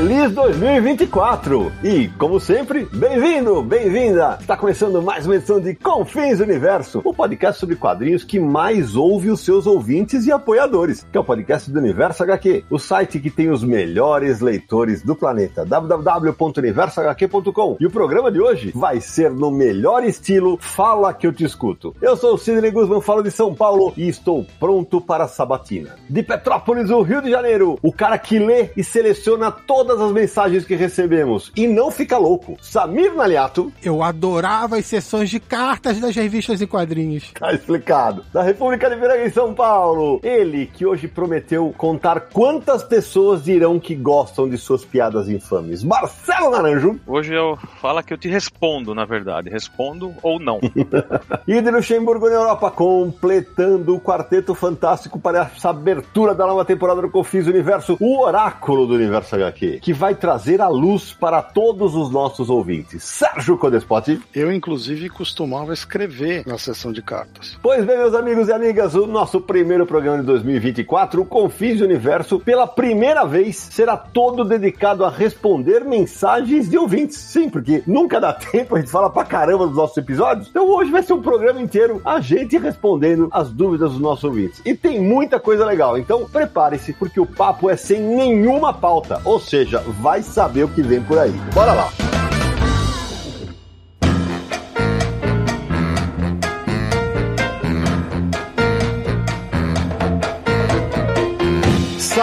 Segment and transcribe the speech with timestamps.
[0.00, 1.70] Feliz 2024!
[1.84, 4.38] E, como sempre, bem-vindo, bem-vinda!
[4.40, 9.28] Está começando mais uma edição de Confins Universo, o podcast sobre quadrinhos que mais ouve
[9.28, 13.28] os seus ouvintes e apoiadores, que é o podcast do Universo HQ, o site que
[13.28, 17.76] tem os melhores leitores do planeta, www.universohq.com.
[17.78, 21.94] E o programa de hoje vai ser no melhor estilo Fala que eu te escuto.
[22.00, 25.96] Eu sou o Sidney Guzman, falo de São Paulo e estou pronto para a sabatina.
[26.08, 29.52] De Petrópolis, o Rio de Janeiro, o cara que lê e seleciona
[29.90, 32.56] todas as mensagens que recebemos e não fica louco.
[32.60, 33.72] Samir Naliato.
[33.82, 37.32] Eu adorava as sessões de cartas das revistas e quadrinhos.
[37.36, 38.24] Tá explicado.
[38.32, 40.20] Da República de Piranga em São Paulo.
[40.22, 45.82] Ele que hoje prometeu contar quantas pessoas dirão que gostam de suas piadas infames.
[45.82, 47.00] Marcelo Naranjo.
[47.04, 49.50] Hoje eu falo que eu te respondo, na verdade.
[49.50, 50.60] Respondo ou não.
[51.48, 57.02] e de Luxemburgo na Europa, completando o quarteto fantástico para essa abertura da nova temporada
[57.02, 61.94] do Confis Universo, o oráculo do Universo HQ que vai trazer a luz para todos
[61.94, 63.02] os nossos ouvintes.
[63.02, 64.20] Sérgio Codespot.
[64.34, 67.58] Eu, inclusive, costumava escrever na sessão de cartas.
[67.62, 71.84] Pois bem, meus amigos e amigas, o nosso primeiro programa de 2024, o Confins do
[71.84, 77.16] Universo, pela primeira vez, será todo dedicado a responder mensagens de ouvintes.
[77.16, 80.48] Sim, porque nunca dá tempo, a gente fala pra caramba dos nossos episódios.
[80.48, 84.60] Então hoje vai ser um programa inteiro a gente respondendo as dúvidas dos nossos ouvintes.
[84.64, 89.20] E tem muita coisa legal, então prepare-se, porque o papo é sem nenhuma pauta.
[89.24, 91.32] Ou seja, vai saber o que vem por aí.
[91.54, 92.19] Bora lá!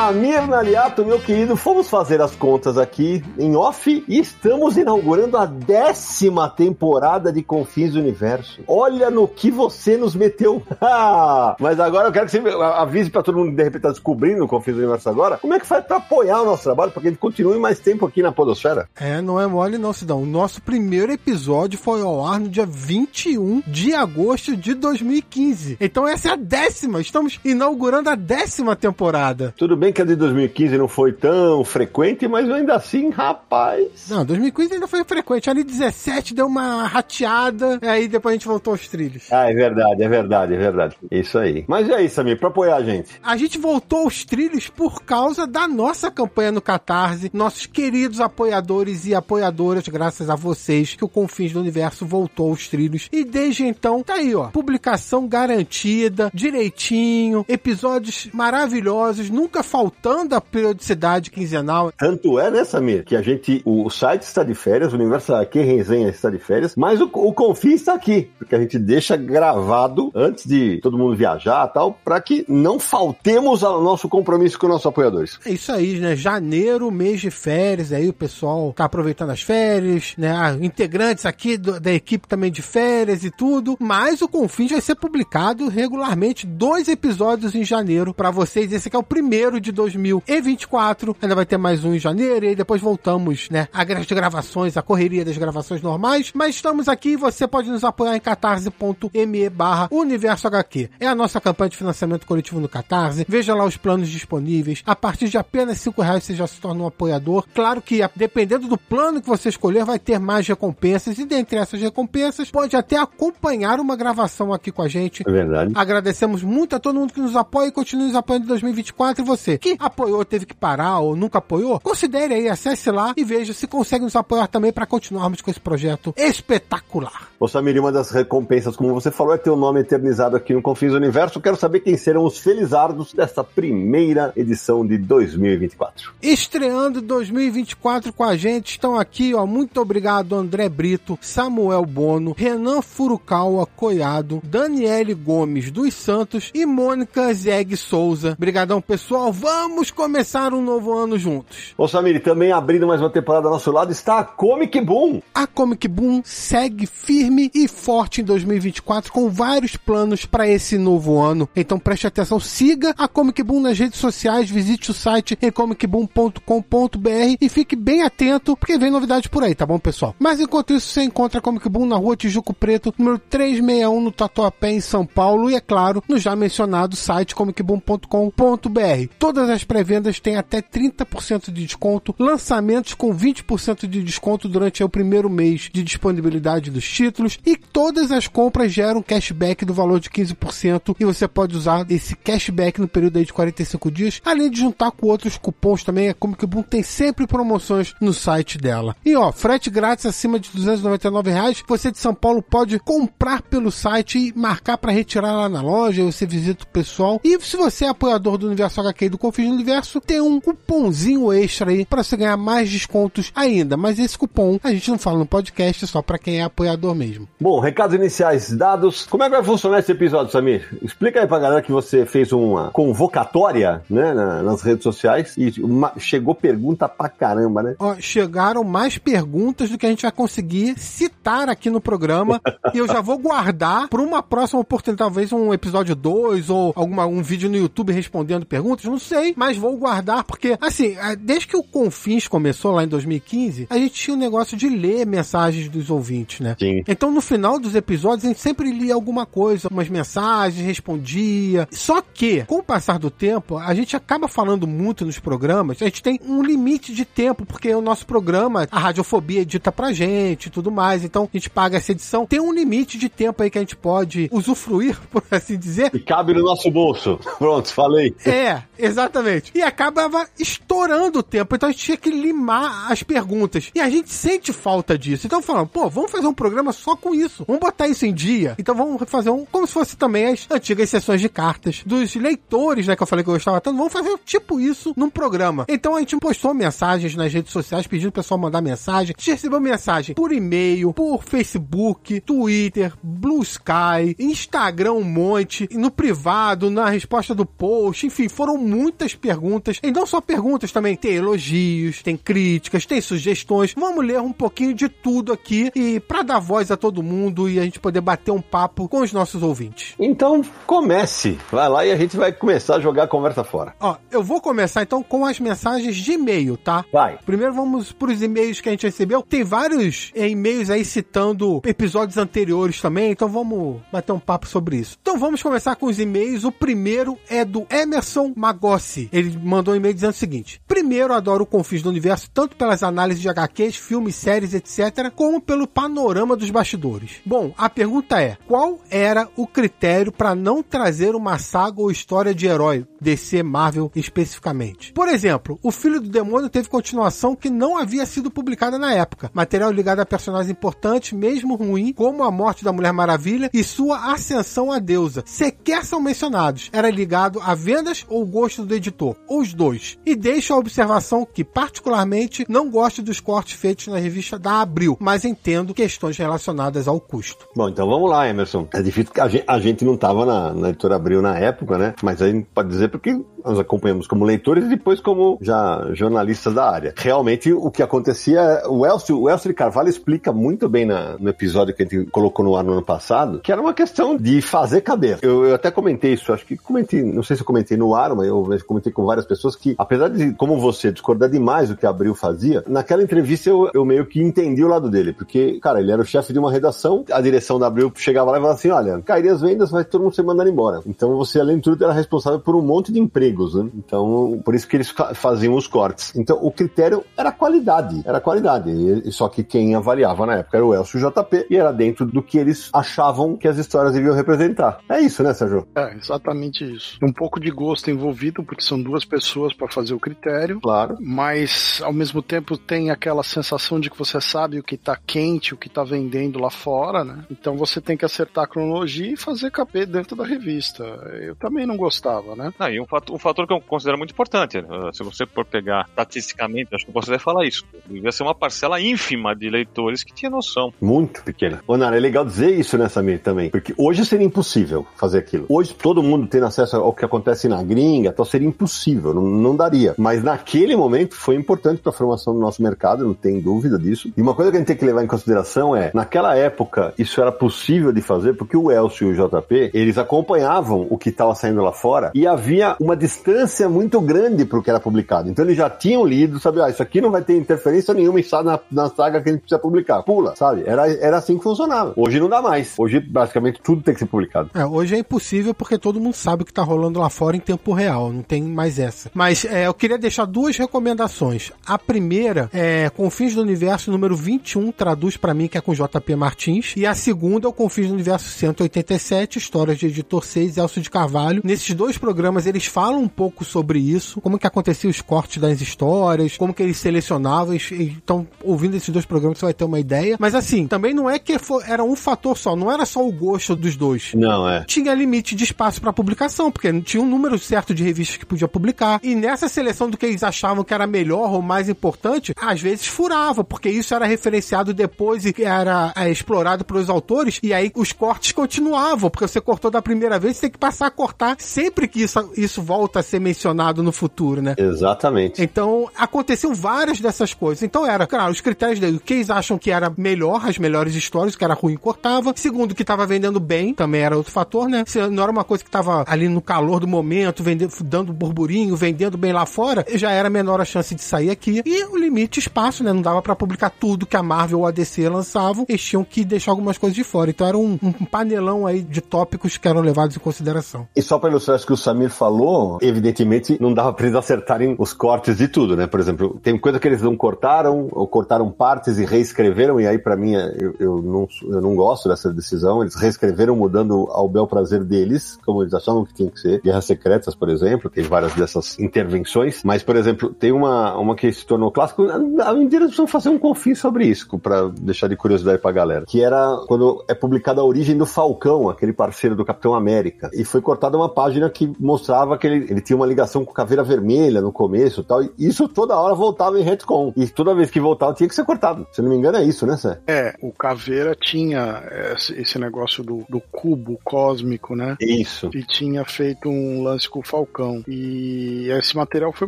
[0.08, 5.46] Samir Naliato, meu querido, fomos fazer as contas aqui em off e estamos inaugurando a
[5.46, 8.62] décima temporada de Confins do Universo.
[8.66, 10.64] Olha no que você nos meteu.
[11.60, 14.46] Mas agora eu quero que você avise para todo mundo que de repente está descobrindo
[14.46, 17.02] o Confins do Universo agora, como é que faz para apoiar o nosso trabalho, para
[17.02, 18.88] que ele continue mais tempo aqui na Podosfera?
[18.96, 20.24] É, não é mole não, Sidão.
[20.24, 25.76] O nosso primeiro episódio foi ao ar no dia 21 de agosto de 2015.
[25.82, 27.02] Então essa é a décima.
[27.02, 29.54] Estamos inaugurando a décima temporada.
[29.58, 34.08] Tudo bem que a de 2015 não foi tão frequente, mas ainda assim, rapaz.
[34.12, 35.50] Não, 2015 ainda foi frequente.
[35.50, 39.28] Ali 17 deu uma rateada, aí depois a gente voltou aos trilhos.
[39.32, 40.96] Ah, é verdade, é verdade, é verdade.
[41.10, 41.66] Isso aí.
[41.68, 43.20] Mas é isso, Samir, pra apoiar a gente.
[43.24, 49.08] A gente voltou aos trilhos por causa da nossa campanha no Catarse, nossos queridos apoiadores
[49.08, 53.10] e apoiadoras, graças a vocês, que o Confins do Universo voltou aos trilhos.
[53.12, 54.50] E desde então, tá aí, ó.
[54.50, 61.92] Publicação garantida, direitinho, episódios maravilhosos, nunca faltando a periodicidade quinzenal.
[61.98, 65.62] Tanto é, né, Samir, que a gente, o site está de férias, o Universo aqui
[65.62, 70.12] Resenha está de férias, mas o, o Confim está aqui, porque a gente deixa gravado
[70.14, 74.68] antes de todo mundo viajar e tal, para que não faltemos ao nosso compromisso com
[74.68, 75.40] nossos apoiadores.
[75.46, 76.16] É isso aí, né?
[76.16, 80.32] Janeiro, mês de férias, aí o pessoal tá aproveitando as férias, né?
[80.32, 84.82] Ah, integrantes aqui do, da equipe também de férias e tudo, mas o Confins vai
[84.82, 88.72] ser publicado regularmente dois episódios em janeiro para vocês.
[88.72, 91.16] Esse aqui é o primeiro de 2024.
[91.22, 93.68] Ainda vai ter mais um em janeiro e aí depois voltamos, né?
[93.74, 96.32] A de gravações, a correria das gravações normais.
[96.34, 100.90] Mas estamos aqui e você pode nos apoiar em catarse.me barra Universo HQ.
[101.00, 103.26] É a nossa campanha de financiamento coletivo no Catarse.
[103.28, 104.84] Veja lá os planos disponíveis.
[104.86, 107.46] A partir de apenas 5 reais você já se torna um apoiador.
[107.54, 111.18] Claro que dependendo do plano que você escolher, vai ter mais recompensas.
[111.18, 115.24] E dentre essas recompensas, pode até acompanhar uma gravação aqui com a gente.
[115.26, 115.72] É verdade.
[115.76, 119.24] Agradecemos muito a todo mundo que nos apoia e continue nos apoiando em 2024.
[119.24, 123.24] E você que apoiou, teve que parar ou nunca apoiou, considere aí, acesse lá e
[123.24, 127.30] veja se consegue nos apoiar também para continuarmos com esse projeto espetacular.
[127.40, 130.62] Ô Samir, uma das recompensas, como você falou, é ter o nome eternizado aqui no
[130.62, 131.40] Confins Universo.
[131.40, 136.14] Quero saber quem serão os felizardos dessa primeira edição de 2024.
[136.22, 142.82] Estreando 2024 com a gente, estão aqui, ó, muito obrigado André Brito, Samuel Bono, Renan
[142.82, 148.34] Furukawa Coiado, Daniele Gomes dos Santos e Mônica Zeg Souza.
[148.34, 149.32] Obrigadão, pessoal.
[149.32, 151.74] Vamos Vamos começar um novo ano juntos.
[151.78, 155.22] Ô Samir, também abrindo mais uma temporada ao nosso lado está a Comic Boom.
[155.34, 161.22] A Comic Boom segue firme e forte em 2024 com vários planos para esse novo
[161.22, 161.48] ano.
[161.56, 167.38] Então preste atenção, siga a Comic Boom nas redes sociais, visite o site em comicboom.com.br
[167.40, 170.14] e fique bem atento porque vem novidade por aí, tá bom, pessoal?
[170.20, 174.12] Mas enquanto isso, você encontra a Comic Boom na rua Tijuco Preto, número 361 no
[174.12, 179.08] Tatuapé, em São Paulo, e é claro, no já mencionado site comicboom.com.br.
[179.38, 184.90] Todas as pré-vendas têm até 30% de desconto, lançamentos com 20% de desconto durante o
[184.90, 190.10] primeiro mês de disponibilidade dos títulos, e todas as compras geram cashback do valor de
[190.10, 194.58] 15%, e você pode usar esse cashback no período aí de 45 dias, além de
[194.58, 196.10] juntar com outros cupons também.
[196.10, 198.96] A Comic Boom tem sempre promoções no site dela.
[199.06, 201.64] E ó, frete grátis acima de 299 reais.
[201.68, 206.04] Você de São Paulo pode comprar pelo site e marcar para retirar lá na loja.
[206.04, 207.22] Você visita o pessoal.
[207.24, 211.34] E se você é apoiador do Universo HQ do Confins do Universo, tem um cupomzinho
[211.34, 213.76] extra aí para você ganhar mais descontos ainda.
[213.76, 216.96] Mas esse cupom a gente não fala no podcast, é só para quem é apoiador
[216.96, 217.28] mesmo.
[217.40, 219.06] Bom, recados iniciais dados.
[219.06, 220.66] Como é que vai funcionar esse episódio, Samir?
[220.82, 225.62] Explica aí pra galera que você fez uma convocatória, né, na- nas redes sociais e
[225.62, 227.76] uma- chegou pergunta pra caramba, né?
[227.80, 232.40] Ó, chegaram mais perguntas do que a gente vai conseguir citar aqui no programa.
[232.74, 237.06] e eu já vou guardar para uma próxima oportunidade, talvez um episódio 2 ou alguma,
[237.06, 241.48] um vídeo no YouTube respondendo perguntas, não sei, mas vou guardar porque, assim, eh, desde
[241.48, 245.70] que o Confins começou lá em 2015, a gente tinha o negócio de ler mensagens
[245.70, 246.56] dos ouvintes, né?
[246.60, 246.84] Sim.
[246.88, 251.68] Então, no final dos episódios, a gente sempre lia alguma coisa, umas mensagens, respondia.
[251.72, 255.86] Só que, com o passar do tempo, a gente acaba falando muito nos programas, a
[255.86, 260.48] gente tem um limite de tempo, porque o nosso programa, a Radiofobia edita pra gente
[260.48, 262.26] e tudo mais, então a gente paga essa edição.
[262.26, 266.00] Tem um limite de tempo aí que a gente pode usufruir, por assim dizer, E
[266.00, 267.20] cabe no nosso bolso.
[267.38, 268.16] Pronto, falei.
[268.26, 269.07] é, exatamente.
[269.54, 273.72] E acabava estourando o tempo, então a gente tinha que limar as perguntas.
[273.74, 275.26] E a gente sente falta disso.
[275.26, 277.44] Então falando, pô, vamos fazer um programa só com isso.
[277.46, 278.56] Vamos botar isso em dia.
[278.58, 282.88] Então vamos fazer um, como se fosse também as antigas sessões de cartas dos leitores,
[282.88, 283.78] né, que eu falei que eu gostava tanto.
[283.78, 285.66] Vamos fazer tipo isso num programa.
[285.68, 289.14] Então a gente postou mensagens nas redes sociais pedindo o pessoal mandar mensagem.
[289.16, 295.92] A gente recebeu mensagem por e-mail, por Facebook, Twitter, Blue Sky, Instagram um monte, no
[295.92, 298.58] privado, na resposta do post, enfim, foram
[298.98, 299.80] muitas perguntas.
[299.84, 303.76] E não só perguntas também, tem elogios, tem críticas, tem sugestões.
[303.78, 307.60] Vamos ler um pouquinho de tudo aqui e para dar voz a todo mundo e
[307.60, 309.94] a gente poder bater um papo com os nossos ouvintes.
[310.00, 311.38] Então, comece.
[311.52, 313.76] Vai lá e a gente vai começar a jogar a conversa fora.
[313.80, 316.84] Ó, eu vou começar então com as mensagens de e-mail, tá?
[316.92, 317.20] Vai.
[317.26, 319.22] Primeiro vamos pros e-mails que a gente recebeu.
[319.22, 324.78] Tem vários eh, e-mails aí citando episódios anteriores também, então vamos bater um papo sobre
[324.78, 324.98] isso.
[325.02, 326.44] Então vamos começar com os e-mails.
[326.44, 328.87] O primeiro é do Emerson Magossi.
[329.12, 332.84] Ele mandou um e-mail dizendo o seguinte: Primeiro, adoro o Confins do Universo, tanto pelas
[332.84, 337.18] análises de HQs, filmes, séries, etc., como pelo panorama dos bastidores.
[337.26, 342.34] Bom, a pergunta é: qual era o critério para não trazer uma saga ou história
[342.34, 344.94] de herói, DC, Marvel especificamente?
[344.94, 349.32] Por exemplo, o Filho do Demônio teve continuação que não havia sido publicada na época.
[349.34, 354.14] Material ligado a personagens importantes, mesmo ruim, como a morte da Mulher Maravilha e sua
[354.14, 356.70] ascensão à deusa, sequer são mencionados.
[356.72, 359.98] Era ligado a vendas ou gosto do editor, ou os dois.
[360.06, 364.98] E deixo a observação que, particularmente, não gosto dos cortes feitos na revista da Abril,
[365.00, 367.48] mas entendo questões relacionadas ao custo.
[367.56, 368.68] Bom, então vamos lá, Emerson.
[368.74, 371.94] É difícil porque a gente, não estava na, na editora Abril na época, né?
[372.04, 376.54] Mas a gente pode dizer porque nós acompanhamos como leitores e depois como já jornalistas
[376.54, 376.94] da área.
[376.98, 381.30] Realmente, o que acontecia, o Elcio, o Elcio de Carvalho explica muito bem na- no
[381.30, 384.42] episódio que a gente colocou no ar no ano passado, que era uma questão de
[384.42, 385.20] fazer cabeça.
[385.26, 388.14] Eu, eu até comentei isso, acho que comentei, não sei se eu comentei no ar,
[388.16, 391.86] mas eu comentei com várias pessoas que, apesar de, como você, discordar demais do que
[391.86, 395.92] Abril fazia, naquela entrevista eu, eu meio que entendi o lado dele, porque, cara, ele
[395.92, 398.70] era o chefe de uma redação, a direção da Abril chegava lá e falava assim,
[398.70, 400.82] olha, cairia as vendas, vai todo mundo ser mandado embora.
[400.86, 403.70] Então você, além de tudo, era responsável por um monte de empregos, né?
[403.76, 406.16] Então, por isso que eles fa- faziam os cortes.
[406.16, 408.70] Então, o critério era qualidade, era qualidade.
[409.06, 412.22] E só que quem avaliava na época era o Elcio JP e era dentro do
[412.22, 414.80] que eles achavam que as histórias deviam representar.
[414.90, 415.68] É isso, né, Sérgio?
[415.76, 416.98] É, exatamente isso.
[417.02, 420.60] Um pouco de gosto envolvido, porque são duas pessoas para fazer o critério.
[420.62, 420.98] Claro.
[421.00, 425.54] Mas ao mesmo tempo tem aquela sensação de que você sabe o que tá quente,
[425.54, 427.26] o que tá vendendo lá fora, né?
[427.30, 430.84] Então você tem que acertar a cronologia e fazer caber dentro da revista.
[431.22, 432.54] Eu também não gostava, né?
[432.58, 434.68] Ah, e um fator, um fator que eu considero muito importante, né?
[434.94, 438.34] se você for pegar estatisticamente, acho que eu posso até falar isso, devia ser uma
[438.34, 440.74] parcela ínfima de leitores que tinha noção.
[440.82, 441.62] Muito pequena.
[441.68, 443.50] Ô, Nara, é legal dizer isso, né, Samir, também.
[443.50, 445.46] Porque hoje seria impossível fazer aquilo.
[445.50, 449.24] Hoje todo mundo tem acesso ao que acontece na gringa, então você seria impossível, não,
[449.24, 449.96] não daria.
[449.98, 454.12] Mas naquele momento foi importante para a formação do nosso mercado, não tem dúvida disso.
[454.16, 457.20] E uma coisa que a gente tem que levar em consideração é, naquela época, isso
[457.20, 461.34] era possível de fazer porque o Elcio e o JP, eles acompanhavam o que estava
[461.34, 465.30] saindo lá fora e havia uma distância muito grande para o que era publicado.
[465.30, 468.60] Então eles já tinham lido, sabe, ah, isso aqui não vai ter interferência nenhuma na,
[468.72, 470.04] na saga que a gente precisa publicar.
[470.04, 470.64] Pula, sabe?
[470.66, 471.94] Era, era assim que funcionava.
[471.96, 472.74] Hoje não dá mais.
[472.78, 474.50] Hoje, basicamente, tudo tem que ser publicado.
[474.54, 477.40] É, hoje é impossível porque todo mundo sabe o que tá rolando lá fora em
[477.40, 478.12] tempo real.
[478.12, 479.10] Não tem mais essa.
[479.14, 481.52] Mas é, eu queria deixar duas recomendações.
[481.66, 486.16] A primeira é Confins do Universo número 21, traduz para mim, que é com JP
[486.16, 486.74] Martins.
[486.76, 490.90] E a segunda é o Confins do Universo 187, Histórias de Editor 6, Elcio de
[490.90, 491.42] Carvalho.
[491.44, 495.62] Nesses dois programas eles falam um pouco sobre isso, como que acontecia os cortes das
[495.62, 497.56] histórias, como que eles selecionavam.
[497.72, 500.18] Então, ouvindo esses dois programas, você vai ter uma ideia.
[500.20, 503.12] Mas assim, também não é que for, era um fator só, não era só o
[503.12, 504.12] gosto dos dois.
[504.14, 504.64] Não, é.
[504.66, 508.48] Tinha limite de espaço para publicação, porque tinha um número certo de revistas que podia
[508.48, 509.00] publicar.
[509.04, 512.88] E nessa seleção do que eles achavam que era melhor ou mais importante, às vezes
[512.88, 517.92] furava, porque isso era referenciado depois e era é, explorado pelos autores, e aí os
[517.92, 521.88] cortes continuavam, porque você cortou da primeira vez, você tem que passar a cortar sempre
[521.88, 524.56] que isso, isso volta a ser mencionado no futuro, né?
[524.58, 525.42] Exatamente.
[525.42, 527.64] Então, aconteceu várias dessas coisas.
[527.64, 530.96] Então era, claro, os critérios dele, o que eles acham que era melhor, as melhores
[530.96, 532.34] histórias, o que era ruim cortava.
[532.36, 534.84] Segundo, que estava vendendo bem, também era outro fator, né?
[534.88, 538.76] Se não era uma coisa que estava ali no calor do momento, vendendo, dando burburinho,
[538.76, 541.62] vendendo bem lá fora, já era menor a chance de sair aqui.
[541.66, 542.94] E o limite espaço, né?
[542.94, 546.24] Não dava para publicar tudo que a Marvel ou a DC lançavam, eles tinham que
[546.24, 547.30] deixar algumas coisas de fora.
[547.30, 550.88] Então era um, um panelão aí de tópicos que eram levados em consideração.
[550.96, 554.76] E só para ilustrar isso que o Samir falou, evidentemente não dava para eles acertarem
[554.78, 555.88] os cortes de tudo, né?
[555.88, 559.98] Por exemplo, tem coisa que eles não cortaram, ou cortaram partes e reescreveram, e aí
[559.98, 562.82] para mim eu, eu, não, eu não gosto dessa decisão.
[562.82, 566.62] Eles reescreveram mudando ao bel prazer deles, como eles achavam que tinha que ser.
[566.62, 569.64] Guerras Secretas, por exemplo, tem várias dessas intervenções.
[569.64, 572.04] Mas, por exemplo, tem uma, uma que se tornou clássico.
[572.44, 576.06] Além eles precisam fazer um confim sobre isso, para deixar de curiosidade pra galera.
[576.06, 580.30] Que era quando é publicada a origem do Falcão, aquele parceiro do Capitão América.
[580.32, 583.84] E foi cortada uma página que mostrava que ele, ele tinha uma ligação com Caveira
[583.84, 585.24] Vermelha no começo e tal.
[585.24, 587.12] E isso toda hora voltava em retcon.
[587.18, 588.86] E toda vez que voltava tinha que ser cortado.
[588.92, 590.00] Se não me engano, é isso, né, Sé?
[590.06, 591.82] É, o Caveira tinha
[592.16, 594.96] esse negócio do, do cubo cósmico, né?
[595.02, 595.50] Isso.
[595.52, 597.77] E tinha feito um lance com o Falcão.
[597.88, 599.48] E esse material foi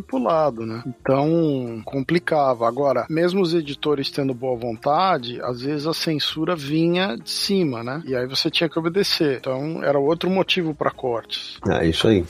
[0.00, 0.82] pulado, né?
[0.86, 2.66] Então, complicava.
[2.66, 8.02] Agora, mesmo os editores tendo boa vontade, às vezes a censura vinha de cima, né?
[8.06, 9.38] E aí você tinha que obedecer.
[9.38, 11.58] Então, era outro motivo para cortes.
[11.68, 12.24] É isso aí.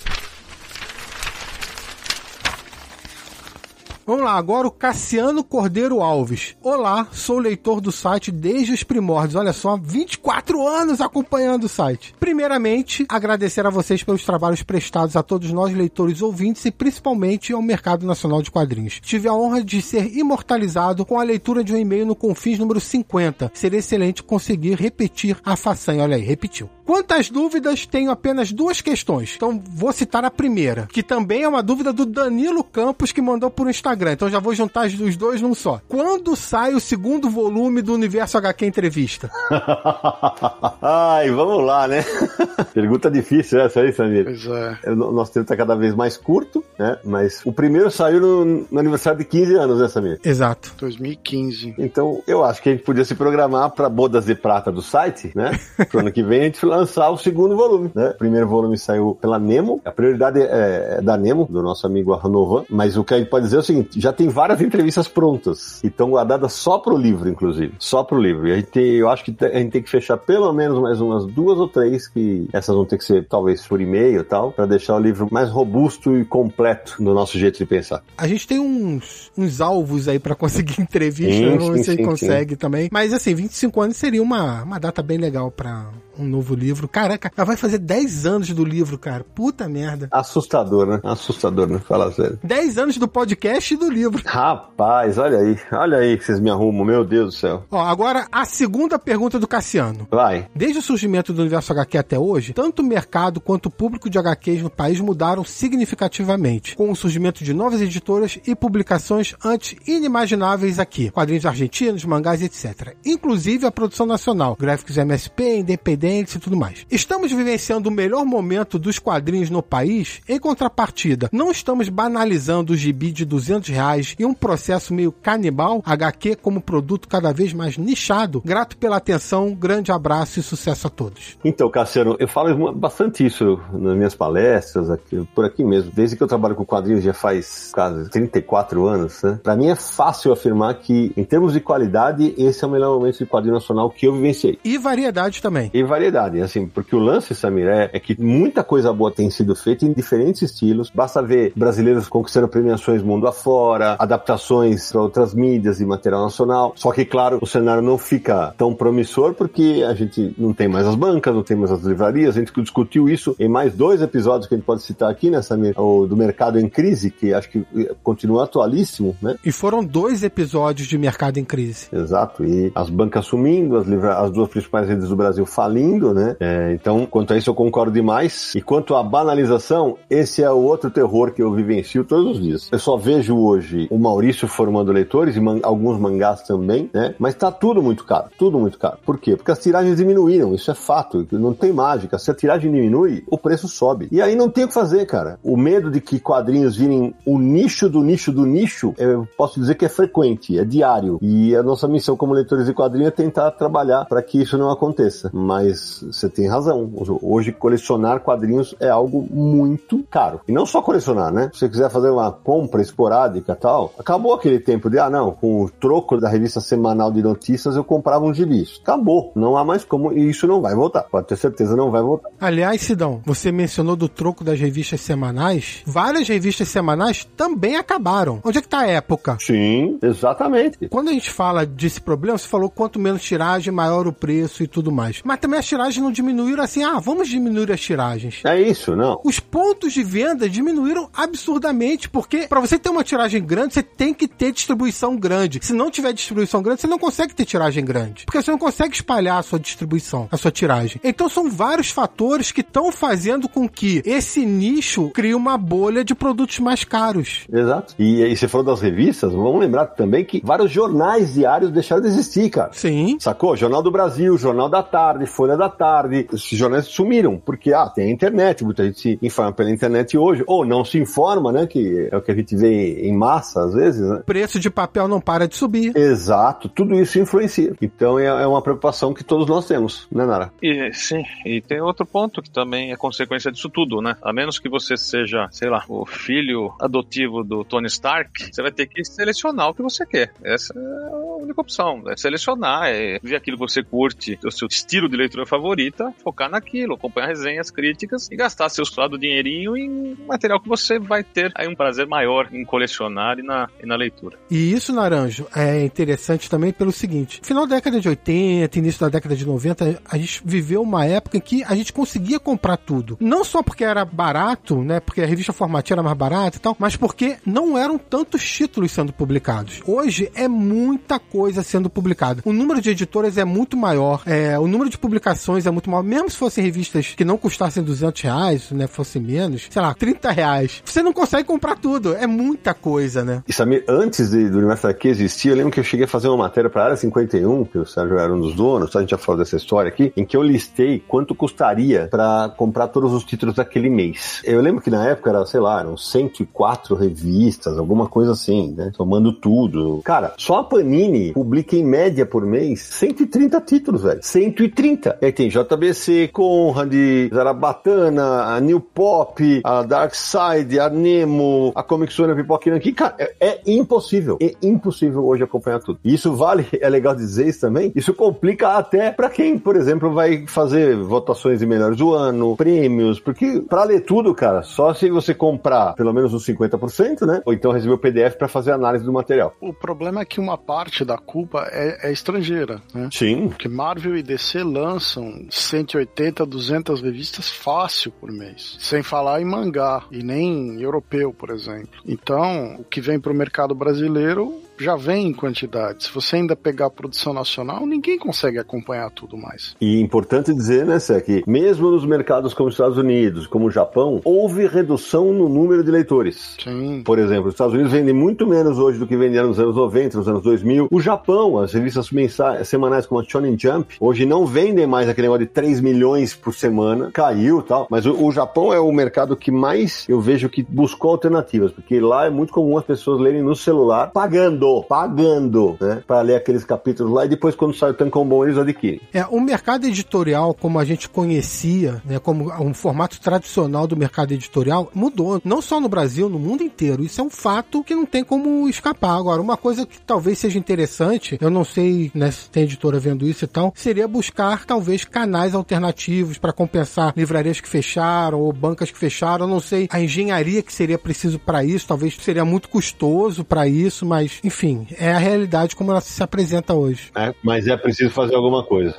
[4.07, 6.57] Vamos lá, agora o Cassiano Cordeiro Alves.
[6.63, 9.37] Olá, sou leitor do site desde os primórdios.
[9.37, 12.15] Olha só, 24 anos acompanhando o site.
[12.19, 17.63] Primeiramente, agradecer a vocês pelos trabalhos prestados a todos nós, leitores ouvintes, e principalmente ao
[17.63, 19.01] mercado nacional de quadrinhos.
[19.01, 22.81] Tive a honra de ser imortalizado com a leitura de um e-mail no Confins número
[22.81, 23.53] 50.
[23.55, 26.03] Seria excelente conseguir repetir a façanha.
[26.03, 26.69] Olha aí, repetiu.
[26.91, 27.87] Quantas dúvidas?
[27.87, 29.35] Tenho apenas duas questões.
[29.37, 33.49] Então vou citar a primeira, que também é uma dúvida do Danilo Campos que mandou
[33.49, 34.15] por Instagram.
[34.15, 35.81] Então já vou juntar os dois num só.
[35.87, 39.31] Quando sai o segundo volume do Universo HQ Entrevista?
[40.83, 42.05] Ai, vamos lá, né?
[42.75, 44.25] Pergunta difícil essa aí, Samir.
[44.25, 44.91] Pois é.
[44.91, 46.99] O nosso tempo tá cada vez mais curto, né?
[47.05, 50.19] Mas o primeiro saiu no, no aniversário de 15 anos, né, Samir?
[50.25, 50.73] Exato.
[50.79, 51.77] 2015.
[51.79, 55.31] Então eu acho que a gente podia se programar para bodas de prata do site,
[55.37, 55.53] né?
[55.89, 58.11] Pro ano que vem a gente lançar o segundo volume, né?
[58.11, 62.13] O primeiro volume saiu pela Nemo, a prioridade é, é da Nemo, do nosso amigo
[62.13, 65.09] Arnovan, mas o que a gente pode dizer é o seguinte, já tem várias entrevistas
[65.09, 69.09] prontas, e estão guardadas só pro livro, inclusive, só pro livro, e a gente, eu
[69.09, 72.49] acho que a gente tem que fechar pelo menos mais umas duas ou três, que
[72.53, 75.51] essas vão ter que ser talvez por e-mail e tal, para deixar o livro mais
[75.51, 78.03] robusto e completo no nosso jeito de pensar.
[78.17, 82.55] A gente tem uns, uns alvos aí para conseguir entrevista, sim, não sei se consegue
[82.55, 82.57] sim.
[82.57, 85.87] também, mas assim, 25 anos seria uma, uma data bem legal para
[86.21, 86.89] um novo livro.
[86.89, 89.25] Caraca, ela vai fazer 10 anos do livro, cara.
[89.25, 90.09] Puta merda.
[90.11, 91.01] Assustador, né?
[91.03, 91.79] Assustador, né?
[91.79, 92.39] Fala sério.
[92.43, 94.23] 10 anos do podcast e do livro.
[94.27, 95.59] Rapaz, olha aí.
[95.73, 97.65] Olha aí que vocês me arrumam, meu Deus do céu.
[97.71, 100.07] Ó, agora a segunda pergunta do Cassiano.
[100.11, 100.49] Vai.
[100.55, 104.19] Desde o surgimento do universo HQ até hoje, tanto o mercado quanto o público de
[104.19, 110.79] HQs no país mudaram significativamente, com o surgimento de novas editoras e publicações antes inimagináveis
[110.79, 111.11] aqui.
[111.11, 112.95] Quadrinhos argentinos, mangás, etc.
[113.05, 116.87] Inclusive a produção nacional, gráficos MSP, independente independentes e tudo mais.
[116.91, 120.21] Estamos vivenciando o melhor momento dos quadrinhos no país?
[120.29, 125.83] Em contrapartida, não estamos banalizando o gibi de 200 reais e um processo meio canibal,
[125.85, 128.43] HQ como produto cada vez mais nichado?
[128.45, 131.39] Grato pela atenção, grande abraço e sucesso a todos.
[131.45, 135.93] Então, Cassiano, eu falo bastante isso nas minhas palestras, aqui, por aqui mesmo.
[135.95, 139.39] Desde que eu trabalho com quadrinhos já faz quase 34 anos, né?
[139.43, 143.19] Pra mim é fácil afirmar que, em termos de qualidade, esse é o melhor momento
[143.19, 144.59] de quadrinho nacional que eu vivenciei.
[144.65, 145.71] E variedade também.
[145.73, 149.55] E variedade, assim, porque o lance, Samir, é, é que muita coisa boa tem sido
[149.55, 150.91] feita em diferentes estilos.
[150.95, 156.73] Basta ver brasileiros conquistando premiações mundo afora, adaptações para outras mídias e material nacional.
[156.77, 160.87] Só que, claro, o cenário não fica tão promissor porque a gente não tem mais
[160.87, 162.37] as bancas, não tem mais as livrarias.
[162.37, 165.43] A gente discutiu isso em mais dois episódios que a gente pode citar aqui, né,
[165.43, 165.79] Samir?
[165.79, 167.65] O do mercado em crise, que acho que
[168.03, 169.37] continua atualíssimo, né?
[169.45, 171.89] E foram dois episódios de mercado em crise.
[171.93, 172.45] Exato.
[172.45, 174.19] E as bancas sumindo, as, livra...
[174.19, 176.37] as duas principais redes do Brasil falindo, né?
[176.41, 178.55] É, então, quanto a isso, eu concordo demais.
[178.55, 182.69] E quanto à banalização, esse é o outro terror que eu vivencio todos os dias.
[182.71, 185.61] Eu só vejo hoje o Maurício formando leitores e man...
[185.63, 187.15] alguns mangás também, né?
[187.19, 188.27] Mas tá tudo muito caro.
[188.39, 188.99] Tudo muito caro.
[189.05, 189.37] Por quê?
[189.37, 190.55] Porque as tiragens diminuíram.
[190.55, 191.27] Isso é fato.
[191.33, 192.19] Não tem mágica.
[192.19, 194.09] Se a tiragem diminui, o preço sobe.
[194.11, 195.39] E aí não tem o que fazer, cara.
[195.43, 199.75] O medo de que quadrinhos virem o nicho do nicho do nicho, eu posso dizer
[199.75, 201.19] que é frequente, é diário.
[201.23, 204.71] E a nossa missão como leitores de quadrinhos é tentar trabalhar para que isso não
[204.71, 205.31] aconteça.
[205.33, 206.91] Mas você tem razão.
[207.23, 210.41] Hoje colecionar quadrinhos é algo muito caro.
[210.47, 211.51] E não só colecionar, né?
[211.53, 215.63] Se você quiser fazer uma compra esporádica tal, acabou aquele tempo de, ah, não, com
[215.63, 218.65] o troco da revista semanal de notícias eu comprava um gibi.
[218.83, 219.33] Acabou.
[219.35, 220.13] Não há mais como.
[220.13, 221.03] E isso não vai voltar.
[221.05, 222.29] Pode ter certeza, não vai voltar.
[222.41, 225.83] Aliás, Sidão, você mencionou do troco das revistas semanais.
[225.87, 228.41] Várias revistas semanais também acabaram.
[228.45, 229.37] Onde é que tá a época?
[229.41, 230.89] Sim, exatamente.
[230.89, 234.67] Quando a gente fala desse problema, você falou quanto menos tiragem, maior o preço e
[234.67, 235.21] tudo mais.
[235.25, 238.41] Mas também as tiragens não diminuíram assim, ah, vamos diminuir as tiragens.
[238.45, 239.21] É isso, não.
[239.25, 244.13] Os pontos de venda diminuíram absurdamente, porque para você ter uma tiragem grande, você tem
[244.13, 245.61] que ter distribuição grande.
[245.63, 248.25] Se não tiver distribuição grande, você não consegue ter tiragem grande.
[248.25, 251.01] Porque você não consegue espalhar a sua distribuição, a sua tiragem.
[251.05, 256.15] Então são vários fatores que estão fazendo com que esse nicho crie uma bolha de
[256.15, 257.47] produtos mais caros.
[257.53, 257.95] Exato.
[257.99, 262.09] E aí você falou das revistas, vamos lembrar também que vários jornais diários deixaram de
[262.09, 262.71] existir, cara.
[262.73, 263.19] Sim.
[263.21, 263.57] Sacou?
[263.57, 266.27] Jornal do Brasil, Jornal da Tarde, Folha da Tarde.
[266.33, 270.43] Esses jornais sumiram, porque, ah, tem a internet, muita gente se informa pela internet hoje,
[270.47, 273.75] ou não se informa, né, que é o que a gente vê em massa, às
[273.75, 274.17] vezes, né?
[274.17, 275.97] O preço de papel não para de subir.
[275.97, 276.69] Exato.
[276.69, 277.75] Tudo isso influencia.
[277.81, 280.53] Então é, é uma preocupação que todos nós temos, né, Nara?
[280.63, 284.17] E, sim, e tem outro ponto que também é consequência disso tudo, né?
[284.23, 288.73] A menos que você seja, sei lá, o filho adotivo do Tony Stark, você vai
[288.73, 290.33] ter que selecionar o que você quer.
[290.43, 292.03] Essa é a única opção.
[292.09, 296.51] É selecionar, é ver aquilo que você curte, o seu estilo de leitura favorita, focar
[296.51, 301.53] naquilo, acompanhar resenhas, críticas e gastar seu suado dinheirinho em material que você vai ter
[301.55, 304.39] aí um prazer maior em colecionar e na, e na leitura.
[304.51, 309.09] E isso, Naranjo, é interessante também pelo seguinte: final da década de 80, início da
[309.09, 313.17] década de 90, a gente viveu uma época em que a gente conseguia comprar tudo.
[313.21, 315.01] Não só porque era barato, né?
[315.01, 318.93] Porque a revista formatinha era mais barata e tal, mas porque não eram tantos títulos
[318.93, 319.81] sendo publicados.
[319.87, 322.43] Hoje é muita coisa sendo publicada.
[322.45, 325.30] O número de editoras é muito maior, é, o número de publicações
[325.67, 326.03] é muito maior.
[326.03, 328.87] Mesmo se fossem revistas que não custassem 200 reais, né?
[328.87, 330.83] Fosse menos, sei lá, 30 reais.
[330.85, 332.15] Você não consegue comprar tudo.
[332.15, 333.43] É muita coisa, né?
[333.47, 336.29] E Samir, antes de, do Universo aqui existir, eu lembro que eu cheguei a fazer
[336.29, 339.11] uma matéria para a Área 51, que o Sérgio era um dos donos, a gente
[339.11, 343.25] já falou dessa história aqui, em que eu listei quanto custaria para comprar todos os
[343.25, 344.41] títulos daquele mês.
[344.45, 348.91] Eu lembro que na época era, sei lá, eram 104 revistas, alguma coisa assim, né?
[348.97, 350.01] Tomando tudo.
[350.05, 354.21] Cara, só a Panini publica em média por mês 130 títulos, velho.
[354.23, 355.19] 130.
[355.21, 356.95] E aí tem JBC, Conrad,
[357.31, 362.91] Zarabatana, a New Pop, a Dark Side, a Nemo, a Comic Zone, a Pipoquinha aqui.
[362.91, 364.39] Cara, é, é impossível.
[364.41, 366.01] É impossível hoje acompanhar tudo.
[366.03, 370.11] E isso vale, é legal dizer isso também, isso complica até para quem, por exemplo,
[370.15, 375.11] vai fazer votações de melhores do ano, prêmios, porque para ler tudo, cara, só se
[375.11, 377.43] você comprar pelo menos uns 50%, né?
[377.45, 379.55] Ou então receber o PDF para fazer análise do material.
[379.61, 383.11] O problema é que uma parte da culpa é, é estrangeira, né?
[383.13, 383.49] Sim.
[383.49, 385.10] Porque Marvel e DC lançam
[385.51, 388.77] 180, 200 revistas fácil por mês.
[388.79, 392.01] Sem falar em mangá e nem europeu, por exemplo.
[392.07, 396.05] Então, o que vem pro mercado brasileiro já vem em quantidade.
[396.05, 399.77] Se você ainda pegar a produção nacional, ninguém consegue acompanhar tudo mais.
[399.81, 403.67] E é importante dizer, né, Sé, que mesmo nos mercados como os Estados Unidos, como
[403.67, 406.57] o Japão, houve redução no número de leitores.
[406.63, 407.03] Sim.
[407.05, 410.19] Por exemplo, os Estados Unidos vendem muito menos hoje do que vendiam nos anos 90,
[410.19, 410.89] nos anos 2000.
[410.91, 415.27] O Japão, as revistas mensais, semanais como a Shonen Jump, hoje não vendem mais aquele
[415.27, 417.87] negócio de 3 milhões por semana, caiu tal.
[417.91, 422.01] Mas o, o Japão é o mercado que mais eu vejo que buscou alternativas, porque
[422.01, 426.03] lá é muito comum as pessoas lerem no celular pagando, pagando, né?
[426.07, 429.01] Para ler aqueles capítulos lá e depois, quando sai o tancão bom, eles adquirem.
[429.13, 434.33] É, o mercado editorial, como a gente conhecia, né, como um formato tradicional do mercado
[434.33, 435.41] editorial, mudou.
[435.45, 437.03] Não só no Brasil, no mundo inteiro.
[437.03, 439.17] Isso é um fato que não tem como escapar.
[439.17, 443.27] Agora, uma coisa que talvez seja interessante, eu não sei né, se tem editora vendo
[443.27, 448.91] isso e tal, seria buscar talvez canais alternativos para compensar livrarias que fecharam ou bancas
[448.91, 449.47] que fecharam.
[449.47, 453.67] Eu não sei a engenharia que seria preciso para isso, talvez seria muito custoso para
[453.67, 454.60] isso, mas enfim,
[454.99, 457.11] é a realidade como ela se apresenta hoje.
[457.15, 458.95] É, mas é preciso fazer alguma coisa.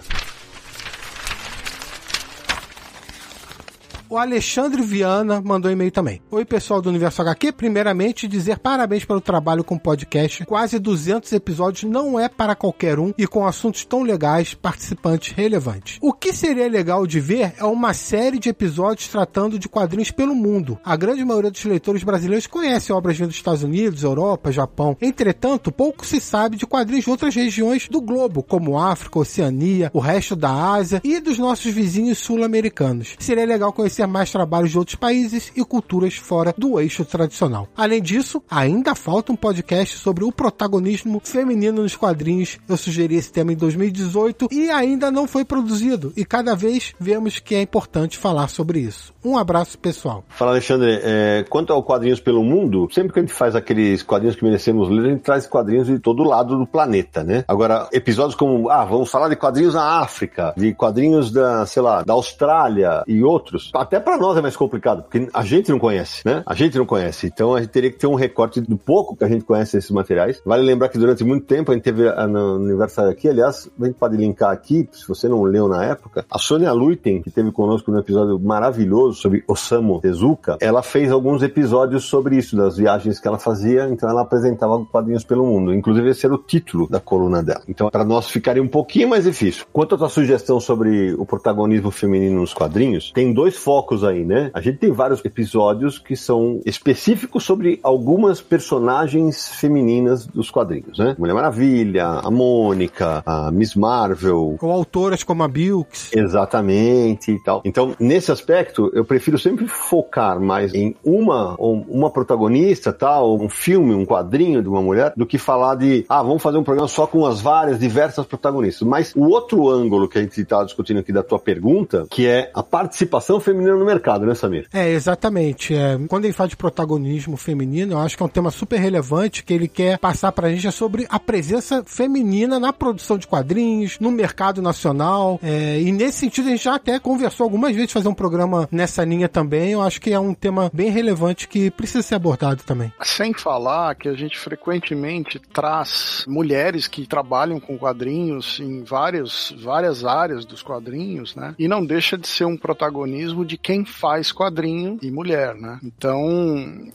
[4.11, 6.21] O Alexandre Viana mandou um e-mail também.
[6.29, 7.53] Oi, pessoal do Universo HQ.
[7.53, 10.45] Primeiramente, dizer parabéns pelo trabalho com o podcast.
[10.45, 15.97] Quase 200 episódios não é para qualquer um e com assuntos tão legais, participantes relevantes.
[16.01, 20.35] O que seria legal de ver é uma série de episódios tratando de quadrinhos pelo
[20.35, 20.77] mundo.
[20.83, 24.97] A grande maioria dos leitores brasileiros conhece obras vindo dos Estados Unidos, Europa, Japão.
[25.01, 29.99] Entretanto, pouco se sabe de quadrinhos de outras regiões do globo, como África, Oceania, o
[30.01, 33.15] resto da Ásia e dos nossos vizinhos sul-americanos.
[33.17, 37.67] Seria legal conhecer mais trabalhos de outros países e culturas fora do eixo tradicional.
[37.75, 42.59] Além disso, ainda falta um podcast sobre o protagonismo feminino nos quadrinhos.
[42.67, 47.39] Eu sugeri esse tema em 2018 e ainda não foi produzido, e cada vez vemos
[47.39, 49.13] que é importante falar sobre isso.
[49.23, 50.23] Um abraço, pessoal.
[50.29, 50.99] Fala, Alexandre.
[51.03, 54.89] É, quanto ao quadrinhos pelo mundo, sempre que a gente faz aqueles quadrinhos que merecemos
[54.89, 57.43] ler, a gente traz quadrinhos de todo lado do planeta, né?
[57.47, 62.01] Agora, episódios como, ah, vamos falar de quadrinhos na África, de quadrinhos da, sei lá,
[62.01, 66.21] da Austrália e outros, até para nós é mais complicado, porque a gente não conhece,
[66.25, 66.43] né?
[66.45, 67.27] A gente não conhece.
[67.27, 69.91] Então a gente teria que ter um recorte do pouco que a gente conhece desses
[69.91, 70.41] materiais.
[70.45, 73.95] Vale lembrar que durante muito tempo a gente teve no aniversário aqui, aliás, a gente
[73.95, 77.91] pode linkar aqui, se você não leu na época, a Sônia Luiten, que teve conosco
[77.91, 83.27] num episódio maravilhoso sobre Osamu Tezuka, ela fez alguns episódios sobre isso, das viagens que
[83.27, 85.73] ela fazia, então ela apresentava quadrinhos pelo mundo.
[85.73, 87.63] Inclusive esse era o título da coluna dela.
[87.67, 89.65] Então para nós ficaria um pouquinho mais difícil.
[89.73, 94.51] Quanto à tua sugestão sobre o protagonismo feminino nos quadrinhos, tem dois focos aí, né?
[94.53, 101.15] A gente tem vários episódios que são específicos sobre algumas personagens femininas dos quadrinhos, né?
[101.17, 104.55] Mulher Maravilha, a Mônica, a Miss Marvel.
[104.59, 106.11] Com autoras como a Bilks.
[106.13, 107.61] Exatamente e tal.
[107.65, 113.93] Então, nesse aspecto, eu prefiro sempre focar mais em uma, uma protagonista, tal, um filme,
[113.93, 117.05] um quadrinho de uma mulher, do que falar de, ah, vamos fazer um programa só
[117.07, 118.87] com as várias, diversas protagonistas.
[118.87, 122.51] Mas o outro ângulo que a gente está discutindo aqui da tua pergunta, que é
[122.53, 124.67] a participação feminina no mercado, né, Samir?
[124.73, 125.75] É, exatamente.
[125.75, 129.43] É, quando ele fala de protagonismo feminino, eu acho que é um tema super relevante
[129.43, 133.99] que ele quer passar pra gente é sobre a presença feminina na produção de quadrinhos,
[133.99, 135.39] no mercado nacional.
[135.43, 139.03] É, e nesse sentido, a gente já até conversou algumas vezes fazer um programa nessa
[139.03, 139.71] linha também.
[139.71, 142.93] Eu acho que é um tema bem relevante que precisa ser abordado também.
[143.01, 150.03] Sem falar que a gente frequentemente traz mulheres que trabalham com quadrinhos em várias, várias
[150.03, 151.55] áreas dos quadrinhos, né?
[151.57, 155.77] E não deixa de ser um protagonismo de quem faz quadrinho e mulher, né?
[155.83, 156.21] Então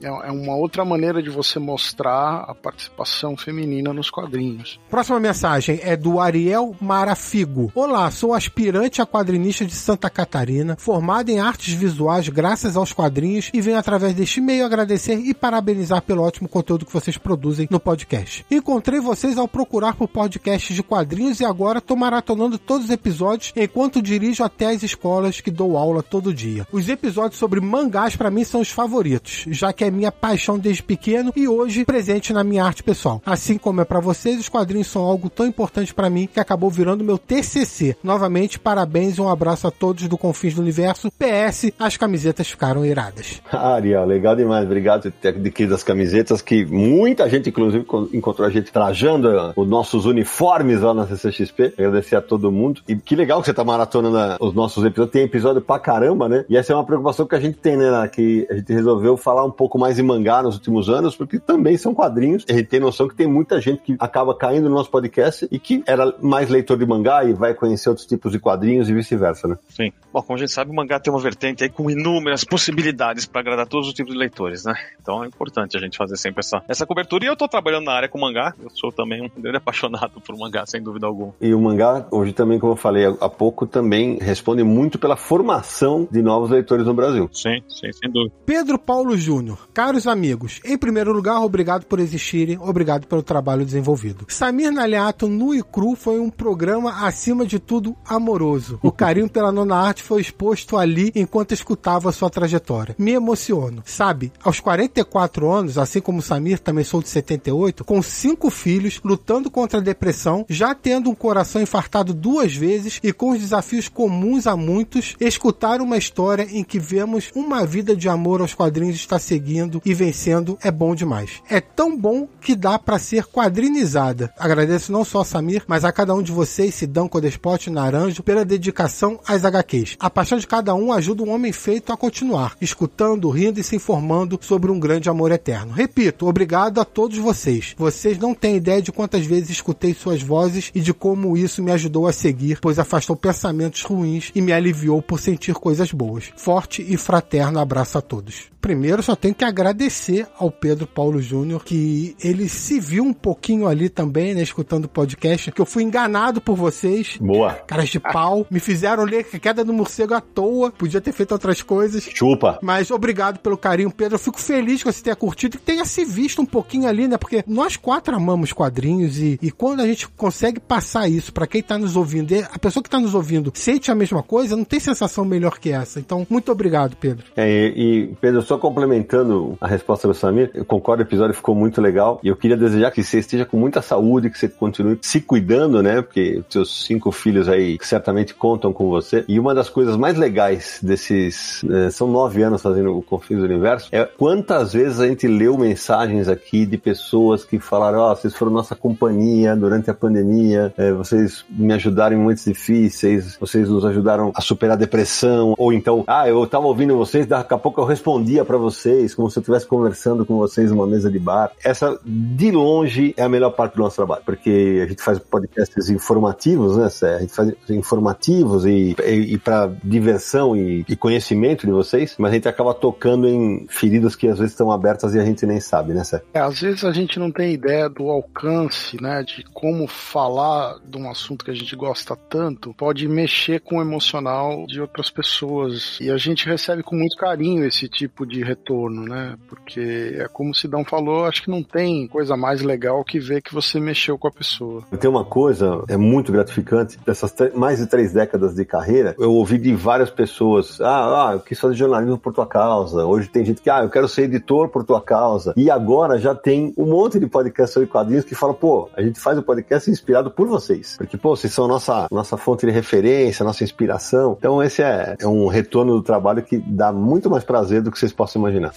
[0.01, 4.81] é uma outra maneira de você mostrar a participação feminina nos quadrinhos.
[4.89, 7.71] Próxima mensagem é do Ariel Marafigo.
[7.75, 13.51] Olá, sou aspirante a quadrinista de Santa Catarina, formado em artes visuais graças aos quadrinhos
[13.53, 17.79] e venho através deste e-mail agradecer e parabenizar pelo ótimo conteúdo que vocês produzem no
[17.79, 18.47] podcast.
[18.51, 23.53] Encontrei vocês ao procurar por podcasts de quadrinhos e agora tô maratonando todos os episódios
[23.55, 26.46] enquanto dirijo até as escolas que dou aula todo dia.
[26.73, 30.83] Os episódios sobre mangás para mim são os favoritos, já que é minha paixão desde
[30.83, 33.23] pequeno e hoje presente na minha arte pessoal.
[33.25, 36.71] Assim como é para vocês, os quadrinhos são algo tão importante para mim que acabou
[36.71, 37.97] virando meu TCC.
[38.03, 41.11] Novamente, parabéns e um abraço a todos do Confins do Universo.
[41.11, 43.41] PS, as camisetas ficaram iradas.
[43.51, 44.65] Ariel, legal demais.
[44.65, 50.05] Obrigado de que das camisetas que muita gente, inclusive, encontrou a gente trajando os nossos
[50.07, 51.75] uniformes lá na CCXP.
[51.79, 52.81] Agradecer a todo mundo.
[52.89, 55.13] E que legal que você tá maratonando os nossos episódios.
[55.13, 56.36] Tem episódio pra caramba, né?
[56.37, 56.45] Né?
[56.49, 58.09] E essa é uma preocupação que a gente tem, né?
[58.09, 61.77] Que a gente resolveu falar um pouco mais em mangá nos últimos anos, porque também
[61.77, 62.45] são quadrinhos.
[62.49, 65.59] A gente tem noção que tem muita gente que acaba caindo no nosso podcast e
[65.59, 69.49] que era mais leitor de mangá e vai conhecer outros tipos de quadrinhos e vice-versa,
[69.49, 69.57] né?
[69.69, 69.93] Sim.
[70.13, 73.41] Bom, como a gente sabe, o mangá tem uma vertente aí com inúmeras possibilidades para
[73.41, 74.75] agradar todos os tipos de leitores, né?
[75.01, 77.25] Então é importante a gente fazer sempre essa, essa cobertura.
[77.25, 78.55] E eu tô trabalhando na área com mangá.
[78.63, 81.35] Eu sou também um grande apaixonado por mangá, sem dúvida alguma.
[81.41, 86.09] E o mangá, hoje também, como eu falei há pouco, também responde muito pela formação
[86.11, 87.31] de novos leitores no Brasil.
[87.33, 88.35] Sim, sim, sem dúvida.
[88.45, 94.27] Pedro Paulo Júnior, caros amigos, em primeiro lugar, obrigado por existirem, obrigado pelo trabalho desenvolvido.
[94.29, 98.79] Samir Naliato, nu e cru, foi um programa acima de tudo amoroso.
[98.83, 102.95] O carinho pela nona arte foi exposto ali enquanto escutava sua trajetória.
[102.99, 103.83] Me emociono.
[103.87, 109.51] Sabe, aos 44 anos, assim como Samir, também sou de 78, com cinco filhos, lutando
[109.51, 114.47] contra a depressão, já tendo um coração infartado duas vezes e com os desafios comuns
[114.47, 116.16] a muitos, escutar uma história
[116.51, 120.95] em que vemos uma vida de amor aos quadrinhos está seguindo e vencendo é bom
[120.95, 121.43] demais.
[121.49, 124.33] É tão bom que dá para ser quadrinizada.
[124.39, 128.47] Agradeço não só a Samir, mas a cada um de vocês, Sidão, Codespot Naranjo, pela
[128.47, 129.97] dedicação às HQs.
[130.01, 133.77] A paixão de cada um ajuda um homem feito a continuar, escutando, rindo e se
[133.77, 135.73] informando sobre um grande amor eterno.
[135.73, 137.75] Repito, obrigado a todos vocês.
[137.77, 141.73] Vocês não têm ideia de quantas vezes escutei suas vozes e de como isso me
[141.73, 146.06] ajudou a seguir, pois afastou pensamentos ruins e me aliviou por sentir coisas boas.
[146.37, 148.51] Forte e fraterno abraço a todos.
[148.67, 153.69] Primeiro, só tenho que agradecer ao Pedro Paulo Júnior, que ele se viu um pouquinho
[153.69, 157.17] ali também, né, escutando o podcast, que eu fui enganado por vocês.
[157.21, 157.53] Boa.
[157.53, 158.45] Caras de pau.
[158.51, 160.73] Me fizeram ler a queda do morcego à toa.
[160.73, 162.09] Podia ter feito outras coisas.
[162.13, 162.59] Chupa.
[162.61, 164.17] Mas obrigado pelo carinho, Pedro.
[164.17, 167.07] Eu fico feliz que você tenha curtido e que tenha se visto um pouquinho ali,
[167.07, 167.17] né?
[167.17, 171.63] Porque nós quatro amamos quadrinhos e, e quando a gente consegue passar isso para quem
[171.63, 174.81] tá nos ouvindo, a pessoa que tá nos ouvindo sente a mesma coisa, não tem
[174.81, 175.96] sensação melhor que essa.
[175.99, 177.27] Então, muito obrigado, Pedro.
[177.37, 181.55] É, e, e Pedro, só complementando a resposta do Samir, eu concordo, o episódio ficou
[181.55, 184.99] muito legal e eu queria desejar que você esteja com muita saúde, que você continue
[185.03, 186.03] se cuidando, né?
[186.03, 189.25] Porque seus cinco filhos aí certamente contam com você.
[189.29, 191.65] E uma das coisas mais legais desses.
[191.65, 195.57] É, são nove anos fazendo o Confins do Universo, é quantas vezes a gente leu
[195.57, 200.73] mensagens aqui de pessoas que falaram: Ó, oh, vocês foram nossa companhia durante a pandemia,
[200.77, 205.73] é, vocês me ajudaram em momentos difíceis, vocês nos ajudaram a superar a depressão, ou
[205.87, 209.39] então, ah, eu tava ouvindo vocês, daqui a pouco eu respondia para vocês, como se
[209.39, 211.53] eu estivesse conversando com vocês numa mesa de bar.
[211.63, 215.89] Essa, de longe, é a melhor parte do nosso trabalho, porque a gente faz podcasts
[215.89, 216.89] informativos, né?
[217.15, 222.33] A gente faz informativos e, e, e para diversão e, e, conhecimento de vocês, mas
[222.33, 225.61] a gente acaba tocando em feridas que às vezes estão abertas e a gente nem
[225.61, 226.21] sabe, né, Sé?
[226.35, 230.99] É, às vezes a gente não tem ideia do alcance, né, de como falar de
[230.99, 235.66] um assunto que a gente gosta tanto pode mexer com o emocional de outras pessoas.
[236.01, 239.37] E a gente recebe com muito carinho esse tipo de retorno, né?
[239.49, 243.43] Porque é como o Sidão falou, acho que não tem coisa mais legal que ver
[243.43, 244.83] que você mexeu com a pessoa.
[245.01, 249.59] Tem uma coisa, é muito gratificante, dessas mais de três décadas de carreira, eu ouvi
[249.59, 253.05] de várias pessoas, ah, ah, eu quis fazer jornalismo por tua causa.
[253.05, 255.55] Hoje tem gente que, ah, eu quero ser editor por tua causa.
[255.57, 259.21] E agora já tem um monte de podcast sobre quadrinhos que fala, pô, a gente
[259.21, 260.97] faz o podcast inspirado por vocês.
[260.97, 264.37] Porque, pô, vocês são nossa, nossa fonte de referência, nossa inspiração.
[264.39, 267.99] Então esse é, é um retorno do trabalho que dá muito mais prazer do que
[267.99, 268.75] vocês possam imaginar.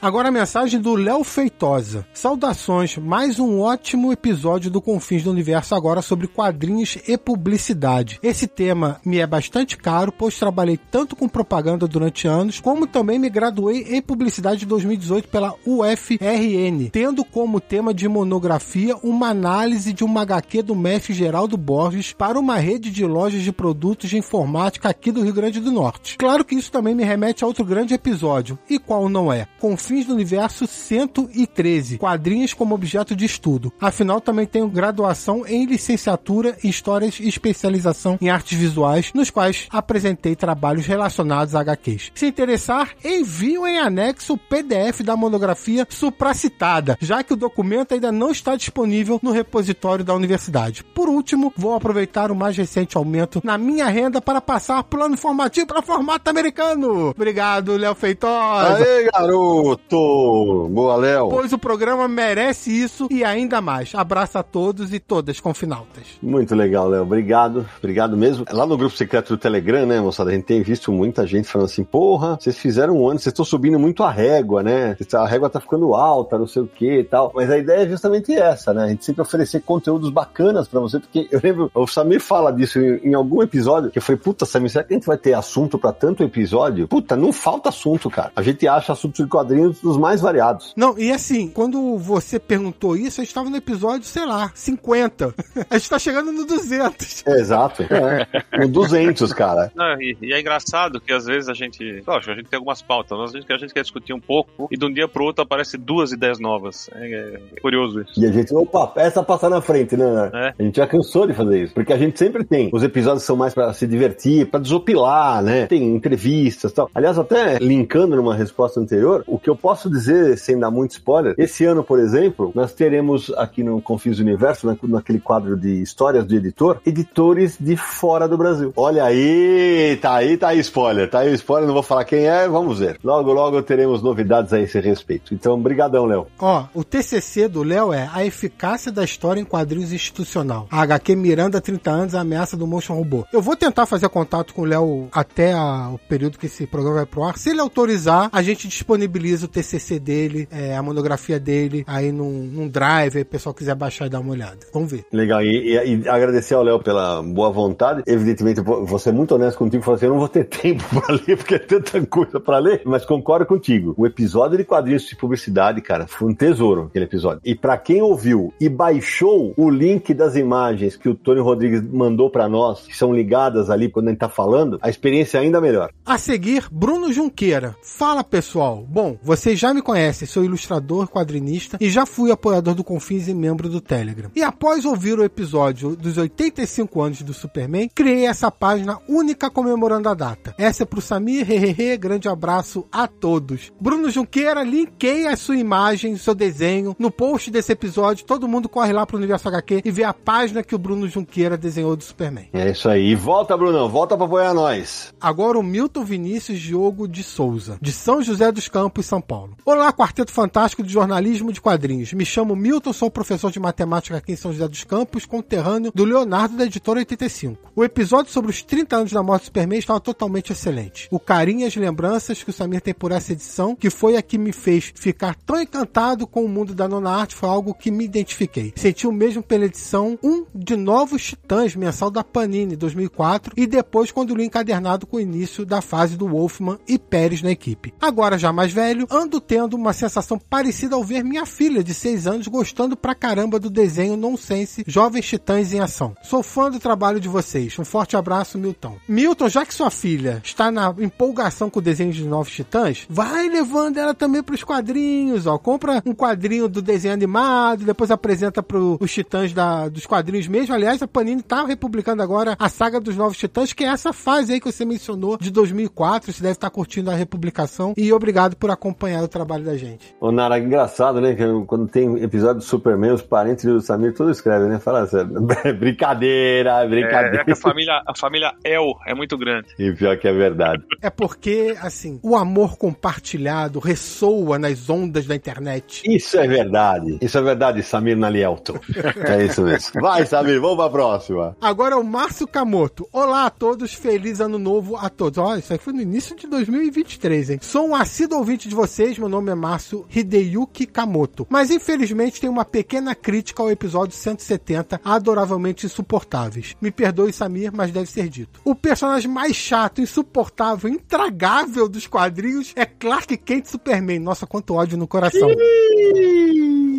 [0.00, 2.06] Agora a mensagem do Léo Feitosa.
[2.14, 8.20] Saudações, mais um ótimo episódio do Confins do Universo agora sobre quadrinhos e publicidade.
[8.22, 13.18] Esse tema me é bastante caro, pois trabalhei tanto com propaganda durante anos, como também
[13.18, 19.92] me graduei em publicidade em 2018 pela UFRN, tendo como tema de monografia uma análise
[19.92, 24.16] de uma HQ do mestre Geraldo Borges para uma rede de lojas de produtos de
[24.16, 26.16] informática aqui do Rio Grande do Norte.
[26.16, 29.48] Claro que isso também me remete a outro grande episódio, e qual não é?
[29.58, 33.72] Confins Fins do Universo 113, quadrinhos como objeto de estudo.
[33.80, 39.66] Afinal, também tenho graduação em licenciatura em Histórias e especialização em artes visuais, nos quais
[39.70, 42.12] apresentei trabalhos relacionados a HQs.
[42.14, 48.12] Se interessar, envio em anexo o PDF da monografia supracitada, já que o documento ainda
[48.12, 50.84] não está disponível no repositório da universidade.
[50.84, 55.66] Por último, vou aproveitar o mais recente aumento na minha renda para passar plano formativo
[55.66, 57.08] para formato americano.
[57.08, 58.84] Obrigado, Léo Feitosa.
[58.84, 59.77] Aê, garoto!
[59.78, 60.68] Garoto!
[60.68, 61.28] Boa, Léo!
[61.28, 63.94] Pois o programa merece isso e ainda mais.
[63.94, 66.04] Abraço a todos e todas confinaltas.
[66.22, 67.02] Muito legal, Léo.
[67.02, 67.66] Obrigado.
[67.78, 68.44] Obrigado mesmo.
[68.50, 70.30] Lá no grupo secreto do Telegram, né, moçada?
[70.30, 73.44] A gente tem visto muita gente falando assim: porra, vocês fizeram um ano, vocês estão
[73.44, 74.96] subindo muito a régua, né?
[75.14, 77.32] A régua tá ficando alta, não sei o que e tal.
[77.34, 78.84] Mas a ideia é justamente essa, né?
[78.84, 82.78] A gente sempre oferecer conteúdos bacanas pra você, porque eu lembro, o Samir fala disso
[82.78, 85.34] em, em algum episódio, que eu falei, puta, Samir, será que a gente vai ter
[85.34, 86.88] assunto pra tanto episódio?
[86.88, 88.32] Puta, não falta assunto, cara.
[88.34, 90.72] A gente acha assuntos de quadrinhos dos mais variados.
[90.76, 95.34] Não, e assim, quando você perguntou isso, a gente tava no episódio, sei lá, 50.
[95.70, 97.26] A gente tá chegando no 200.
[97.26, 97.84] É, exato.
[97.98, 98.60] É.
[98.60, 99.70] No 200, cara.
[99.74, 102.02] Não, e, e é engraçado que às vezes a gente.
[102.06, 104.68] Lógico, a gente tem algumas pautas, mas a gente, a gente quer discutir um pouco
[104.70, 106.88] e de um dia pro outro aparece duas ideias novas.
[106.94, 108.12] É, é curioso isso.
[108.18, 110.30] E a gente, opa, essa passar na frente, né?
[110.32, 110.54] É.
[110.58, 111.74] A gente já cansou de fazer isso.
[111.74, 112.70] Porque a gente sempre tem.
[112.72, 115.66] Os episódios são mais pra se divertir, pra desopilar, né?
[115.66, 116.90] Tem entrevistas e tal.
[116.94, 121.34] Aliás, até linkando numa resposta anterior, o que eu posso dizer, sem dar muito spoiler,
[121.36, 126.24] esse ano, por exemplo, nós teremos aqui no Confis Universo, na- naquele quadro de histórias
[126.24, 128.72] do editor, editores de fora do Brasil.
[128.76, 132.48] Olha aí, tá aí, tá aí spoiler, tá aí spoiler, não vou falar quem é,
[132.48, 132.98] vamos ver.
[133.02, 135.34] Logo, logo teremos novidades a esse respeito.
[135.34, 136.26] Então, brigadão, Léo.
[136.38, 140.66] Ó, o TCC do Léo é A Eficácia da História em Quadrinhos Institucional.
[140.70, 143.24] A HQ Miranda, 30 anos, a ameaça do Motion Robô.
[143.32, 146.96] Eu vou tentar fazer contato com o Léo até a- o período que esse programa
[146.96, 147.36] vai pro ar.
[147.36, 152.30] Se ele autorizar, a gente disponibiliza o TCC dele, é, a monografia dele, aí num,
[152.44, 154.58] num drive, aí o pessoal quiser baixar e dar uma olhada.
[154.72, 155.04] Vamos ver.
[155.12, 158.02] Legal, e, e- e agradecer ao Léo pela boa vontade.
[158.06, 160.84] Evidentemente, eu vou vou ser muito honesto contigo, falar assim, eu não vou ter tempo
[160.88, 163.94] pra ler, porque é tanta coisa pra ler, mas concordo contigo.
[163.96, 167.40] O episódio de quadrinhos de publicidade, cara, foi um tesouro aquele episódio.
[167.44, 172.30] E pra quem ouviu e baixou o link das imagens que o Tony Rodrigues mandou
[172.30, 175.60] pra nós, que são ligadas ali quando a gente tá falando, a experiência é ainda
[175.60, 175.90] melhor.
[176.04, 177.74] A seguir, Bruno Junqueira.
[177.82, 178.84] Fala pessoal.
[178.88, 183.34] Bom, vocês já me conhecem, sou ilustrador, quadrinista e já fui apoiador do Confins e
[183.34, 184.32] membro do Telegram.
[184.34, 190.08] E após ouvir o episódio dos 85 anos do Superman, criei essa página única comemorando
[190.08, 190.56] a data.
[190.58, 193.70] Essa é pro Samir, hehehe, grande abraço a todos.
[193.80, 198.26] Bruno Junqueira, linkei a sua imagem, o seu desenho no post desse episódio.
[198.26, 201.56] Todo mundo corre lá pro Universo HQ e vê a página que o Bruno Junqueira
[201.56, 202.48] desenhou do Superman.
[202.52, 203.10] É isso aí.
[203.10, 205.14] E volta, Brunão, volta pra apoiar nós.
[205.20, 209.56] Agora o Milton Vinícius Diogo de Souza, de São José dos Campos, São Paulo.
[209.64, 212.12] Olá, Quarteto Fantástico de Jornalismo de Quadrinhos.
[212.12, 216.04] Me chamo Milton, sou professor de matemática aqui em São José dos Campos, conterrâneo do
[216.04, 217.72] Leonardo da Editora 85.
[217.74, 221.08] O episódio sobre os 30 anos da morte do Superman estava totalmente excelente.
[221.10, 224.22] O carinho e as lembranças que o Samir tem por essa edição, que foi a
[224.22, 227.90] que me fez ficar tão encantado com o mundo da nona arte, foi algo que
[227.90, 228.72] me identifiquei.
[228.76, 234.12] Senti o mesmo pela edição 1 de Novos Titãs, mensal da Panini, 2004, e depois
[234.12, 237.92] quando li encadernado com o início da fase do Wolfman e Pérez na equipe.
[238.00, 242.26] Agora, já mais velho, ando tendo uma sensação parecida ao ver minha filha de 6
[242.26, 246.14] anos gostando pra caramba do desenho nonsense Jovens Titãs em Ação.
[246.22, 247.78] Sou fã do trabalho de vocês.
[247.78, 248.96] Um forte abraço, Milton.
[249.08, 253.48] Milton, já que sua filha está na empolgação com o desenho de Novos Titãs, vai
[253.48, 255.56] levando ela também pros quadrinhos, ó.
[255.58, 260.74] Compra um quadrinho do desenho animado, depois apresenta pros Titãs da, dos quadrinhos mesmo.
[260.74, 264.52] Aliás, a Panini tá republicando agora a saga dos Novos Titãs, que é essa fase
[264.52, 266.32] aí que você mencionou, de 2004.
[266.32, 267.94] Você deve estar curtindo a republicação.
[267.96, 270.14] E obrigado por acompanhar o trabalho da gente.
[270.20, 271.34] Ô, Nara, engraçado, né?
[271.34, 274.78] Que quando tem episódio do Superman, os parentes do Samir todos escrevem, né?
[274.78, 275.28] Fala sério.
[275.78, 277.42] brincadeira, É, brincadeira.
[277.42, 279.68] é que a família, a família El é muito grande.
[279.78, 280.82] E pior que é verdade.
[281.02, 286.02] É porque, assim, o amor compartilhado ressoa nas ondas da internet.
[286.04, 287.18] Isso é verdade.
[287.20, 288.78] Isso é verdade, Samir Nalielto.
[289.26, 290.00] É isso mesmo.
[290.02, 291.56] Vai, Samir, vamos pra próxima.
[291.60, 293.08] Agora é o Márcio Camoto.
[293.12, 295.38] Olá a todos, feliz ano novo a todos.
[295.38, 297.58] Olha, isso aí foi no início de 2023, hein?
[297.62, 298.87] Sou um assíduo ouvinte de vocês,
[299.18, 301.46] meu nome é Márcio Hideyuki Kamoto.
[301.50, 306.74] Mas infelizmente tem uma pequena crítica ao episódio 170, adoravelmente insuportáveis.
[306.80, 308.60] Me perdoe, Samir, mas deve ser dito.
[308.64, 314.18] O personagem mais chato, insuportável, intragável dos quadrinhos é Clark Kent Superman.
[314.18, 315.48] Nossa, quanto ódio no coração.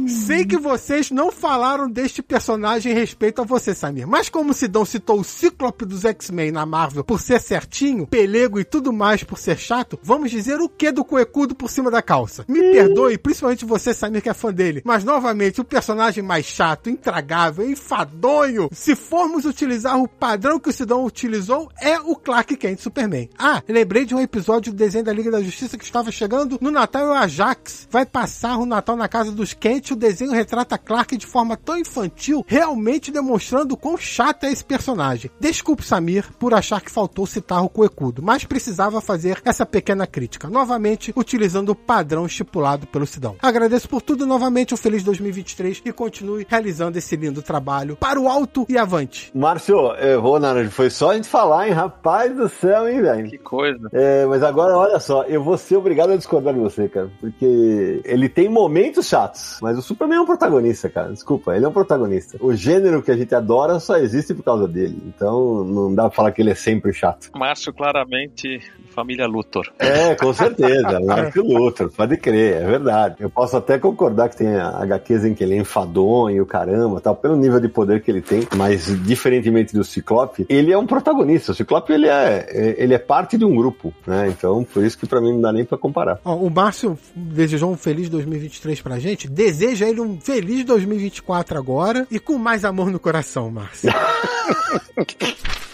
[0.07, 4.07] Sei que vocês não falaram deste personagem em respeito a você, Samir.
[4.07, 8.59] Mas como o Sidão citou o Cíclope dos X-Men na Marvel por ser certinho, pelego
[8.59, 12.01] e tudo mais por ser chato, vamos dizer o que do cuecudo por cima da
[12.01, 12.45] calça.
[12.47, 14.81] Me perdoe, principalmente você, Samir, que é fã dele.
[14.83, 20.73] Mas novamente, o personagem mais chato, intragável, enfadonho, se formos utilizar o padrão que o
[20.73, 23.29] Sidão utilizou, é o Clark Kent Superman.
[23.37, 26.71] Ah, lembrei de um episódio do desenho da Liga da Justiça que estava chegando no
[26.71, 30.77] Natal e o Ajax vai passar o Natal na casa dos Kent o desenho retrata
[30.77, 35.31] Clark de forma tão infantil, realmente demonstrando quão chato é esse personagem.
[35.39, 40.49] Desculpe, Samir, por achar que faltou citar o Cuecudo, mas precisava fazer essa pequena crítica,
[40.49, 43.35] novamente utilizando o padrão estipulado pelo Sidão.
[43.41, 48.27] Agradeço por tudo novamente, um feliz 2023 e continue realizando esse lindo trabalho para o
[48.27, 49.31] alto e avante.
[49.33, 50.71] Márcio, errou, Naranjo.
[50.71, 51.73] Foi só a gente falar, hein?
[51.73, 53.29] Rapaz do céu, hein, velho?
[53.29, 53.89] Que coisa.
[53.91, 57.09] É, mas agora, olha só, eu vou ser obrigado a discordar de você, cara.
[57.19, 61.11] Porque ele tem momentos chatos, mas o Superman é um protagonista, cara.
[61.11, 62.37] Desculpa, ele é um protagonista.
[62.41, 65.01] O gênero que a gente adora só existe por causa dele.
[65.05, 67.29] Então, não dá pra falar que ele é sempre chato.
[67.35, 69.71] Márcio, claramente, família Luthor.
[69.79, 70.99] É, com certeza.
[71.05, 71.58] Márcio Luthor,
[71.95, 73.15] pode crer, é verdade.
[73.19, 76.99] Eu posso até concordar que tem HQs em que ele é enfadonho e o caramba,
[77.01, 80.85] tal, pelo nível de poder que ele tem, mas diferentemente do Ciclope, ele é um
[80.85, 81.51] protagonista.
[81.51, 84.27] O Ciclope, ele é, ele é parte de um grupo, né?
[84.29, 86.19] Então, por isso que pra mim não dá nem pra comparar.
[86.23, 89.27] Ó, o Márcio desejou um feliz 2023 pra gente.
[89.29, 93.89] Deseja ele um feliz 2024 agora e com mais amor no coração, Márcio.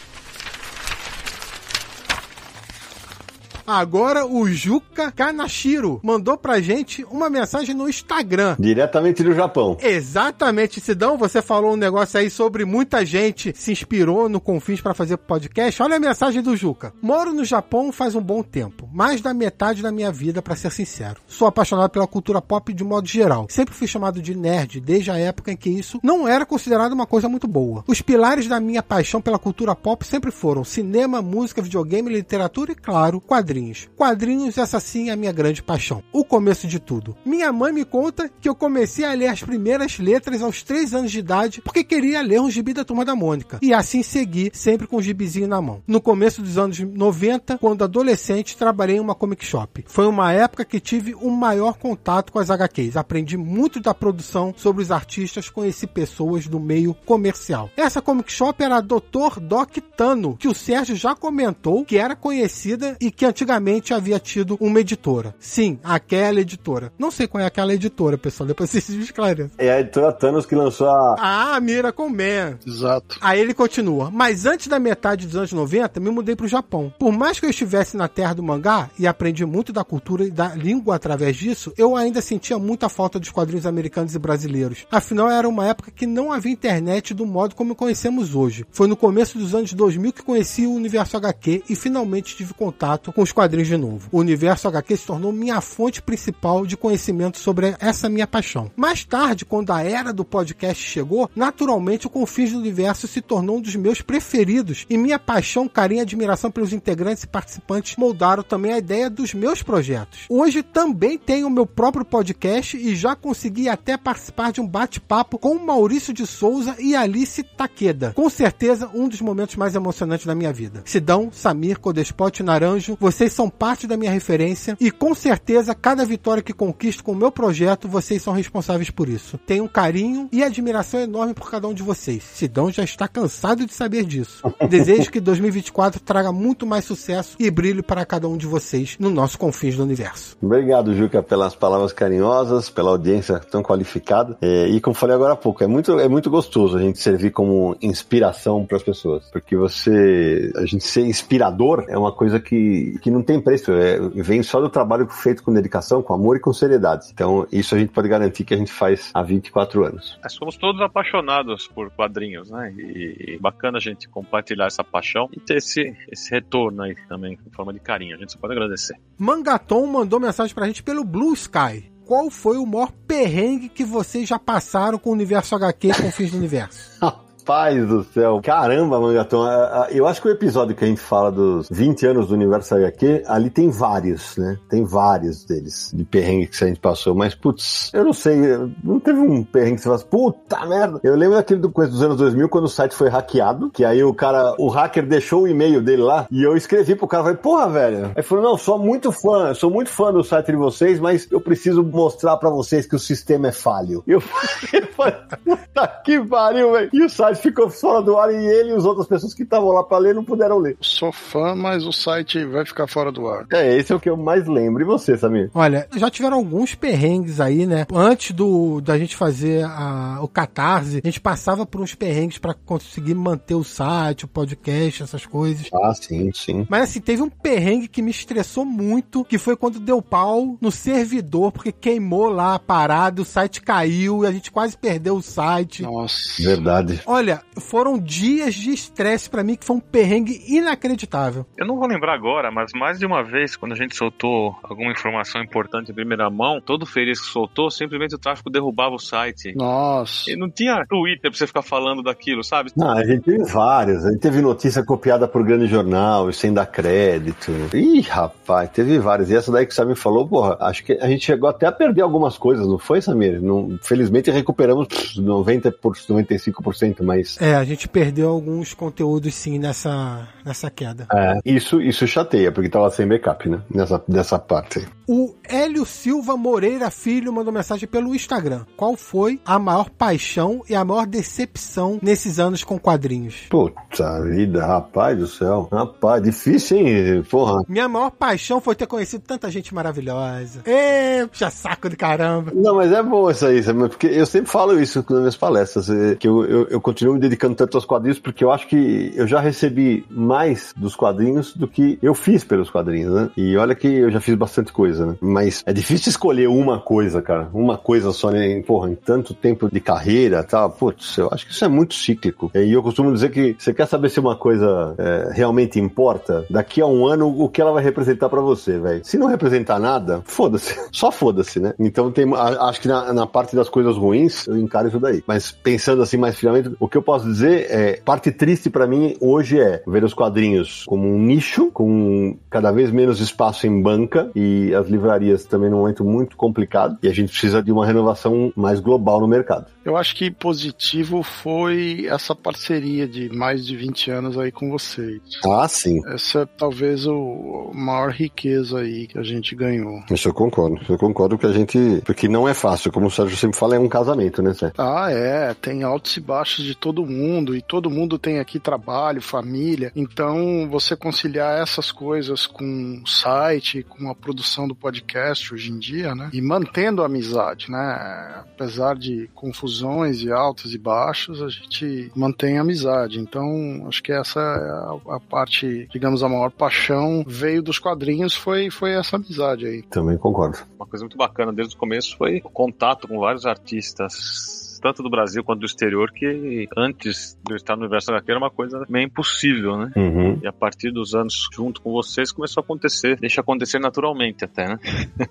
[3.67, 8.55] Agora o Juca Kanashiro mandou pra gente uma mensagem no Instagram.
[8.59, 9.75] Diretamente do Japão.
[9.81, 14.93] Exatamente, Sidão, você falou um negócio aí sobre muita gente se inspirou no Confins para
[14.93, 15.81] fazer podcast.
[15.81, 16.93] Olha a mensagem do Juca.
[17.01, 20.71] Moro no Japão faz um bom tempo, mais da metade da minha vida, para ser
[20.71, 21.19] sincero.
[21.27, 23.47] Sou apaixonado pela cultura pop de modo geral.
[23.49, 27.07] Sempre fui chamado de nerd desde a época em que isso não era considerado uma
[27.07, 27.83] coisa muito boa.
[27.87, 32.75] Os pilares da minha paixão pela cultura pop sempre foram cinema, música, videogame, literatura e,
[32.75, 33.54] claro, quadrinhos.
[33.95, 36.03] Quadrinhos, essa sim é a minha grande paixão.
[36.11, 37.15] O começo de tudo.
[37.25, 41.11] Minha mãe me conta que eu comecei a ler as primeiras letras aos 3 anos
[41.11, 43.59] de idade porque queria ler um gibi da Turma da Mônica.
[43.61, 45.81] E assim segui, sempre com o gibizinho na mão.
[45.87, 49.85] No começo dos anos 90, quando adolescente, trabalhei em uma comic shop.
[49.87, 52.97] Foi uma época que tive o maior contato com as HQs.
[52.97, 57.69] Aprendi muito da produção sobre os artistas, conheci pessoas do meio comercial.
[57.77, 59.39] Essa comic shop era a Dr.
[59.41, 64.19] Doc Tano, que o Sérgio já comentou que era conhecida e que antigamente antigamente havia
[64.19, 65.35] tido uma editora.
[65.39, 66.91] Sim, aquela editora.
[66.97, 68.47] Não sei qual é aquela editora, pessoal.
[68.47, 69.51] Depois vocês me esclarecem.
[69.57, 71.15] É a editora Thanos que lançou a.
[71.19, 72.57] Ah, Miracle Man.
[72.65, 73.17] Exato.
[73.21, 74.09] Aí ele continua.
[74.11, 76.91] Mas antes da metade dos anos 90, me mudei pro Japão.
[76.97, 80.31] Por mais que eu estivesse na terra do mangá e aprendi muito da cultura e
[80.31, 84.85] da língua através disso, eu ainda sentia muita falta dos quadrinhos americanos e brasileiros.
[84.91, 88.65] Afinal, era uma época que não havia internet do modo como conhecemos hoje.
[88.71, 93.11] Foi no começo dos anos 2000 que conheci o universo HQ e finalmente tive contato
[93.11, 94.09] com os quadrinhos de novo.
[94.11, 98.71] O universo HQ se tornou minha fonte principal de conhecimento sobre essa minha paixão.
[98.75, 103.57] Mais tarde, quando a era do podcast chegou, naturalmente o Confins do Universo se tornou
[103.57, 108.41] um dos meus preferidos e minha paixão, carinho e admiração pelos integrantes e participantes moldaram
[108.41, 110.21] também a ideia dos meus projetos.
[110.29, 115.59] Hoje também tenho meu próprio podcast e já consegui até participar de um bate-papo com
[115.59, 118.13] Maurício de Souza e Alice Taqueda.
[118.15, 120.81] Com certeza, um dos momentos mais emocionantes da minha vida.
[120.85, 122.95] Sidão, Samir, Codespot Naranjo,
[123.25, 127.15] vocês são parte da minha referência e com certeza cada vitória que conquisto com o
[127.15, 129.39] meu projeto, vocês são responsáveis por isso.
[129.47, 132.23] Tenho um carinho e admiração enorme por cada um de vocês.
[132.23, 134.43] Sidão já está cansado de saber disso.
[134.69, 139.09] Desejo que 2024 traga muito mais sucesso e brilho para cada um de vocês no
[139.09, 140.37] nosso Confins do Universo.
[140.41, 144.37] Obrigado, Juca, pelas palavras carinhosas, pela audiência tão qualificada.
[144.41, 147.31] É, e como falei agora há pouco, é muito, é muito gostoso a gente servir
[147.31, 149.23] como inspiração para as pessoas.
[149.31, 153.97] Porque você, a gente ser inspirador é uma coisa que, que não tem preço, é,
[153.99, 157.07] vem só do trabalho feito com dedicação, com amor e com seriedade.
[157.11, 160.19] Então, isso a gente pode garantir que a gente faz há 24 anos.
[160.21, 162.73] Nós somos todos apaixonados por quadrinhos, né?
[162.77, 167.37] E, e bacana a gente compartilhar essa paixão e ter esse, esse retorno aí também,
[167.45, 168.15] em forma de carinho.
[168.15, 168.95] A gente só pode agradecer.
[169.17, 171.91] Mangaton mandou mensagem pra gente pelo Blue Sky.
[172.05, 176.31] Qual foi o maior perrengue que vocês já passaram com o universo HQ com fins
[176.31, 176.99] do universo?
[177.45, 178.41] Rapaz do céu.
[178.43, 179.45] Caramba, Mangaton.
[179.91, 183.21] Eu acho que o episódio que a gente fala dos 20 anos do universo HQ,
[183.27, 184.57] ali tem vários, né?
[184.67, 187.13] Tem vários deles, de perrengue que a gente passou.
[187.13, 188.35] Mas, putz, eu não sei.
[188.83, 190.99] Não teve um perrengue que você fala, puta merda.
[191.03, 194.03] Eu lembro daquele do começo dos anos 2000, quando o site foi hackeado, que aí
[194.03, 197.37] o cara, o hacker deixou o e-mail dele lá, e eu escrevi pro cara, falei,
[197.37, 198.11] porra, velho.
[198.15, 201.39] Aí falou, não, sou muito fã, sou muito fã do site de vocês, mas eu
[201.39, 204.03] preciso mostrar pra vocês que o sistema é falho.
[204.07, 204.19] E eu
[204.97, 205.13] falei,
[205.45, 206.89] puta que pariu, velho.
[206.91, 209.43] E o site site ficou fora do ar e ele e as outras pessoas que
[209.43, 210.77] estavam lá pra ler não puderam ler.
[210.81, 213.45] Sou fã, mas o site vai ficar fora do ar.
[213.51, 214.81] É, esse é o que eu mais lembro.
[214.81, 215.49] E você, Samir?
[215.53, 217.85] Olha, já tiveram alguns perrengues aí, né?
[217.93, 222.53] Antes do da gente fazer a, o Catarse, a gente passava por uns perrengues pra
[222.53, 225.67] conseguir manter o site, o podcast, essas coisas.
[225.73, 226.65] Ah, sim, sim.
[226.69, 230.71] Mas assim, teve um perrengue que me estressou muito, que foi quando deu pau no
[230.71, 235.21] servidor, porque queimou lá a parada, o site caiu e a gente quase perdeu o
[235.21, 235.83] site.
[235.83, 236.41] Nossa.
[236.41, 237.01] Verdade.
[237.05, 237.24] Olha,
[237.59, 241.45] foram dias de estresse pra mim que foi um perrengue inacreditável.
[241.57, 244.91] Eu não vou lembrar agora, mas mais de uma vez, quando a gente soltou alguma
[244.91, 249.53] informação importante em primeira mão, todo feliz que soltou, simplesmente o tráfego derrubava o site.
[249.55, 250.29] Nossa.
[250.29, 252.71] E não tinha Twitter pra você ficar falando daquilo, sabe?
[252.75, 254.05] Não, a gente teve vários.
[254.05, 257.51] A gente teve notícia copiada por grande jornal e sem dar crédito.
[257.73, 259.29] Ih, rapaz, teve vários.
[259.29, 261.71] E essa daí que o Samir falou, porra, acho que a gente chegou até a
[261.71, 263.41] perder algumas coisas, não foi, Samir?
[263.41, 267.37] Não, felizmente recuperamos pff, 90%, por 95%, mas.
[267.39, 271.07] É, a gente perdeu alguns conteúdos sim nessa, nessa queda.
[271.13, 273.61] É, isso, isso chateia, porque tava sem backup, né?
[273.69, 274.85] Nessa, nessa parte aí.
[275.07, 278.65] O Hélio Silva Moreira Filho mandou mensagem pelo Instagram.
[278.75, 283.45] Qual foi a maior paixão e a maior decepção nesses anos com quadrinhos?
[283.49, 285.67] Puta vida, rapaz do céu.
[285.71, 287.23] Rapaz, difícil, hein?
[287.29, 287.61] Porra.
[287.67, 290.61] Minha maior paixão foi ter conhecido tanta gente maravilhosa.
[290.65, 292.51] Ê, puxa saco de caramba.
[292.55, 296.15] Não, mas é bom isso aí, porque eu sempre falo isso nas minhas palestras, eh,
[296.15, 299.27] que eu, eu, eu continuo me dedicando tanto aos quadrinhos, porque eu acho que eu
[299.27, 303.29] já recebi mais dos quadrinhos do que eu fiz pelos quadrinhos, né?
[303.35, 305.15] E olha que eu já fiz bastante coisa, né?
[305.19, 307.49] Mas é difícil escolher uma coisa, cara.
[307.53, 308.61] Uma coisa só, né?
[308.61, 310.69] porra, em tanto tempo de carreira tal.
[310.69, 312.51] Putz, eu acho que isso é muito cíclico.
[312.53, 316.81] E eu costumo dizer que você quer saber se uma coisa é, realmente importa, daqui
[316.81, 319.01] a um ano o que ela vai representar pra você, velho.
[319.03, 320.75] Se não representar nada, foda-se.
[320.91, 321.73] Só foda-se, né?
[321.79, 325.23] Então tem, a- acho que na, na parte das coisas ruins, eu encaro isso daí.
[325.25, 329.15] Mas pensando assim mais finalmente, o que eu posso dizer é, parte triste pra mim
[329.19, 334.29] hoje é ver os quadrinhos como um nicho, com cada vez menos espaço em banca
[334.35, 338.51] e as livrarias também num momento muito complicado e a gente precisa de uma renovação
[338.55, 339.67] mais global no mercado.
[339.83, 345.21] Eu acho que positivo foi essa parceria de mais de 20 anos aí com vocês.
[345.45, 346.01] Ah, sim.
[346.07, 350.03] Essa é talvez o a maior riqueza aí que a gente ganhou.
[350.11, 350.79] Isso eu concordo.
[350.87, 352.01] Eu concordo que a gente.
[352.05, 354.75] Porque não é fácil, como o Sérgio sempre fala, é um casamento, né, Sérgio?
[354.77, 359.21] Ah, é, tem altos e baixos de todo mundo, e todo mundo tem aqui trabalho,
[359.21, 359.91] família.
[359.95, 365.79] Então, você conciliar essas coisas com o site, com a produção do podcast hoje em
[365.79, 366.29] dia, né?
[366.33, 368.43] E mantendo a amizade, né?
[368.53, 373.19] Apesar de confusões e altos e baixos, a gente mantém a amizade.
[373.19, 378.35] Então, acho que essa é a, a parte, digamos, a maior paixão veio dos quadrinhos,
[378.35, 379.81] foi, foi essa amizade aí.
[379.83, 380.57] Também concordo.
[380.75, 385.09] Uma coisa muito bacana desde o começo foi o contato com vários artistas, tanto do
[385.09, 388.85] Brasil quanto do exterior, que antes de eu estar no universo HQ era uma coisa
[388.87, 389.91] meio impossível, né?
[389.95, 394.45] Uhum, E a partir dos anos junto com vocês começou a acontecer, deixa acontecer naturalmente
[394.45, 394.77] até, né?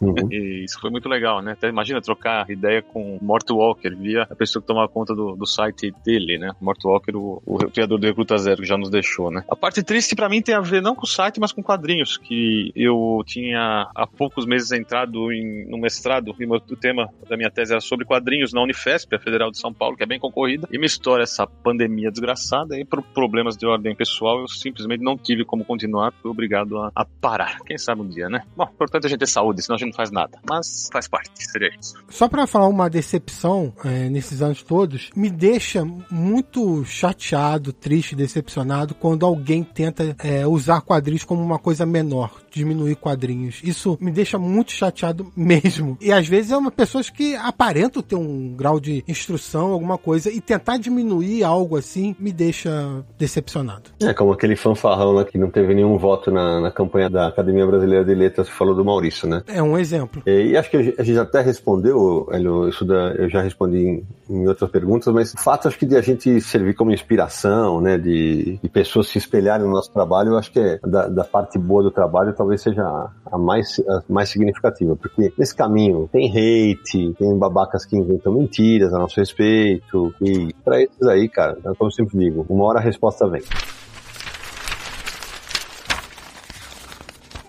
[0.01, 0.15] uhum.
[0.35, 1.53] E isso foi muito legal, né?
[1.53, 5.37] Até imagina trocar ideia com o Mort Walker, via a pessoa que tomava conta do,
[5.37, 6.51] do site dele, né?
[6.61, 9.45] Mort Walker, o, o criador do Recruta Zero, que já nos deixou, né?
[9.49, 12.17] A parte triste pra mim tem a ver não com o site, mas com quadrinhos,
[12.17, 17.51] que eu tinha há poucos meses entrado em, no mestrado, e o tema da minha
[17.51, 20.69] tese era sobre quadrinhos na Unifesp, a Federal de São Paulo, que é bem concorrida,
[20.71, 25.17] e me estoura essa pandemia desgraçada, e por problemas de ordem pessoal, eu simplesmente não
[25.17, 27.59] tive como continuar, fui obrigado a, a parar.
[27.67, 28.43] Quem sabe um dia, né?
[28.57, 30.39] Bom, importante é a gente ter saúde, senão a gente não faz nada.
[30.49, 31.95] Mas faz parte, seria isso.
[32.09, 38.95] Só pra falar uma decepção é, nesses anos todos, me deixa muito chateado, triste, decepcionado
[38.95, 43.61] quando alguém tenta é, usar quadrinhos como uma coisa menor, diminuir quadrinhos.
[43.63, 45.97] Isso me deixa muito chateado mesmo.
[46.01, 49.24] E às vezes é uma pessoas que aparentam ter um grau de instrução,
[49.73, 53.91] alguma coisa, e tentar diminuir algo assim me deixa decepcionado.
[54.03, 57.67] É como aquele fanfarrão lá que não teve nenhum voto na, na campanha da Academia
[57.67, 59.43] Brasileira de Letras que falou do Maurício, né?
[59.47, 60.23] É um exemplo.
[60.27, 63.41] E, e acho que a gente- a gente até respondeu, Hélio, isso da, eu já
[63.43, 66.93] respondi em, em outras perguntas, mas o fato acho que de a gente servir como
[66.93, 71.09] inspiração, né, de, de pessoas se espelharem no nosso trabalho, eu acho que é da,
[71.09, 75.55] da parte boa do trabalho talvez seja a, a mais, a mais significativa, porque nesse
[75.55, 81.29] caminho tem hate, tem babacas que inventam mentiras a nosso respeito, e pra esses aí,
[81.29, 83.43] cara, é como eu sempre digo, uma hora a resposta vem.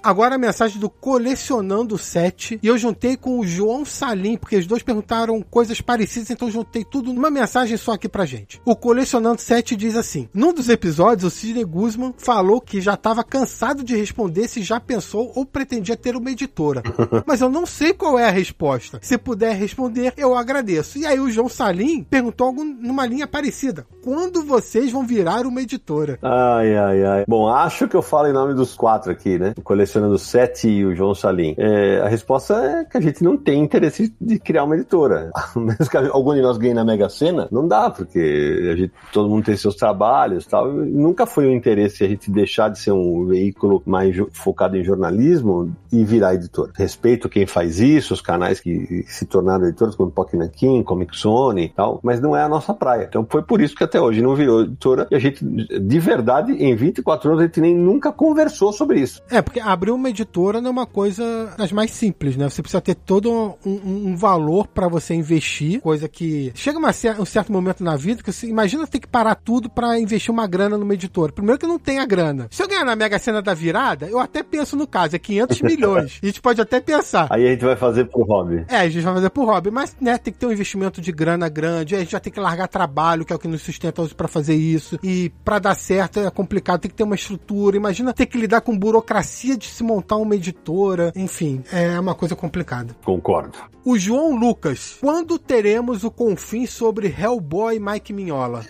[0.05, 2.59] Agora a mensagem do Colecionando 7.
[2.61, 6.51] E eu juntei com o João Salim, porque os dois perguntaram coisas parecidas, então eu
[6.51, 8.61] juntei tudo numa mensagem só aqui pra gente.
[8.63, 13.23] O Colecionando 7 diz assim: Num dos episódios, o Sidney Guzman falou que já estava
[13.23, 16.83] cansado de responder se já pensou ou pretendia ter uma editora.
[17.25, 18.99] Mas eu não sei qual é a resposta.
[19.01, 20.99] Se puder responder, eu agradeço.
[20.99, 23.87] E aí o João Salim perguntou algo numa linha parecida.
[24.03, 26.19] Quando vocês vão virar uma editora?
[26.21, 27.25] Ai, ai, ai.
[27.27, 29.55] Bom, acho que eu falo em nome dos quatro aqui, né?
[29.57, 29.63] O
[29.95, 31.55] Colecionando Sete e o João Salim.
[31.57, 35.31] É, a resposta é que a gente não tem interesse de criar uma editora.
[35.55, 39.29] Mesmo que algum de nós ganhe na Mega Sena, não dá, porque a gente, todo
[39.29, 40.71] mundo tem seus trabalhos tal.
[40.71, 45.73] Nunca foi um interesse a gente deixar de ser um veículo mais focado em jornalismo
[45.91, 46.71] e virar editor.
[46.75, 50.49] Respeito quem faz isso, os canais que se tornaram editores, como Pokémon
[50.83, 53.05] Comic Zone e tal, mas não é a nossa praia.
[53.07, 56.51] Então foi por isso que até hoje não virou editora e a gente, de verdade,
[56.51, 59.21] em 24 anos, a gente nem nunca conversou sobre isso.
[59.29, 62.49] É, porque abrir uma editora não é uma coisa das mais simples, né?
[62.49, 63.31] Você precisa ter todo
[63.65, 68.23] um, um valor para você investir, coisa que chega uma, um certo momento na vida
[68.23, 71.31] que você imagina ter que parar tudo para investir uma grana numa editora.
[71.31, 72.47] Primeiro que não tem a grana.
[72.49, 75.61] Se eu ganhar na Mega Sena da virada, eu até penso no caso, é 500
[75.63, 76.19] milhões.
[76.21, 77.27] a gente pode até pensar.
[77.29, 78.65] Aí a gente vai fazer pro hobby.
[78.67, 81.11] É, a gente vai fazer pro hobby, mas né, tem que ter um investimento de
[81.11, 84.01] grana grande, a gente já tem que largar trabalho, que é o que nos sustenta
[84.01, 84.97] hoje para fazer isso.
[85.03, 87.77] E para dar certo é complicado, tem que ter uma estrutura.
[87.77, 91.11] Imagina ter que lidar com burocracia de se montar uma editora.
[91.15, 92.95] Enfim, é uma coisa complicada.
[93.03, 93.57] Concordo.
[93.87, 98.63] O João Lucas, quando teremos o confim sobre Hellboy Mike Mignola?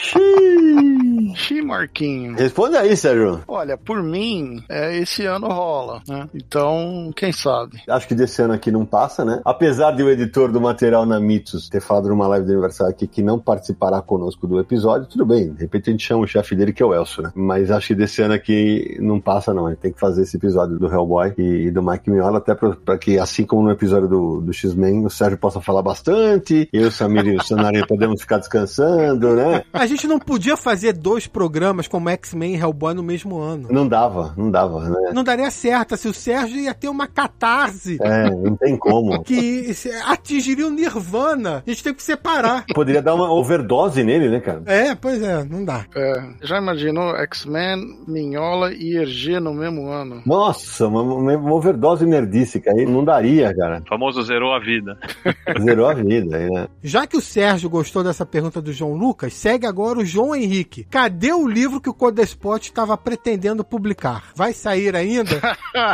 [0.00, 2.36] Xiii, Marquinho.
[2.36, 3.42] Responde aí, Sérgio.
[3.46, 6.26] Olha, por mim, é, esse ano rola, né?
[6.34, 7.82] Então, quem sabe?
[7.86, 9.42] Acho que desse ano aqui não passa, né?
[9.44, 13.06] Apesar de o editor do material na Mitos ter falado numa live de aniversário aqui
[13.06, 15.52] que não participará conosco do episódio, tudo bem.
[15.52, 17.30] De repente a gente chama o chefe dele, que é o Elcio, né?
[17.34, 19.66] Mas acho que desse ano aqui não passa, não.
[19.66, 22.54] A gente tem que fazer esse episódio do Hellboy e, e do Mike Mignola, até
[22.54, 26.88] para que, assim como no episódio do, do X-Men, o Sérgio possa falar bastante, eu,
[26.88, 29.64] o Samir e o Sonari podemos ficar descansando, né?
[29.72, 33.68] A gente não podia fazer dois programas como X-Men e Hellboy no mesmo ano.
[33.70, 35.10] Não dava, não dava, né?
[35.12, 37.98] Não daria certo, se o Sérgio ia ter uma catarse.
[38.00, 39.22] É, não tem como.
[39.26, 39.74] Que
[40.04, 41.62] atingiria o Nirvana.
[41.66, 42.64] A gente tem que separar.
[42.74, 44.62] Poderia dar uma overdose nele, né, cara?
[44.66, 45.84] É, pois é, não dá.
[45.94, 48.96] É, já imaginou X-Men, Minhola e
[49.40, 50.22] No mesmo ano?
[50.24, 53.82] Nossa, uma, uma overdose nerdice, aí não daria, cara.
[53.84, 54.98] O famoso zerou a vida.
[55.62, 56.68] zerou a vida, né?
[56.82, 60.84] Já que o Sérgio gostou dessa pergunta do João Lucas, segue agora o João Henrique.
[60.84, 64.30] Cadê o livro que o Codespot estava pretendendo publicar?
[64.34, 65.40] Vai sair ainda?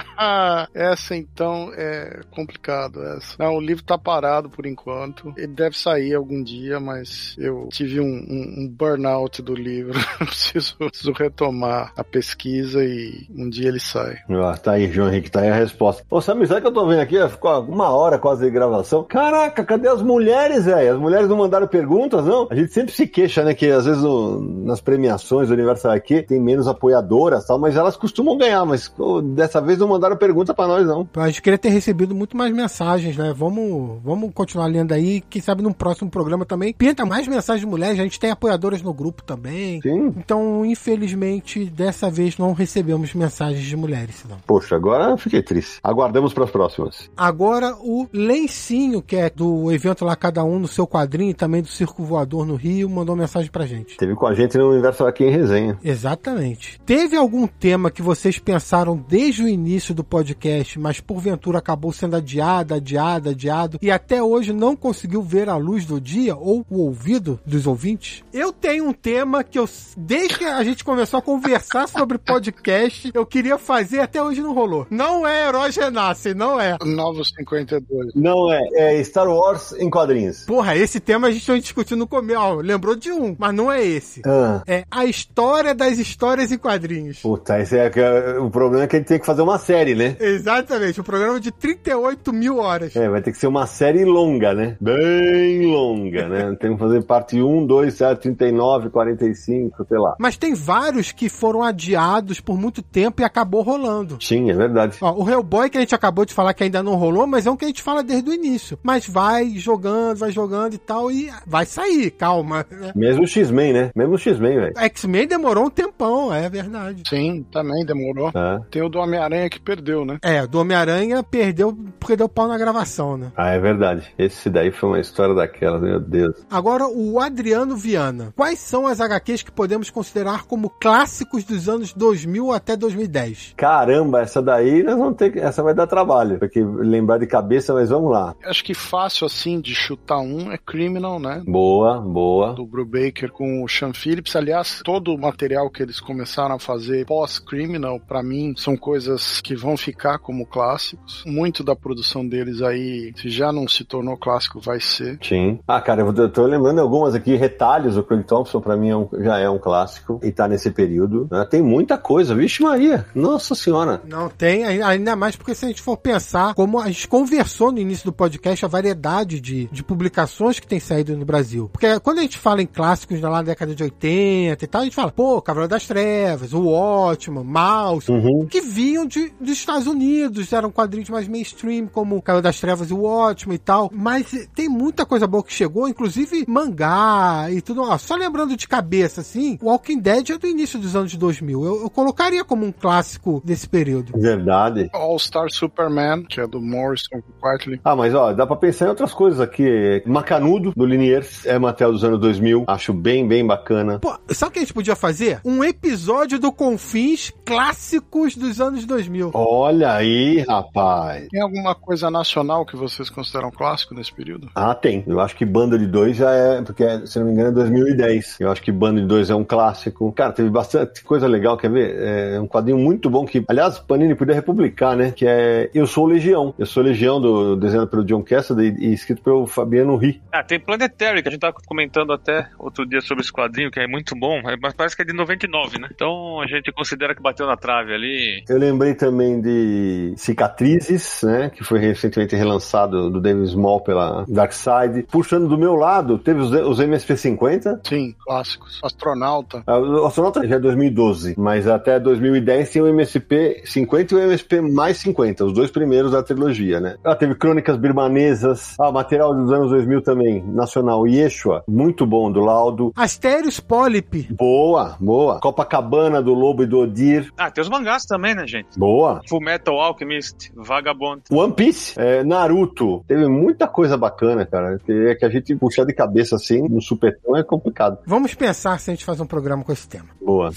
[0.75, 3.03] essa então é complicado.
[3.03, 3.37] Essa.
[3.39, 5.33] Não, o livro tá parado por enquanto.
[5.37, 9.99] Ele deve sair algum dia, mas eu tive um, um, um burnout do livro.
[10.19, 14.19] preciso, preciso, retomar a pesquisa e um dia ele sai.
[14.31, 16.05] Ah, tá aí, João Henrique, tá aí a resposta.
[16.11, 17.17] Ô, Samir, sabe que eu tô vendo aqui?
[17.29, 19.05] Ficou uma hora quase de gravação.
[19.05, 20.95] Caraca, cadê as mulheres, velho?
[20.95, 22.47] As mulheres não mandaram perguntas, não?
[22.51, 26.23] A gente sempre se queixa, né, que às vezes no, nas premiações do Universal aqui
[26.23, 28.93] tem menos apoiadoras tal, mas elas costumam ganhar, mas
[29.35, 31.09] dessa vez não mandaram pergunta para nós, não.
[31.17, 33.33] A gente queria ter recebido muito mais mensagens, né?
[33.35, 36.75] Vamos, vamos continuar lendo aí, quem sabe num próximo programa também.
[36.75, 39.81] Pinta mais mensagens de mulheres, a gente tem apoiadoras no grupo também.
[39.81, 40.13] Sim.
[40.17, 44.39] Então, infelizmente, dessa vez não recebemos mensagens de mulheres, não.
[44.47, 45.79] Poxa, agora fiquei triste.
[45.83, 47.11] Aguardamos para as próximas.
[47.17, 51.69] Agora o Lencinho, que é do evento lá Cada Um no seu quadrinho, também do
[51.69, 53.97] Circo Voador no Rio, mandou mensagem pra gente.
[53.97, 55.79] Teve com a gente no Universo aqui em resenha.
[55.83, 56.81] Exatamente.
[56.85, 62.17] Teve algum tema que vocês pensaram desde o início do podcast, mas porventura acabou sendo
[62.17, 66.79] adiado, adiado, adiado e até hoje não conseguiu ver a luz do dia ou o
[66.79, 68.25] ouvido dos ouvintes?
[68.33, 73.12] Eu tenho um tema que eu, desde que a gente começou a conversar sobre podcast,
[73.15, 74.87] eu queria fazer até hoje não rolou.
[74.91, 76.77] Não é Herói Genassi, não é.
[76.85, 78.15] Novos 52.
[78.15, 78.61] Não é,
[78.99, 80.45] é Star Wars em quadrinhos.
[80.45, 82.41] Porra, esse tema a gente foi discutindo no começo.
[82.41, 84.23] Ó, lembrou de um, mas não é esse.
[84.25, 84.63] Ah.
[84.67, 87.21] É a história das histórias em quadrinhos.
[87.21, 89.95] Puta, esse é, é, o problema é que a gente tem que fazer uma série,
[89.95, 90.17] né?
[90.19, 92.97] Exatamente, um programa de 38 mil horas.
[92.97, 94.77] É, vai ter que ser uma série longa, né?
[94.81, 96.57] Bem longa, né?
[96.61, 100.17] tem que fazer parte 1, 2, 7, 39, 45, sei lá.
[100.19, 104.19] Mas tem vários que foram adiados por muito tempo e acabou rolando.
[104.21, 104.99] Sim, é verdade.
[105.01, 107.51] Ó, o Hellboy que a gente acabou de falar que ainda não rolou mas é
[107.51, 108.79] um que a gente fala desde o início.
[108.83, 112.67] Mas vai jogando, vai jogando e tal, e vai sair, calma.
[112.71, 112.93] Né?
[112.97, 113.91] Mesmo o X-Men, né?
[113.95, 114.73] Mesmo o X-Men, velho.
[114.77, 117.03] X-Men demorou um tempão, é verdade.
[117.09, 118.31] Sim, também demorou.
[118.35, 118.61] É.
[118.71, 120.19] Tem o do Homem-Aranha que perdeu, né?
[120.23, 123.33] É, do Homem-Aranha perdeu porque deu pau na gravação, né?
[123.37, 124.13] Ah, é verdade.
[124.19, 126.35] Esse daí foi uma história daquela, meu Deus.
[126.51, 128.33] Agora, o Adriano Viana.
[128.37, 133.55] Quais são as HQs que podemos considerar como clássicos dos anos 2000 até 2010?
[133.57, 135.39] Caramba, essa daí nós vamos ter que.
[135.39, 138.35] Essa vai dar trabalho, porque lembrar de cabeça, mas vamos lá.
[138.45, 141.43] Acho que fácil assim de chutar um é Criminal, né?
[141.47, 142.53] Boa, boa.
[142.55, 144.37] Do Brubaker com o Sean Phillips.
[144.37, 149.55] Aliás, todo o material que eles começaram a fazer pós-Criminal, pra mim, são coisas que
[149.55, 151.23] vão ficar como clássicos.
[151.27, 155.19] Muito da produção deles aí, se já não se tornou clássico, vai ser.
[155.23, 155.59] Sim.
[155.67, 157.97] Ah, cara, eu tô lembrando algumas aqui, retalhos.
[157.97, 161.29] O Craig Thompson, pra mim, é um- já é um clássico e tá nesse período.
[161.31, 161.47] né?
[161.49, 162.82] Tem muita coisa, vixe, Maria.
[163.15, 164.01] Nossa Senhora.
[164.09, 167.71] Não tem, ai- ainda mais porque se a gente for pensar, como a gente conversou
[167.73, 171.69] no início do podcast, a variedade de, de publicações que tem saído no Brasil.
[171.73, 174.85] Porque quando a gente fala em clássicos lá na década de 80 e tal, a
[174.85, 178.47] gente fala, pô, Cavaleiro das Trevas, o Ótimo, Mouse, Uhum.
[178.51, 182.95] que vinham de, dos Estados Unidos, eram quadrinhos mais mainstream, como Cavaleiro das Trevas e
[182.95, 183.91] o Ótimo e tal.
[183.93, 187.83] Mas tem muita coisa boa que chegou, inclusive mangá e tudo.
[187.83, 191.65] Ó, só lembrando de cabeça, assim, Walking Dead é do início dos anos 2000.
[191.65, 194.13] Eu, eu colocaria como um clássico desse período.
[194.19, 194.89] Verdade.
[194.93, 197.81] All-Star Superman, que é do Morrison Quietly.
[197.85, 200.03] Ah, mas ó, dá pra pensar em outras coisas aqui.
[200.07, 202.65] Macanudo, do Liniers, é material dos anos 2000.
[202.67, 203.99] Acho bem, bem bacana.
[203.99, 205.41] Pô, sabe o que a gente podia fazer?
[205.45, 209.31] Um episódio do Confins clássicos dos anos 2000.
[209.35, 211.29] Olha aí, rapaz.
[211.31, 214.49] Tem alguma coisa nacional que vocês consideram clássico nesse período?
[214.55, 215.05] Ah, tem.
[215.07, 218.37] Eu acho que Banda de Dois já é, porque, se não me engano, é 2010.
[218.41, 220.13] Eu acho que Banda de Dois é um clássico.
[220.13, 222.35] Cara, teve bastante coisa legal, quer ver?
[222.35, 225.13] É um quadrinho muito bom que, aliás, Panini podia republicar, né?
[225.15, 226.55] Que é Eu Sou Legião.
[226.59, 230.21] Eu Sou Legião, do, desenhado pelo John Cassidy e escrito pelo Fabiano Ri.
[230.33, 233.81] Ah, tem Planetary, que a gente tava comentando até outro dia sobre esse quadrinho, que
[233.81, 235.89] é muito bom, é- mas parece que é de 99, né?
[235.95, 238.45] Então a gente considera que bateu na trave ali.
[238.49, 241.51] Eu lembrei também de Cicatrizes, né?
[241.51, 245.05] Que foi recentemente relançado do David Small pela Darkseid.
[245.11, 247.81] Puxando do meu lado, teve os, os MSP50.
[247.87, 248.81] Sim, clássicos.
[248.85, 249.63] Astronauta.
[249.67, 251.99] Ah, O astronauta já é 2012, mas até
[252.43, 256.81] 2010 tem o MSP 50 e o MSP mais 50, os dois primeiros da trilogia,
[256.81, 256.97] né?
[257.05, 262.41] Ah, teve Crônicas Birmanesas, ah, material dos anos 2000 também, Nacional Yeshua, muito bom, do
[262.41, 262.93] Laudo.
[262.97, 264.29] Asterios Polyp.
[264.33, 265.41] Boa, boa.
[265.41, 267.33] Copacabana, do Lobo e do Odir.
[267.39, 268.79] Ah, tem os mangás também, né, gente?
[268.79, 269.21] Boa.
[269.29, 271.23] Full Metal Alchemist, Vagabond.
[271.31, 274.79] One Piece, é, Naruto, teve muita coisa bacana, cara.
[274.85, 277.99] Que, é que a gente puxar de cabeça assim, no supetão é complicado.
[278.07, 280.09] Vamos pensar se a gente faz um programa com esse tema.
[280.21, 280.53] Boa.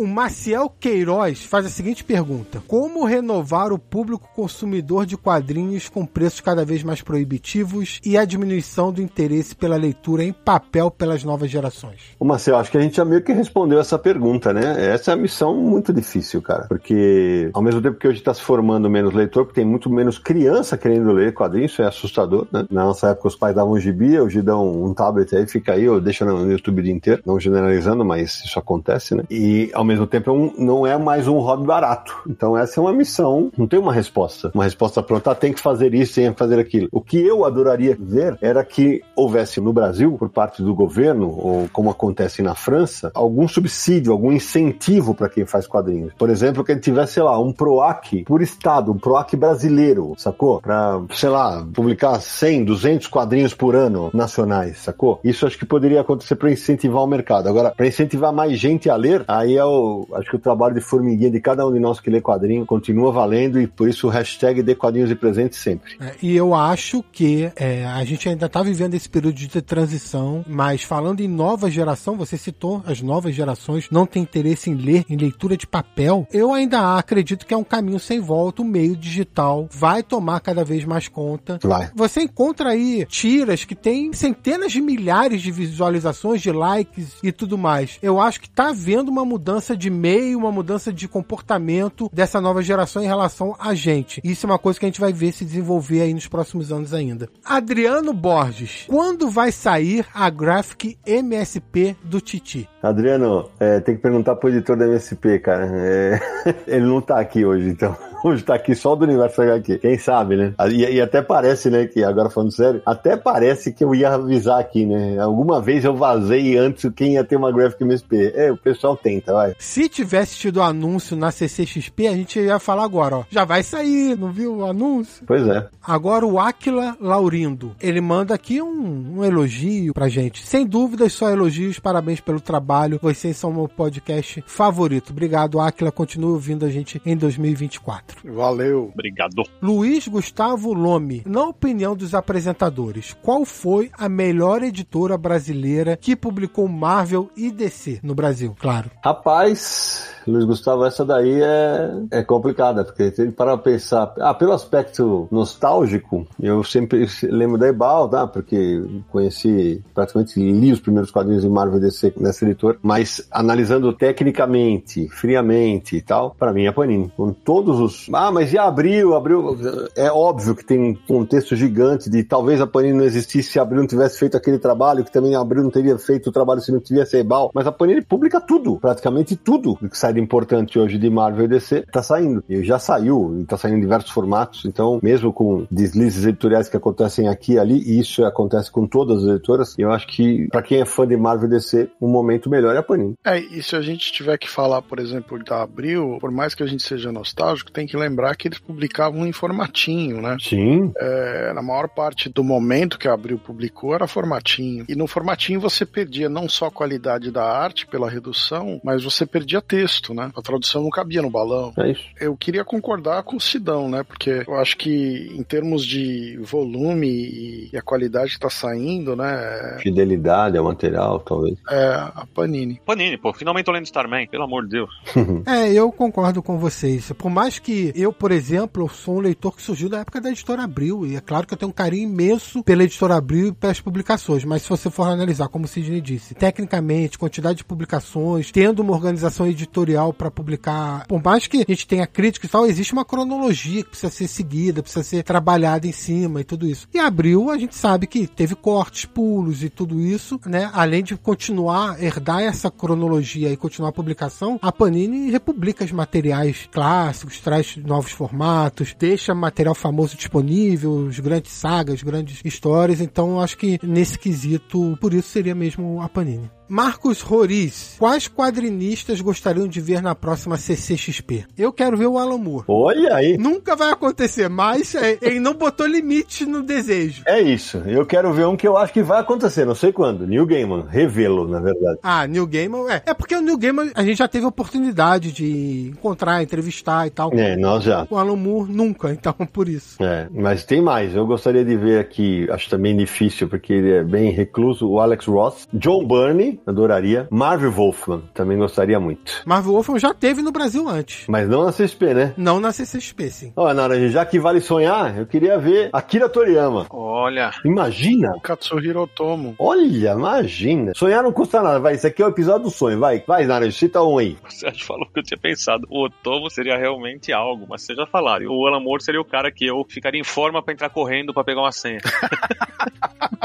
[0.00, 6.06] O Maciel Queiroz faz a seguinte pergunta: Como renovar o público consumidor de quadrinhos com
[6.06, 11.22] preços cada vez mais proibitivos e a diminuição do interesse pela leitura em papel pelas
[11.22, 12.16] novas gerações?
[12.18, 14.90] Ô Marcelo, acho que a gente já meio que respondeu essa pergunta, né?
[14.90, 16.64] Essa é uma missão muito difícil, cara.
[16.66, 20.18] Porque ao mesmo tempo que hoje está se formando menos leitor, porque tem muito menos
[20.18, 22.64] criança querendo ler quadrinhos, isso é assustador, né?
[22.70, 25.86] Na nossa época os pais davam um gibi, hoje dão um tablet aí, fica aí,
[25.86, 29.24] ou deixa no YouTube o dia inteiro, não generalizando, mas isso acontece, né?
[29.28, 32.16] E ao mesmo tempo é um- não é mais um hobby barato.
[32.28, 34.50] Então essa é uma missão, não tem uma resposta.
[34.54, 36.88] Uma resposta pronta, ah, tem que fazer isso, tem que fazer aquilo.
[36.92, 41.68] O que eu adoraria ver era que houvesse no Brasil, por parte do governo, ou
[41.72, 46.12] como acontece na França, algum subsídio, algum incentivo para quem faz quadrinhos.
[46.16, 50.60] Por exemplo, que ele tivesse, sei lá, um PROAC por estado, um PROAC brasileiro, sacou?
[50.60, 55.18] Para, sei lá, publicar 100, 200 quadrinhos por ano nacionais, sacou?
[55.24, 57.48] Isso acho que poderia acontecer para incentivar o mercado.
[57.48, 59.79] Agora, para incentivar mais gente a ler, aí é o,
[60.14, 63.12] acho que o trabalho de formiguinha de cada um de nós que lê quadrinho continua
[63.12, 65.96] valendo e por isso o hashtag dê quadrinhos de presente sempre.
[66.00, 70.44] É, e eu acho que é, a gente ainda está vivendo esse período de transição,
[70.46, 75.04] mas falando em nova geração, você citou as novas gerações não têm interesse em ler,
[75.08, 76.26] em leitura de papel.
[76.32, 80.64] Eu ainda acredito que é um caminho sem volta, o meio digital vai tomar cada
[80.64, 81.58] vez mais conta.
[81.62, 81.90] Vai.
[81.94, 87.56] Você encontra aí tiras que tem centenas de milhares de visualizações, de likes e tudo
[87.56, 87.98] mais.
[88.02, 92.62] Eu acho que tá havendo uma mudança de meio, uma mudança de comportamento dessa nova
[92.62, 94.20] geração em relação a gente.
[94.24, 96.94] Isso é uma coisa que a gente vai ver se desenvolver aí nos próximos anos
[96.94, 97.28] ainda.
[97.44, 102.68] Adriano Borges, quando vai sair a Graphic MSP do Titi?
[102.82, 105.70] Adriano, é, tem que perguntar pro editor da MSP, cara.
[105.72, 106.20] É,
[106.66, 107.96] ele não tá aqui hoje, então.
[108.22, 109.78] Hoje tá aqui só do universo HQ.
[109.78, 110.54] Quem sabe, né?
[110.70, 114.60] E, e, até parece, né, que agora falando sério, até parece que eu ia avisar
[114.60, 115.18] aqui, né?
[115.18, 118.32] Alguma vez eu vazei antes quem ia ter uma Graphic MSP.
[118.34, 119.54] É, o pessoal tenta, vai.
[119.58, 123.24] Se tivesse tido anúncio na CCXP, a gente ia falar agora, ó.
[123.30, 125.24] Já vai sair, não viu o anúncio?
[125.26, 125.66] Pois é.
[125.82, 127.74] Agora o Aquila Laurindo.
[127.80, 130.46] Ele manda aqui um, um elogio pra gente.
[130.46, 131.78] Sem dúvidas, só elogios.
[131.78, 132.98] Parabéns pelo trabalho.
[133.02, 135.10] Vocês são o meu podcast favorito.
[135.10, 135.90] Obrigado, Aquila.
[135.90, 138.09] Continue ouvindo a gente em 2024.
[138.24, 138.90] Valeu.
[138.92, 139.42] Obrigado.
[139.62, 141.22] Luiz Gustavo Lome.
[141.26, 148.00] Na opinião dos apresentadores, qual foi a melhor editora brasileira que publicou Marvel e DC
[148.02, 148.54] no Brasil?
[148.58, 148.90] Claro.
[149.02, 154.12] Rapaz, Luiz Gustavo, essa daí é, é complicada, porque tem para pensar.
[154.18, 158.26] Ah, pelo aspecto nostálgico, eu sempre lembro da Ebal, tá?
[158.26, 165.08] Porque conheci, praticamente li os primeiros quadrinhos de Marvel DC nessa editora, mas analisando tecnicamente,
[165.08, 167.10] friamente e tal, para mim é Panini.
[167.16, 167.99] Com todos os.
[168.12, 169.14] Ah, mas e abriu?
[169.14, 169.56] Abriu.
[169.96, 173.80] É óbvio que tem um contexto gigante de talvez a Panini não existisse se Abril
[173.80, 176.80] não tivesse feito aquele trabalho, que também Abril não teria feito o trabalho se não
[176.80, 180.98] tivesse a Ebal, mas a Panini publica tudo, praticamente tudo que sai de importante hoje
[180.98, 182.44] de Marvel e DC tá saindo.
[182.48, 184.64] E já saiu, tá saindo em diversos formatos.
[184.64, 189.24] Então, mesmo com deslizes editoriais que acontecem aqui e ali, e isso acontece com todas
[189.24, 192.48] as editoras, eu acho que para quem é fã de Marvel e DC, um momento
[192.48, 193.14] melhor é a Panini.
[193.24, 196.62] É, e se a gente tiver que falar, por exemplo, da Abril, por mais que
[196.62, 200.36] a gente seja nostálgico, tem que lembrar que eles publicavam em formatinho, né?
[200.40, 200.92] Sim.
[200.96, 204.84] É, na maior parte do momento que a Abril publicou era formatinho.
[204.88, 209.26] E no formatinho você perdia não só a qualidade da arte pela redução, mas você
[209.26, 210.30] perdia texto, né?
[210.36, 211.72] A tradução não cabia no balão.
[211.78, 212.04] É isso.
[212.20, 214.02] Eu queria concordar com o Sidão, né?
[214.02, 219.78] Porque eu acho que em termos de volume e a qualidade que tá saindo, né?
[219.80, 221.58] Fidelidade ao material, talvez.
[221.68, 222.80] É a Panini.
[222.86, 224.90] Panini, pô, finalmente tô lendo Starman, pelo amor de Deus.
[225.46, 227.12] É, eu concordo com vocês.
[227.12, 230.62] Por mais que eu, por exemplo, sou um leitor que surgiu da época da editora
[230.62, 233.80] Abril, e é claro que eu tenho um carinho imenso pela editora Abril e pelas
[233.80, 238.80] publicações, mas se você for analisar, como o Sidney disse, tecnicamente, quantidade de publicações, tendo
[238.80, 242.92] uma organização editorial para publicar, por mais que a gente tenha críticas e tal, existe
[242.92, 246.88] uma cronologia que precisa ser seguida, precisa ser trabalhada em cima e tudo isso.
[246.92, 250.70] E Abril, a gente sabe que teve cortes, pulos e tudo isso, né?
[250.72, 256.68] Além de continuar, herdar essa cronologia e continuar a publicação, a Panini republica os materiais
[256.70, 263.00] clássicos, traz novos formatos, deixa material famoso disponível, grandes sagas, grandes histórias.
[263.00, 266.50] Então, acho que nesse quesito, por isso seria mesmo a Panini.
[266.70, 271.44] Marcos Roriz, quais quadrinistas gostariam de ver na próxima CCXP?
[271.58, 272.64] Eu quero ver o Alan Moore.
[272.68, 273.36] Olha aí.
[273.36, 277.24] Nunca vai acontecer, mas é, ele não botou limite no desejo.
[277.26, 277.78] É isso.
[277.78, 280.28] Eu quero ver um que eu acho que vai acontecer, não sei quando.
[280.28, 281.98] Neil Gaiman, revê-lo, na verdade.
[282.04, 283.02] Ah, Neil Gaiman, é.
[283.04, 287.10] É porque o Neil Gaiman a gente já teve a oportunidade de encontrar, entrevistar e
[287.10, 287.32] tal.
[287.34, 288.06] É, nós já.
[288.08, 290.00] O Alan Moore nunca, então por isso.
[290.00, 291.16] É, mas tem mais.
[291.16, 295.26] Eu gostaria de ver aqui, acho também difícil, porque ele é bem recluso, o Alex
[295.26, 299.42] Ross, John Burney, adoraria, Marvel Wolfman, também gostaria muito.
[299.44, 301.24] Marvel Wolfman já teve no Brasil antes.
[301.28, 302.34] Mas não na CSP, né?
[302.36, 303.52] Não na CCXP, sim.
[303.56, 306.86] Ó, Nara, já que vale sonhar, eu queria ver Akira Toriyama.
[306.90, 308.32] Olha, Imagina!
[308.42, 309.54] Katsuhiro Otomo.
[309.58, 310.92] Olha, imagina.
[310.94, 311.78] Sonhar não custa nada.
[311.80, 312.98] Vai, esse aqui é o episódio do sonho.
[312.98, 314.36] Vai, vai, Nara, cita um aí.
[314.48, 315.86] você que falou que eu tinha pensado.
[315.90, 318.46] O Otomo seria realmente algo, mas vocês já falaram.
[318.48, 321.44] O Alan Moore seria o cara que eu ficaria em forma pra entrar correndo pra
[321.44, 322.00] pegar uma senha.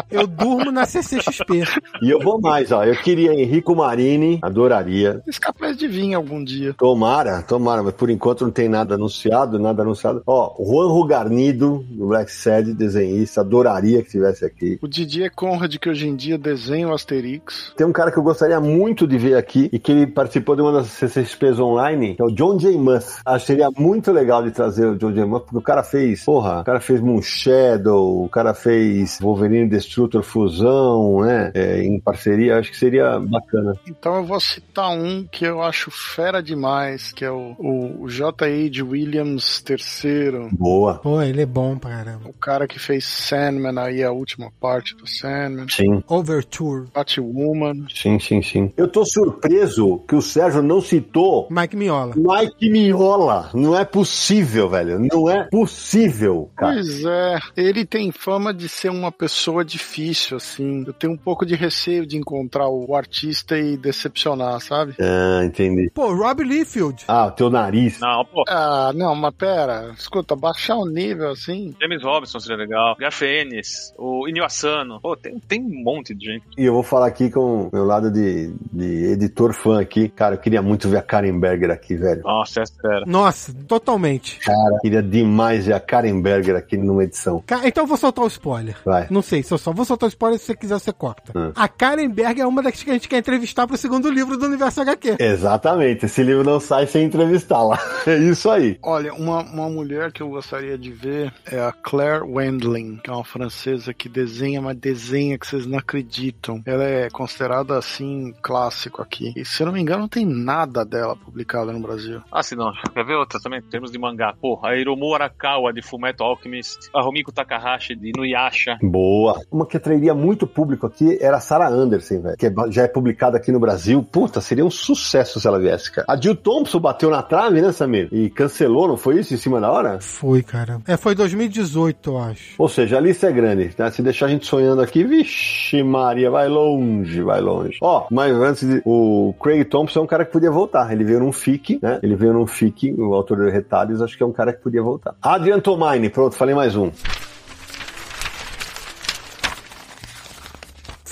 [0.09, 1.63] Eu durmo na CCXP.
[2.01, 2.83] E eu vou mais, ó.
[2.85, 5.21] Eu queria Henrico Marini, adoraria.
[5.27, 6.73] Esse capaz de vir algum dia.
[6.73, 10.23] Tomara, tomara, mas por enquanto não tem nada anunciado, nada anunciado.
[10.25, 14.79] Ó, Juan Garnido, do Black Sad, desenhista, adoraria que estivesse aqui.
[14.81, 17.73] O Didier Conrad, que hoje em dia desenha o Asterix.
[17.77, 20.63] Tem um cara que eu gostaria muito de ver aqui e que ele participou de
[20.63, 22.75] uma das CCXPs online, que é o John J.
[22.75, 23.21] Muth.
[23.23, 25.25] Acho que seria muito legal de trazer o John J.
[25.27, 29.69] Muth, porque o cara fez, porra, o cara fez Moon Shadow, o cara fez Wolverine
[29.69, 31.51] Destructor Fusão, né?
[31.53, 32.94] É, em parceria, acho que seria
[33.29, 33.73] bacana.
[33.87, 38.09] Então eu vou citar um que eu acho fera demais, que é o, o, o
[38.09, 38.83] J.H.
[38.83, 40.49] Williams III.
[40.51, 40.95] Boa.
[40.95, 42.29] Pô, ele é bom pra caramba.
[42.29, 45.67] O cara que fez Sandman aí, a última parte do Sandman.
[45.69, 46.87] Sim, Overture.
[46.93, 47.85] Batwoman.
[47.93, 48.71] sim, sim, sim.
[48.77, 52.13] Eu tô surpreso que o Sérgio não citou Mike Miola.
[52.15, 53.49] Mike Miola.
[53.53, 54.99] Não é possível, velho.
[54.99, 56.73] Não é possível, cara.
[56.73, 60.83] Pois é, ele tem fama de ser uma pessoa difícil, assim.
[60.85, 64.95] Eu tenho um pouco de receio de encontrar o artista e decepcionar, sabe?
[64.99, 65.89] Ah, entendi.
[65.93, 67.03] Pô, Rob Liefeld.
[67.07, 67.99] Ah, o teu nariz.
[67.99, 68.43] Não, pô.
[68.47, 71.75] Ah, não, mas pera, escuta, baixar o nível assim.
[71.81, 72.95] James Robinson seria legal.
[72.99, 74.99] Garth Ennis, o Inio Asano.
[75.01, 76.43] Pô, tem, tem um monte de gente.
[76.57, 80.09] E eu vou falar aqui com o meu lado de, de editor fã aqui.
[80.09, 82.21] Cara, eu queria muito ver a Karen Berger aqui, velho.
[82.23, 83.05] Nossa, essa era.
[83.05, 84.39] Nossa, totalmente.
[84.39, 87.43] Cara, queria demais ver a Karen Berger aqui numa edição.
[87.45, 88.75] Ca- Então eu vou soltar o spoiler.
[88.85, 89.07] Vai.
[89.09, 91.31] Não sei se eu só vou soltar o spoiler se você quiser, você corta.
[91.37, 91.51] Hum.
[91.55, 94.81] A Karen Berg é uma que a gente quer entrevistar pro segundo livro do Universo
[94.81, 95.17] HQ.
[95.19, 96.05] Exatamente.
[96.05, 97.79] Esse livro não sai sem entrevistá-la.
[98.05, 98.77] É isso aí.
[98.83, 103.13] Olha, uma, uma mulher que eu gostaria de ver é a Claire Wendling, que é
[103.13, 106.61] uma francesa que desenha, mas desenha que vocês não acreditam.
[106.67, 109.33] Ela é considerada assim, clássico aqui.
[109.35, 112.21] E se eu não me engano, não tem nada dela publicado no Brasil.
[112.31, 112.71] Ah, se não.
[112.93, 113.57] Quer ver outra também?
[113.59, 114.35] Em termos de mangá.
[114.39, 116.89] Pô, a Hiromu Arakawa de Fullmetal Alchemist.
[116.93, 118.77] A Romiko Takahashi de Inuyasha.
[118.83, 119.41] Boa.
[119.51, 122.37] Uma que atrairia muito público aqui era a Sarah Anderson, velho.
[122.37, 124.03] Que é- já é publicada aqui no Brasil.
[124.03, 126.05] Puta, seria um sucesso se ela viesse, cara.
[126.09, 128.07] A Jill Thompson bateu na trave, né, Samir?
[128.11, 129.33] E cancelou, não foi isso?
[129.33, 129.99] Em cima da hora?
[130.01, 130.79] Foi, cara.
[130.87, 132.55] É, foi 2018, eu acho.
[132.57, 133.91] Ou seja, a lista é grande, né?
[133.91, 137.77] Se deixar a gente sonhando aqui, vixe Maria, vai longe, vai longe.
[137.81, 138.81] Ó, mas antes de...
[138.85, 140.91] O Craig Thompson é um cara que podia voltar.
[140.91, 141.99] Ele veio num FIC, né?
[142.01, 144.81] Ele veio num FIC, o autor de Retalhos, acho que é um cara que podia
[144.81, 145.15] voltar.
[145.21, 146.91] Adrian Tomine, pronto, falei mais um.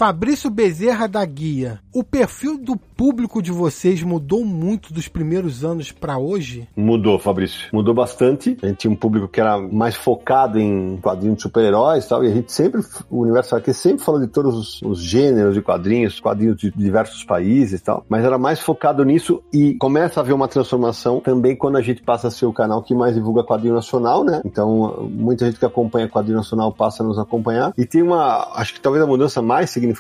[0.04, 1.80] Fabrício Bezerra da Guia.
[1.94, 6.68] O perfil do público de vocês mudou muito dos primeiros anos pra hoje?
[6.76, 7.70] Mudou, Fabrício.
[7.72, 8.58] Mudou bastante.
[8.62, 12.22] A gente tinha um público que era mais focado em quadrinhos de super-heróis e tal.
[12.22, 15.62] E a gente sempre, o Universo aqui sempre falou de todos os, os gêneros de
[15.62, 18.06] quadrinhos, quadrinhos de diversos países e tal.
[18.10, 22.02] Mas era mais focado nisso e começa a haver uma transformação também quando a gente
[22.02, 24.42] passa a ser o canal que mais divulga quadrinho nacional, né?
[24.44, 27.74] Então, muita gente que acompanha quadrinho nacional passa a nos acompanhar.
[27.78, 29.93] E tem uma, acho que talvez a mudança mais significativa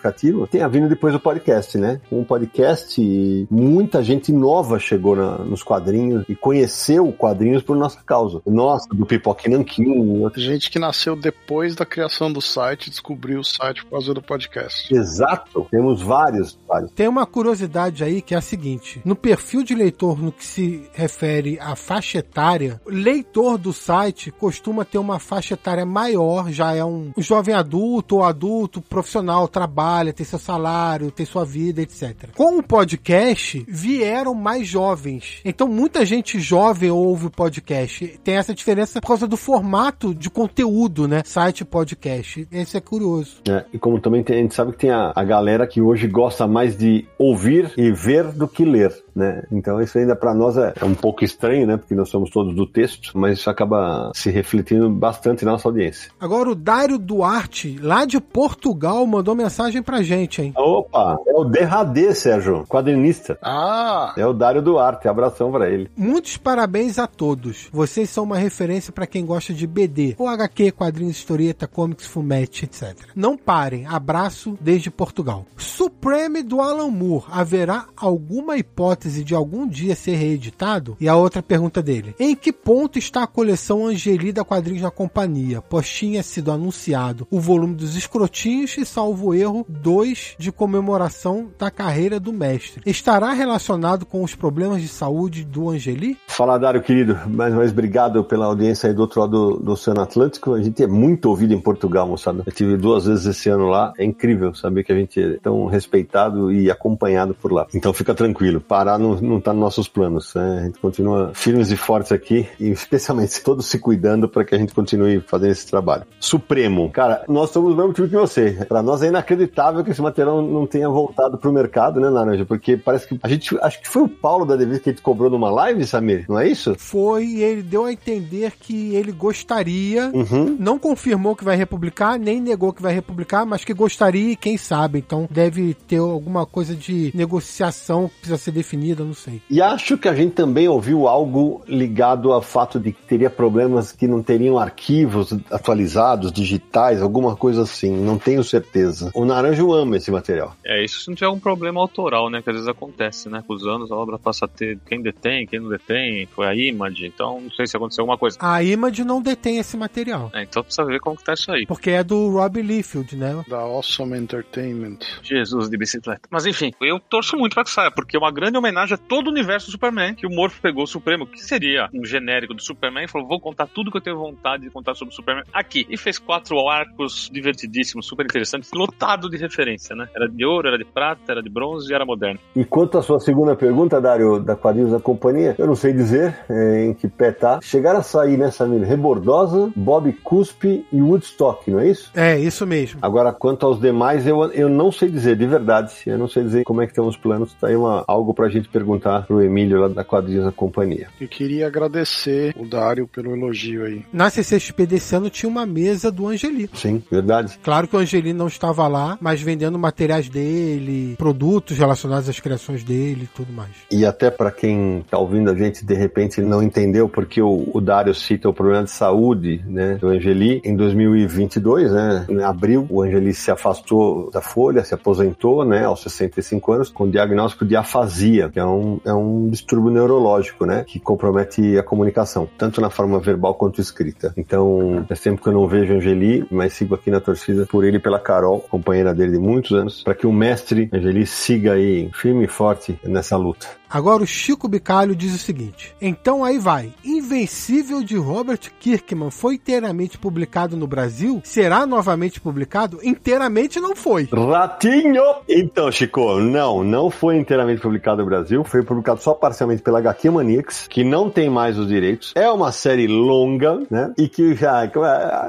[0.50, 2.00] tenha vindo depois do podcast, né?
[2.10, 8.02] Com o podcast, muita gente nova chegou na- nos quadrinhos e conheceu quadrinhos por nossa
[8.06, 8.42] causa.
[8.46, 10.44] Nossa, do Pipoque Nanquim, outros.
[10.44, 14.94] Gente que nasceu depois da criação do site, descobriu o site por causa do podcast.
[14.94, 15.68] Exato.
[15.72, 16.92] Temos vários, vários.
[16.92, 20.84] Tem uma curiosidade aí que é a seguinte: no perfil de leitor, no que se
[20.94, 26.74] refere à faixa etária, o leitor do site costuma ter uma faixa etária maior, já
[26.76, 32.30] é um jovem adulto ou adulto profissional, trabalha, tem seu salário, tem sua vida, etc.
[32.36, 35.42] Com o podcast, vieram mais jovens.
[35.44, 38.20] Então, muita gente jovem ouve o podcast.
[38.24, 41.24] Tem essa diferença por causa do formato de conteúdo, né?
[41.26, 42.48] Site podcast.
[42.52, 43.38] Esse é curioso.
[43.48, 43.66] né?
[43.74, 46.48] E como também tem- a gente sabe que tem a, a galera que hoje gosta
[46.48, 49.44] mais de ouvir e ver do que ler, né?
[49.52, 51.78] Então isso ainda para nós é, é um pouco estranho, né?
[51.78, 56.12] Porque nós somos todos do texto, mas isso acaba se refletindo bastante na nossa audiência.
[56.20, 60.54] Agora o Dário Duarte, lá de Portugal, mandou mensagem pra gente, hein?
[60.56, 63.38] Opa, é o Derradê, Sérgio, quadrinista.
[63.42, 64.14] Ah!
[64.18, 65.90] É o Dário Duarte, abração pra ele.
[65.96, 67.70] Muitos parabéns a todos.
[67.72, 72.66] Vocês são uma referência pra quem gosta de BD, ou HQ, quadrinhos, historieta, comics, fumete,
[72.66, 72.96] etc.
[73.16, 73.86] Não parem.
[73.86, 75.46] Abraço desde Portugal.
[75.58, 77.26] Supreme do Alan Moore.
[77.30, 80.96] Haverá alguma hipótese de algum dia ser reeditado?
[81.00, 82.16] E a outra pergunta dele.
[82.20, 85.62] Em que ponto está a coleção Angeli da Quadrinhos na Companhia?
[85.62, 91.70] Pois tinha sido anunciado o volume dos escrotinhos e, salvo erro, dois de comemoração da
[91.70, 92.82] carreira do mestre.
[92.86, 96.18] Estará relacionado com os problemas de saúde do Angeli?
[96.28, 97.20] Fala, Dário, querido.
[97.28, 100.54] Mais vez, obrigado pela audiência aí do outro lado do, do Oceano Atlântico.
[100.54, 102.44] A gente é muito ouvido em Portugal, moçada.
[102.46, 103.94] Eu tive duas vezes esse ano lá.
[103.98, 107.68] É incrível saber que a gente é tão respeitado e acompanhado por lá.
[107.74, 108.62] Então fica tranquilo.
[108.94, 110.34] Parar não, não tá nos nossos planos.
[110.36, 110.60] Né?
[110.62, 114.58] A gente continua firmes e fortes aqui e especialmente todos se cuidando para que a
[114.58, 116.04] gente continue fazendo esse trabalho.
[116.20, 116.90] Supremo.
[116.92, 118.66] Cara, nós somos do mesmo time que você.
[118.68, 122.46] Para nós é inacreditável que esse material não tenha voltado pro mercado, né, Naranja?
[122.46, 125.02] Porque parece que a gente, acho que foi o Paulo da Devise que a gente
[125.02, 126.76] cobrou numa live, Samir, não é isso?
[126.78, 130.12] Foi e ele deu a entender que ele gostaria.
[130.14, 130.58] Uhum.
[130.60, 134.58] Não confirmou que vai republicar, nem negou que vai republicar, mas que gostaria e quem
[134.58, 135.00] sabe.
[135.00, 139.42] Então deve ter alguma coisa de negociação que precisa ser definida, não sei.
[139.50, 143.92] E acho que a gente também ouviu algo ligado ao fato de que teria problemas
[143.92, 147.96] que não teriam arquivos atualizados, digitais, alguma coisa assim.
[147.96, 149.12] Não tenho certeza.
[149.14, 150.56] O Naranjo ama esse material.
[150.66, 152.42] É, isso se não tiver um problema autoral, né?
[152.42, 153.44] Que às vezes acontece, né?
[153.46, 156.56] Com os anos a obra passa a ter quem detém, quem não detém, foi a
[156.56, 158.38] Image, então não sei se aconteceu alguma coisa.
[158.40, 160.32] A Image não detém esse material.
[160.34, 161.66] É, então precisa ver como que tá isso aí.
[161.66, 163.44] Porque é do Rob Liefeld, né?
[163.48, 165.00] Da Awesome Entertainment.
[165.22, 166.22] Jesus de bicicleta.
[166.30, 168.98] Mas enfim, eu torço muito pra que saia, porque é uma grande homenagem homenagem a
[168.98, 172.54] todo o universo do Superman, que o Morph pegou o Supremo, que seria um genérico
[172.54, 175.16] do Superman, e falou: vou contar tudo que eu tenho vontade de contar sobre o
[175.16, 175.86] Superman aqui.
[175.90, 180.08] E fez quatro arcos divertidíssimos, super interessantes, lotado de referência, né?
[180.16, 182.40] Era de ouro, era de prata, era de bronze e era moderno.
[182.56, 186.36] E quanto à sua segunda pergunta, Dário, da quadrinhos da companhia, eu não sei dizer
[186.50, 187.60] é, em que pé tá.
[187.62, 192.12] Chegaram a sair nessa milha Rebordosa, Bob Cuspe e Woodstock, não é isso?
[192.16, 193.00] É, isso mesmo.
[193.02, 195.94] Agora, quanto aos demais, eu, eu não sei dizer, de verdade.
[196.06, 197.54] Eu não sei dizer como é que estão os planos.
[197.54, 201.08] Tá aí uma, algo pra gente perguntar pro Emílio lá da quadrinhos da companhia.
[201.20, 204.06] Eu queria agradecer o Dário pelo elogio aí.
[204.12, 206.70] Na CCXP desse ano tinha uma mesa do Angeli.
[206.74, 207.58] Sim, verdade.
[207.64, 212.84] Claro que o Angeli não estava lá, mas vendendo materiais dele, produtos relacionados às criações
[212.84, 213.72] dele e tudo mais.
[213.92, 217.82] E até para quem tá ouvindo a gente de repente não entendeu porque o, o
[217.82, 223.02] Dário cita o problema de saúde, né, do Angeli em 2022, né, em abril, o
[223.02, 228.52] Angeli se afastou da Folha, se aposentou, né, aos 65 anos com diagnóstico de afasia,
[228.54, 233.20] que é um, é um distúrbio neurológico, né, que compromete a comunicação, tanto na forma
[233.20, 234.32] verbal quanto escrita.
[234.38, 237.98] Então, é sempre que eu não vejo Angeli, mas sigo aqui na torcida por ele
[237.98, 242.10] e pela Carol, companheira dele de muitos anos, para que o mestre Angeli siga aí
[242.14, 243.68] firme e forte nessa luta.
[243.94, 246.92] Agora o Chico Bicalho diz o seguinte: então aí vai.
[247.06, 251.40] Invencível de Robert Kirkman foi inteiramente publicado no Brasil?
[251.44, 253.00] Será novamente publicado?
[253.04, 254.28] Inteiramente não foi.
[254.34, 255.22] Ratinho!
[255.48, 260.28] Então, Chico, não, não foi inteiramente publicado no Brasil, foi publicado só parcialmente pela HQ
[260.32, 262.34] Maniacs, que não tem mais os direitos.
[262.36, 264.12] É uma série longa, né?
[264.18, 264.90] E que já.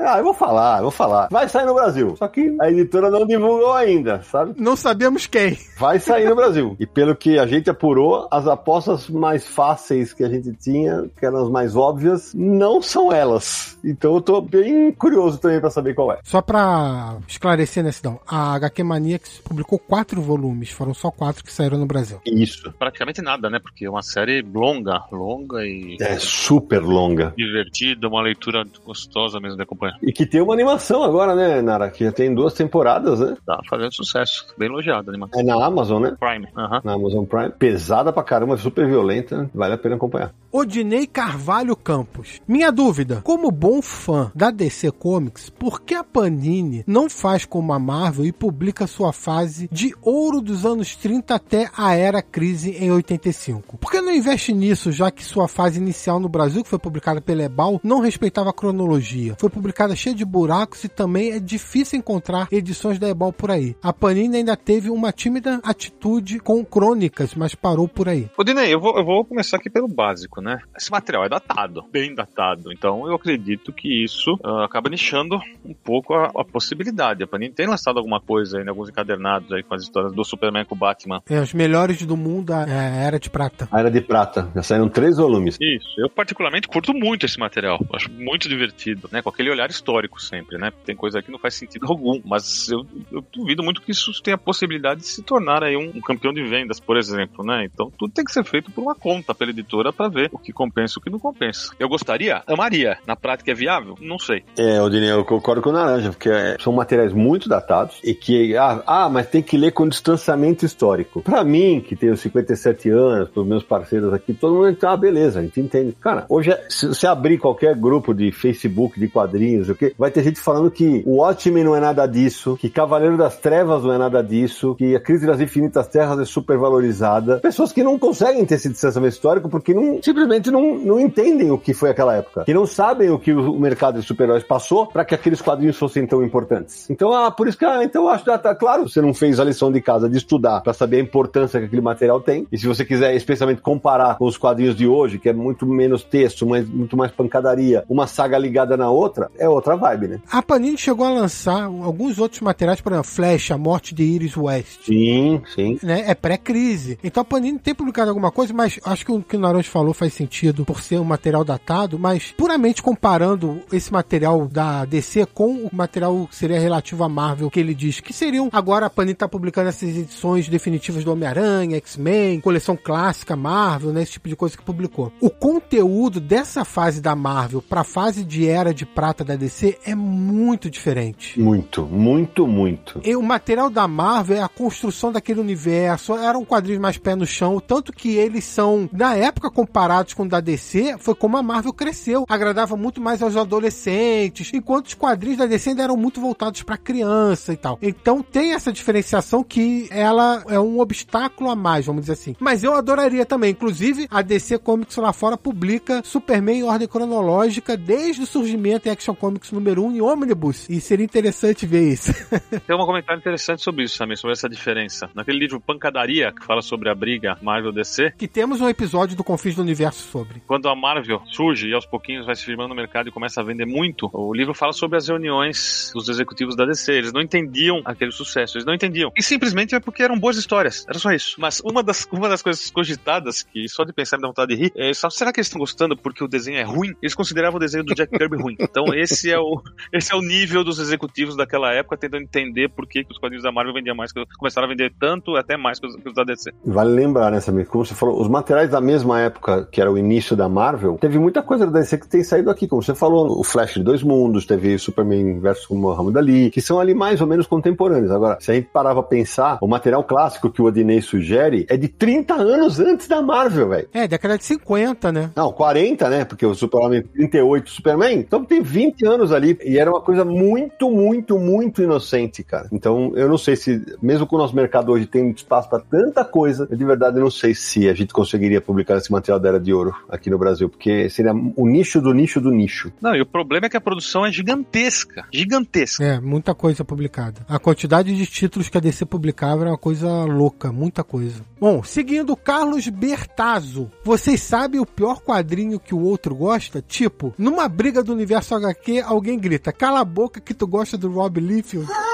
[0.04, 1.28] Ah, eu vou falar, eu vou falar.
[1.30, 2.14] Vai sair no Brasil.
[2.18, 4.52] Só que a editora não divulgou ainda, sabe?
[4.58, 5.56] Não sabemos quem.
[5.78, 6.76] Vai sair no Brasil.
[6.78, 11.24] E pelo que a gente apurou, as apostas mais fáceis que a gente tinha, que
[11.24, 13.78] eram as mais óbvias, não são elas.
[13.84, 16.18] Então eu tô bem curioso também para saber qual é.
[16.24, 18.18] Só pra esclarecer, né, Sidão?
[18.26, 22.20] A HQ Maniacs publicou quatro volumes, foram só quatro que saíram no Brasil.
[22.26, 22.72] Isso.
[22.78, 23.58] Praticamente nada, né?
[23.58, 27.32] Porque é uma série longa, longa e É super longa.
[27.36, 29.96] divertida, uma leitura gostosa mesmo de acompanhar.
[30.02, 31.90] E que tem uma animação agora, né, Nara?
[31.90, 33.36] Que já tem duas temporadas, né?
[33.46, 34.46] Tá fazendo sucesso.
[34.58, 35.38] Bem elogiado, animação.
[35.40, 36.16] É na Amazon, né?
[36.18, 36.48] Prime.
[36.56, 36.80] Aham.
[36.82, 37.50] Na Amazon Prime.
[37.50, 39.50] Pesada pra caramba, super violenta.
[39.54, 40.34] Vale a pena acompanhar.
[40.56, 42.40] Odinei Carvalho Campos.
[42.46, 47.72] Minha dúvida: como bom fã da DC Comics, por que a Panini não faz como
[47.72, 52.70] a Marvel e publica sua fase de ouro dos anos 30 até a era crise
[52.70, 53.78] em 85?
[53.78, 57.20] Por que não investe nisso, já que sua fase inicial no Brasil, que foi publicada
[57.20, 59.34] pela Ebal, não respeitava a cronologia?
[59.38, 63.76] Foi publicada cheia de buracos e também é difícil encontrar edições da Ebal por aí.
[63.82, 68.13] A Panini ainda teve uma tímida atitude com crônicas, mas parou por aí.
[68.36, 70.60] Ô, Dinei, eu vou, eu vou começar aqui pelo básico, né?
[70.76, 72.72] Esse material é datado, bem datado.
[72.72, 77.22] Então eu acredito que isso ah, acaba nichando um pouco a, a possibilidade.
[77.22, 80.24] A Panini tem lançado alguma coisa aí, em alguns encadernados aí com as histórias do
[80.24, 81.22] Superman com o Batman.
[81.28, 83.68] É, os melhores do mundo, a é, Era de Prata.
[83.70, 84.50] A Era de Prata.
[84.54, 85.56] Já saíram três volumes.
[85.60, 87.78] Isso, eu particularmente curto muito esse material.
[87.92, 89.22] Acho muito divertido, né?
[89.22, 90.70] Com aquele olhar histórico sempre, né?
[90.84, 94.36] Tem coisa que não faz sentido algum, mas eu, eu duvido muito que isso tenha
[94.36, 97.64] a possibilidade de se tornar aí um, um campeão de vendas, por exemplo, né?
[97.64, 100.52] Então tudo tem que ser feito por uma conta pela editora para ver o que
[100.52, 101.72] compensa e o que não compensa.
[101.78, 102.98] Eu gostaria, amaria.
[103.06, 103.96] Na prática é viável?
[104.00, 104.44] Não sei.
[104.58, 108.56] É, Odinei, eu concordo com o Naranja, porque é, são materiais muito datados e que,
[108.56, 111.22] ah, ah, mas tem que ler com distanciamento histórico.
[111.22, 115.40] Pra mim, que tenho 57 anos, pros meus parceiros aqui, todo mundo tá, ah, beleza,
[115.40, 115.92] a gente entende.
[116.00, 120.10] Cara, hoje, é- se você abrir qualquer grupo de Facebook, de quadrinhos, o quê, vai
[120.10, 123.92] ter gente falando que o Watchmen não é nada disso, que Cavaleiro das Trevas não
[123.92, 127.38] é nada disso, que a Crise das Infinitas Terras é super valorizada.
[127.38, 131.58] Pessoas que não conseguem ter esse distanciamento histórico porque não, simplesmente não, não entendem o
[131.58, 132.44] que foi aquela época.
[132.44, 136.06] Que não sabem o que o mercado de super-heróis passou para que aqueles quadrinhos fossem
[136.06, 136.88] tão importantes.
[136.90, 139.14] Então, ah, por isso que, ah, então eu acho que, ah, tá claro, você não
[139.14, 142.46] fez a lição de casa de estudar para saber a importância que aquele material tem.
[142.50, 146.02] E se você quiser, especialmente, comparar com os quadrinhos de hoje, que é muito menos
[146.02, 150.20] texto, mas muito mais pancadaria, uma saga ligada na outra, é outra vibe, né?
[150.30, 154.36] A Panini chegou a lançar alguns outros materiais, por exemplo, Flash, a morte de Iris
[154.36, 154.84] West.
[154.86, 155.78] Sim, sim.
[155.82, 156.04] Né?
[156.06, 156.98] É pré-crise.
[157.02, 159.94] Então a Panini tem publicado alguma coisa, mas acho que o que o Naranjo falou
[159.94, 165.66] faz sentido por ser um material datado, mas puramente comparando esse material da DC com
[165.66, 168.48] o material que seria relativo à Marvel, que ele diz que seriam.
[168.52, 174.02] Agora a Panini tá publicando essas edições definitivas do Homem-Aranha, X-Men, coleção clássica Marvel, né?
[174.02, 175.12] Esse tipo de coisa que publicou.
[175.20, 179.94] O conteúdo dessa fase da Marvel pra fase de Era de Prata da DC é
[179.94, 181.40] muito diferente.
[181.40, 183.00] Muito, muito, muito.
[183.04, 187.26] E o material da Marvel é a construção daquele universo, eram quadrinhos mais pé no
[187.26, 191.42] chão, tanto que eles são, na época, comparados com o da DC, foi como a
[191.42, 192.24] Marvel cresceu.
[192.28, 196.76] Agradava muito mais aos adolescentes, enquanto os quadrinhos da DC ainda eram muito voltados para
[196.76, 197.78] criança e tal.
[197.80, 202.36] Então tem essa diferenciação que ela é um obstáculo a mais, vamos dizer assim.
[202.38, 207.76] Mas eu adoraria também, inclusive a DC Comics lá fora publica Superman em ordem cronológica
[207.76, 210.68] desde o surgimento em Action Comics número 1 em Omnibus.
[210.68, 212.12] E seria interessante ver isso.
[212.66, 215.08] Tem um comentário interessante sobre isso também, sobre essa diferença.
[215.14, 219.54] Naquele livro Pancadaria, que fala sobre a briga Marvel-DC, que temos um episódio do Confins
[219.54, 220.42] do Universo sobre.
[220.46, 223.44] quando a Marvel surge e aos pouquinhos vai se firmando no mercado e começa a
[223.44, 226.92] vender muito, o livro fala sobre as reuniões dos executivos da DC.
[226.92, 229.12] Eles não entendiam aquele sucesso, eles não entendiam.
[229.16, 231.36] E simplesmente é porque eram boas histórias, era só isso.
[231.38, 234.62] Mas uma das, uma das coisas cogitadas, que só de pensar me dá vontade de
[234.62, 236.94] rir, é só, será que eles estão gostando porque o desenho é ruim?
[237.00, 238.56] Eles consideravam o desenho do Jack Kirby ruim.
[238.58, 242.86] Então esse é o, esse é o nível dos executivos daquela época tentando entender por
[242.86, 245.78] que, que os quadrinhos da Marvel vendiam mais, que começaram a vender tanto, até mais
[245.78, 246.52] que os, que os da DC.
[246.64, 250.36] Vale lembrar, né, Como você falou, os materiais da mesma época, que era o início
[250.36, 252.66] da Marvel, teve muita coisa da DC que tem saído aqui.
[252.66, 256.80] Como você falou, o Flash de Dois Mundos, teve Superman versus Muhammad Ali, que são
[256.80, 258.10] ali mais ou menos contemporâneos.
[258.10, 261.76] Agora, se a gente parar pra pensar, o material clássico que o Odinei sugere é
[261.76, 263.88] de 30 anos antes da Marvel, velho.
[263.92, 265.30] É, década de 50, né?
[265.34, 266.24] Não, 40, né?
[266.24, 268.18] Porque o Superman 38 Superman.
[268.18, 269.58] Então tem 20 anos ali.
[269.64, 272.68] E era uma coisa muito, muito, muito inocente, cara.
[272.72, 276.24] Então eu não sei se, mesmo com o nosso mercado hoje tem espaço pra tanta
[276.24, 279.60] coisa, eu de verdade não sei se a gente conseguiria publicar esse material da Era
[279.60, 280.68] de Ouro aqui no Brasil.
[280.68, 282.92] Porque seria o nicho do nicho do nicho.
[283.00, 285.26] Não, e o problema é que a produção é gigantesca.
[285.32, 286.04] Gigantesca.
[286.04, 287.44] É, muita coisa publicada.
[287.48, 291.42] A quantidade de títulos que a DC publicava era uma coisa louca, muita coisa.
[291.60, 293.90] Bom, seguindo, Carlos Bertazzo.
[294.04, 296.82] Vocês sabem o pior quadrinho que o outro gosta?
[296.86, 301.10] Tipo, numa briga do universo HQ, alguém grita: Cala a boca que tu gosta do
[301.10, 301.86] Rob Liefeld.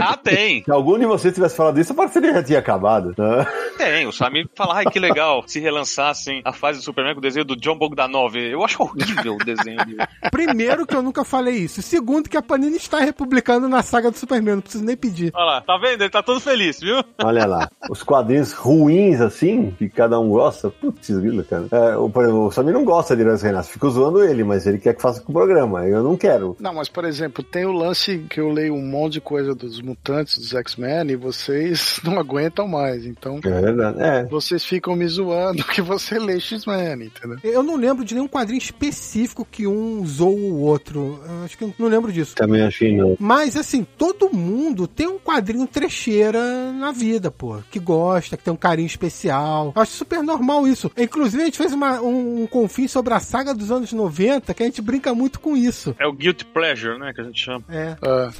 [0.00, 0.62] Ah, tem.
[0.64, 3.14] Se algum de vocês tivesse falado isso, ser que já tinha acabado.
[3.16, 3.46] né?
[3.76, 4.06] Tem.
[4.06, 7.44] O Samir fala, ai, que legal se relançassem a fase do Superman com o desenho
[7.44, 8.36] do John Bogdanov.
[8.36, 9.98] Eu acho horrível o desenho dele.
[10.30, 11.82] Primeiro, que eu nunca falei isso.
[11.82, 14.56] Segundo, que a Panini está republicando na saga do Superman.
[14.56, 15.32] Não preciso nem pedir.
[15.34, 16.02] Olha lá, tá vendo?
[16.02, 17.02] Ele tá todo feliz, viu?
[17.22, 17.68] Olha lá.
[17.90, 20.70] Os quadrinhos ruins, assim, que cada um gosta.
[20.70, 21.08] Putz,
[21.48, 21.66] cara.
[21.70, 23.68] É, o, por exemplo, o Samir não gosta de Herança Renato.
[23.68, 25.86] Fico zoando ele, mas ele quer que faça com o programa.
[25.86, 26.56] Eu não quero.
[26.60, 29.80] Não, mas por exemplo, tem o lance que eu leio um monte de coisa dos
[29.80, 33.04] mutantes, dos X-Men, e vocês não aguentam mais.
[33.06, 34.00] Então, É verdade.
[34.02, 34.24] É.
[34.24, 37.38] vocês ficam me zoando que você lê X-Men, entendeu?
[37.42, 41.20] Eu não lembro de nenhum quadrinho específico que um usou o outro.
[41.26, 42.34] Eu acho que eu não lembro disso.
[42.34, 43.16] Também achei não.
[43.18, 47.58] Mas, assim, todo mundo tem um quadrinho trecheira na vida, pô.
[47.70, 49.72] Que gosta, que tem um carinho especial.
[49.74, 50.90] Eu acho super normal isso.
[50.96, 54.62] Inclusive, a gente fez uma- um, um confim sobre a saga dos anos 90, que
[54.62, 55.94] a gente brinca muito com isso.
[55.98, 57.12] É o Guilty Pleasure, né?
[57.14, 57.64] Que a gente chama.
[57.68, 57.93] É.
[58.02, 58.30] Ah,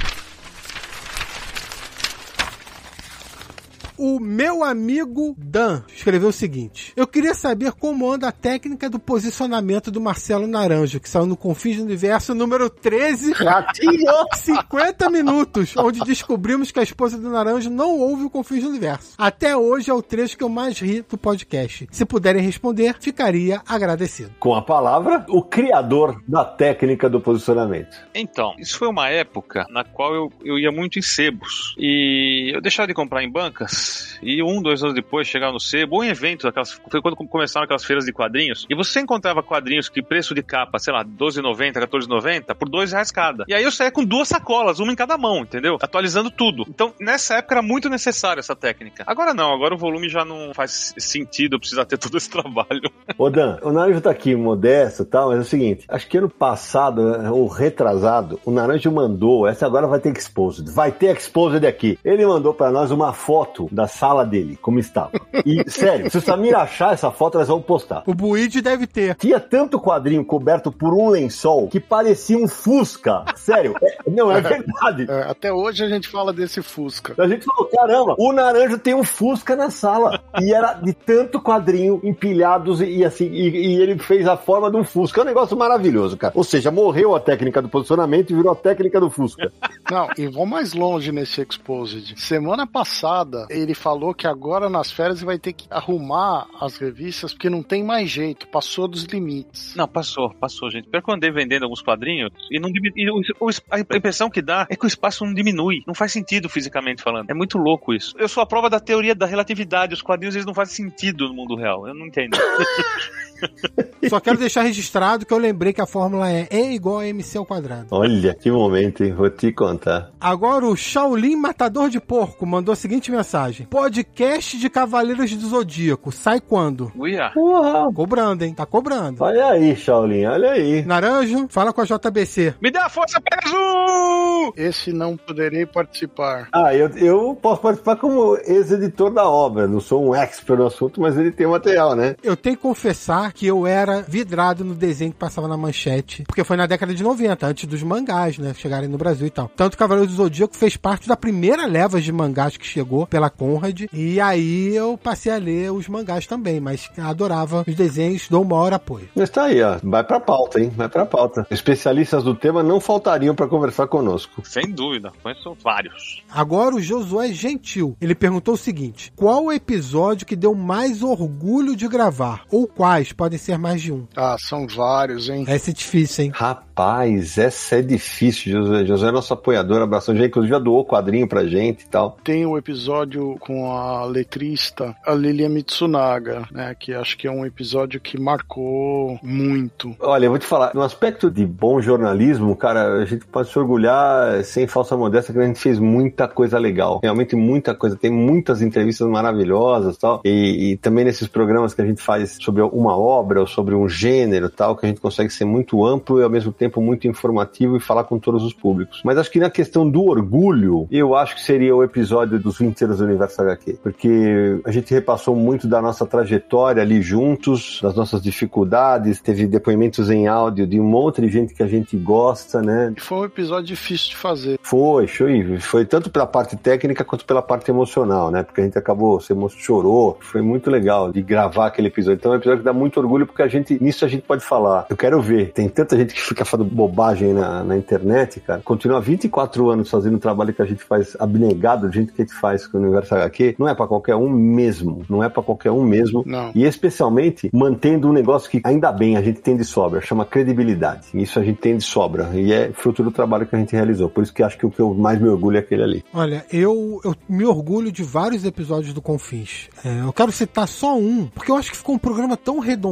[3.96, 8.98] O meu amigo Dan escreveu o seguinte: Eu queria saber como anda a técnica do
[8.98, 13.32] posicionamento do Marcelo Naranjo, que saiu no Confins do Universo número 13.
[13.32, 14.12] Ratinho!
[14.34, 19.14] 50 minutos, onde descobrimos que a esposa do Naranjo não ouve o Confins do Universo.
[19.16, 21.86] Até hoje é o trecho que eu mais ri do podcast.
[21.90, 24.32] Se puderem responder, ficaria agradecido.
[24.40, 27.96] Com a palavra, o criador da técnica do posicionamento.
[28.14, 31.74] Então, isso foi uma época na qual eu, eu ia muito em sebos.
[31.78, 33.83] E eu deixava de comprar em bancas.
[34.22, 37.64] E um, dois anos depois, chegava no sebo, ou em evento, aquelas, foi quando começaram
[37.64, 38.66] aquelas feiras de quadrinhos.
[38.68, 43.10] E você encontrava quadrinhos que preço de capa, sei lá, R$12,90, R$14,90, por dois reais
[43.10, 43.44] cada.
[43.48, 45.76] E aí eu saía com duas sacolas, uma em cada mão, entendeu?
[45.80, 46.64] Atualizando tudo.
[46.68, 49.04] Então, nessa época era muito necessária essa técnica.
[49.06, 52.90] Agora não, agora o volume já não faz sentido, eu precisar ter todo esse trabalho.
[53.18, 56.18] Ô Dan, o Naranjo tá aqui modesto e tal, mas é o seguinte: acho que
[56.18, 57.02] ano passado,
[57.32, 60.70] ou retrasado, o Naranjo mandou, essa agora vai ter exposed.
[60.70, 61.98] Vai ter exposed aqui.
[62.04, 65.10] Ele mandou pra nós uma foto da sala dele, como estava.
[65.44, 68.02] E, sério, se o Samir achar essa foto, nós vamos postar.
[68.06, 69.14] O Buide deve ter.
[69.16, 73.24] Tinha tanto quadrinho coberto por um lençol que parecia um Fusca.
[73.36, 75.06] Sério, é- não, é verdade.
[75.08, 77.14] é, até hoje a gente fala desse Fusca.
[77.18, 80.20] A gente falou, caramba, o Naranjo tem um Fusca na sala.
[80.40, 84.70] E era de tanto quadrinho empilhados e, e assim, e, e ele fez a forma
[84.70, 85.20] de um Fusca.
[85.20, 86.32] É um negócio maravilhoso, cara.
[86.36, 89.52] Ou seja, morreu a técnica do posicionamento e virou a técnica do Fusca.
[89.90, 92.14] Não, e vou mais longe nesse Exposed.
[92.20, 97.32] Semana passada, ele falou que agora nas férias ele vai ter que arrumar as revistas
[97.32, 99.74] porque não tem mais jeito, passou dos limites.
[99.74, 100.88] Não, passou, passou, gente.
[100.88, 104.30] Pior que eu andei vendendo alguns quadrinhos e não diminu- e o- o- a impressão
[104.30, 105.82] que dá é que o espaço não diminui.
[105.86, 107.30] Não faz sentido fisicamente falando.
[107.30, 108.14] É muito louco isso.
[108.18, 109.94] Eu sou a prova da teoria da relatividade.
[109.94, 111.86] Os quadrinhos eles não fazem sentido no mundo real.
[111.88, 112.36] Eu não entendo.
[114.08, 117.38] Só quero deixar registrado que eu lembrei que a fórmula é E igual a MC
[117.38, 117.86] ao quadrado.
[117.90, 119.12] Olha, que momento, hein?
[119.12, 120.10] Vou te contar.
[120.20, 126.12] Agora o Shaolin Matador de Porco mandou a seguinte mensagem: Podcast de Cavaleiros do Zodíaco,
[126.12, 126.92] sai quando?
[126.96, 127.32] Uia.
[127.36, 127.92] Uau!
[127.92, 128.54] Cobrando, hein?
[128.54, 129.22] Tá cobrando.
[129.22, 130.84] Olha aí, Shaolin, olha aí.
[130.84, 132.54] Naranjo, fala com a JBC.
[132.60, 134.52] Me dá força, Pegasus!
[134.56, 136.48] Esse não poderei participar.
[136.52, 139.66] Ah, eu, eu posso participar como ex-editor da obra.
[139.66, 142.16] Não sou um expert no assunto, mas ele tem material, né?
[142.22, 146.44] Eu tenho que confessar que eu era vidrado no desenho que passava na manchete, porque
[146.44, 149.50] foi na década de 90, antes dos mangás, né, chegarem no Brasil e tal.
[149.56, 153.82] Tanto Cavaleiro do Zodíaco fez parte da primeira leva de mangás que chegou pela Conrad,
[153.92, 158.48] e aí eu passei a ler os mangás também, mas adorava os desenhos, dou o
[158.48, 159.08] maior apoio.
[159.14, 159.78] Mas tá aí, ó.
[159.82, 160.70] Vai pra pauta, hein?
[160.74, 161.46] Vai pra pauta.
[161.50, 164.42] Especialistas do tema não faltariam pra conversar conosco.
[164.44, 166.22] Sem dúvida, conheço vários.
[166.30, 171.76] Agora o Josué Gentil, ele perguntou o seguinte: qual o episódio que deu mais orgulho
[171.76, 172.44] de gravar?
[172.50, 173.12] Ou quais?
[173.16, 174.06] Podem ser mais de um.
[174.16, 175.44] Ah, são vários, hein?
[175.46, 176.32] Essa é difícil, hein?
[176.34, 178.84] Rapaz, essa é difícil, José.
[178.84, 180.14] José é nosso apoiador, abração.
[180.16, 182.18] Já inclusive já doou quadrinho pra gente e tal.
[182.22, 186.74] Tem o episódio com a letrista, a Lilia Mitsunaga, né?
[186.78, 189.94] Que acho que é um episódio que marcou muito.
[190.00, 193.58] Olha, eu vou te falar, no aspecto de bom jornalismo, cara, a gente pode se
[193.58, 197.00] orgulhar sem falsa modéstia que a gente fez muita coisa legal.
[197.02, 197.96] Realmente muita coisa.
[197.96, 200.20] Tem muitas entrevistas maravilhosas tal.
[200.24, 203.88] E, e também nesses programas que a gente faz sobre uma obra ou sobre um
[203.88, 207.76] gênero tal, que a gente consegue ser muito amplo e ao mesmo tempo muito informativo
[207.76, 209.00] e falar com todos os públicos.
[209.04, 212.84] Mas acho que na questão do orgulho, eu acho que seria o episódio dos 20
[212.84, 213.78] anos do Universo HQ.
[213.82, 220.10] Porque a gente repassou muito da nossa trajetória ali juntos, das nossas dificuldades, teve depoimentos
[220.10, 222.92] em áudio de um monte de gente que a gente gosta, né?
[222.98, 224.58] Foi um episódio difícil de fazer.
[224.62, 228.42] Foi, foi, foi tanto pela parte técnica quanto pela parte emocional, né?
[228.42, 232.18] Porque a gente acabou, se chorou, foi muito legal de gravar aquele episódio.
[232.18, 234.44] Então é um episódio que dá muito orgulho porque a gente, nisso a gente pode
[234.44, 234.86] falar.
[234.88, 238.60] Eu quero ver, tem tanta gente que fica falando bobagem na, na internet, cara.
[238.64, 242.24] Continua 24 anos fazendo o trabalho que a gente faz abnegado, do jeito que a
[242.24, 245.02] gente faz com o Universo HQ, não é pra qualquer um mesmo.
[245.08, 246.22] Não é pra qualquer um mesmo.
[246.26, 246.50] Não.
[246.54, 251.08] E especialmente mantendo um negócio que ainda bem a gente tem de sobra, chama credibilidade.
[251.14, 254.08] Isso a gente tem de sobra e é fruto do trabalho que a gente realizou.
[254.08, 256.04] Por isso que acho que o que eu mais me orgulho é aquele ali.
[256.12, 259.68] Olha, eu, eu me orgulho de vários episódios do Confins.
[259.84, 262.83] É, eu quero citar só um, porque eu acho que ficou um programa tão redondinho,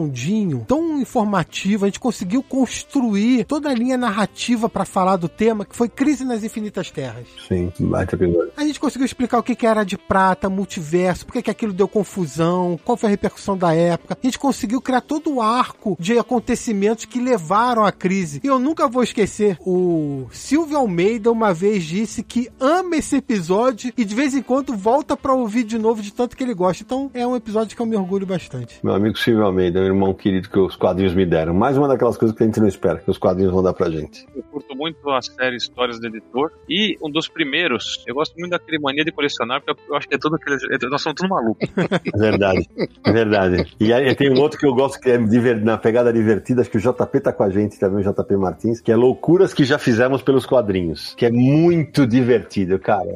[0.66, 5.76] tão informativo, a gente conseguiu construir toda a linha narrativa pra falar do tema, que
[5.76, 7.26] foi Crise nas Infinitas Terras.
[7.46, 8.52] Sim, baita episódio.
[8.56, 11.72] A gente conseguiu explicar o que que era de prata, multiverso, por que que aquilo
[11.72, 14.16] deu confusão, qual foi a repercussão da época.
[14.20, 18.40] A gente conseguiu criar todo o arco de acontecimentos que levaram à crise.
[18.42, 23.92] E eu nunca vou esquecer, o Silvio Almeida uma vez disse que ama esse episódio
[23.96, 26.82] e de vez em quando volta pra ouvir de novo de tanto que ele gosta.
[26.82, 28.78] Então é um episódio que eu me orgulho bastante.
[28.82, 31.52] Meu amigo Silvio Almeida, um irmão querido que os quadrinhos me deram.
[31.54, 33.90] Mais uma daquelas coisas que a gente não espera, que os quadrinhos vão dar pra
[33.90, 34.26] gente.
[34.34, 36.52] Eu curto muito a série Histórias do Editor.
[36.68, 40.14] E um dos primeiros, eu gosto muito daquele mania de colecionar, porque eu acho que
[40.14, 40.56] é tudo aquele.
[40.88, 41.58] Nós somos tudo maluco.
[41.62, 42.68] É verdade,
[43.04, 43.66] é verdade.
[43.80, 46.70] E aí tem um outro que eu gosto que é diver- na pegada divertida, acho
[46.70, 49.64] que o JP tá com a gente também, o JP Martins, que é Loucuras que
[49.64, 53.12] já fizemos pelos quadrinhos, que é muito divertido, cara.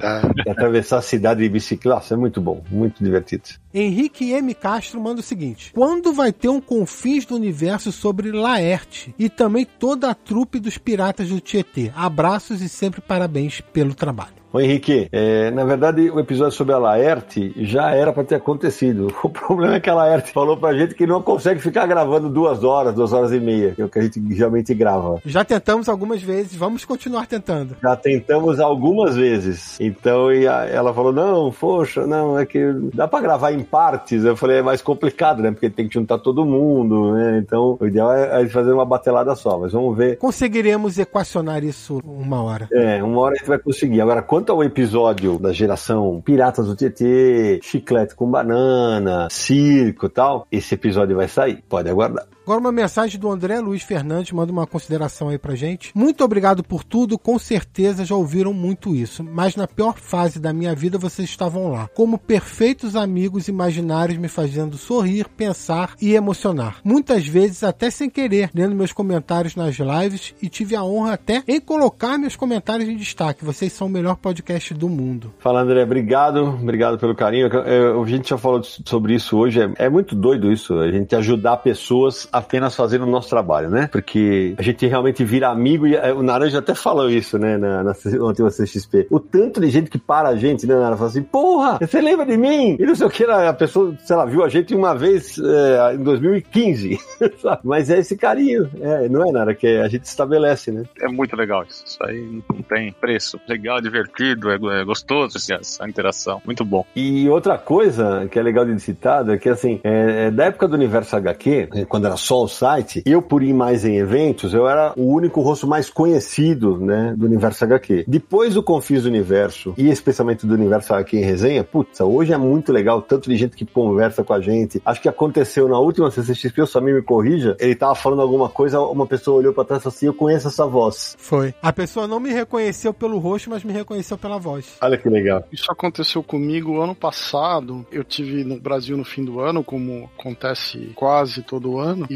[0.46, 0.50] É.
[0.50, 3.44] Atravessar a cidade de bicicleta, é muito bom, muito divertido.
[3.78, 4.54] Henrique M.
[4.54, 9.66] Castro manda o seguinte: Quando vai ter um Confins do Universo sobre Laerte e também
[9.66, 11.92] toda a trupe dos piratas do Tietê?
[11.94, 14.45] Abraços e sempre parabéns pelo trabalho.
[14.56, 19.08] Ô Henrique, é, na verdade o episódio sobre a Laerte já era pra ter acontecido.
[19.26, 22.62] O problema é que a Laerte falou pra gente que não consegue ficar gravando duas
[22.64, 25.20] horas, duas horas e meia, que é o que a gente geralmente grava.
[25.26, 27.76] Já tentamos algumas vezes, vamos continuar tentando.
[27.82, 29.78] Já tentamos algumas vezes.
[29.80, 34.24] Então e a- ela falou: não, poxa, não, é que dá pra gravar em partes.
[34.24, 35.50] Eu falei, é mais complicado, né?
[35.50, 37.38] Porque tem que juntar todo mundo, né?
[37.44, 39.58] Então o ideal é, é fazer uma batelada só.
[39.58, 40.16] Mas vamos ver.
[40.18, 42.68] Conseguiremos equacionar isso uma hora.
[42.72, 44.00] É, uma hora a gente vai conseguir.
[44.00, 50.46] Agora, quanto ao episódio da geração Piratas do Tietê, Chiclete com Banana, Circo e tal,
[50.50, 51.62] esse episódio vai sair.
[51.68, 52.35] Pode aguardar.
[52.46, 55.90] Agora uma mensagem do André Luiz Fernandes, manda uma consideração aí pra gente.
[55.92, 60.52] Muito obrigado por tudo, com certeza já ouviram muito isso, mas na pior fase da
[60.52, 66.76] minha vida vocês estavam lá, como perfeitos amigos imaginários me fazendo sorrir, pensar e emocionar.
[66.84, 71.42] Muitas vezes até sem querer, lendo meus comentários nas lives e tive a honra até
[71.48, 73.44] em colocar meus comentários em destaque.
[73.44, 75.34] Vocês são o melhor podcast do mundo.
[75.40, 77.50] Fala, André, obrigado, obrigado pelo carinho.
[77.50, 81.56] A gente já falou sobre isso hoje, é, é muito doido isso, a gente ajudar
[81.56, 83.88] pessoas apenas fazendo o nosso trabalho, né?
[83.90, 87.82] Porque a gente realmente vira amigo e eh, o Naranja até falou isso, né, na,
[87.82, 89.06] na última CXP.
[89.10, 90.96] O tanto de gente que para a gente, né, Naranja?
[90.96, 92.76] Fala assim, porra, você lembra de mim?
[92.78, 95.94] E não sei o que, a pessoa, sei lá, viu a gente uma vez é,
[95.94, 96.98] em 2015,
[97.40, 97.60] sabe?
[97.64, 100.84] Mas é esse carinho, é, não é, Nara, que a gente estabelece, né?
[101.00, 101.84] É muito legal isso.
[101.86, 103.40] Isso aí não tem preço.
[103.48, 106.40] Legal, divertido, é, é gostoso essa interação.
[106.44, 106.84] Muito bom.
[106.94, 110.68] E outra coisa que é legal de citar é que, assim, é, é da época
[110.68, 114.68] do Universo HQ, quando era só o site, eu, por ir mais em eventos, eu
[114.68, 118.04] era o único rosto mais conhecido, né, do Universo HQ.
[118.08, 122.72] Depois do Confis Universo, e especialmente do Universo HQ em resenha, putz, hoje é muito
[122.72, 124.82] legal, tanto de gente que conversa com a gente.
[124.84, 128.80] Acho que aconteceu na última CCXP, o Samir me corrija, ele tava falando alguma coisa,
[128.80, 131.14] uma pessoa olhou pra trás e falou assim, eu conheço essa voz.
[131.16, 131.54] Foi.
[131.62, 134.76] A pessoa não me reconheceu pelo rosto, mas me reconheceu pela voz.
[134.80, 135.44] Olha que legal.
[135.52, 137.86] Isso aconteceu comigo ano passado.
[137.92, 142.15] Eu tive no Brasil no fim do ano, como acontece quase todo ano, e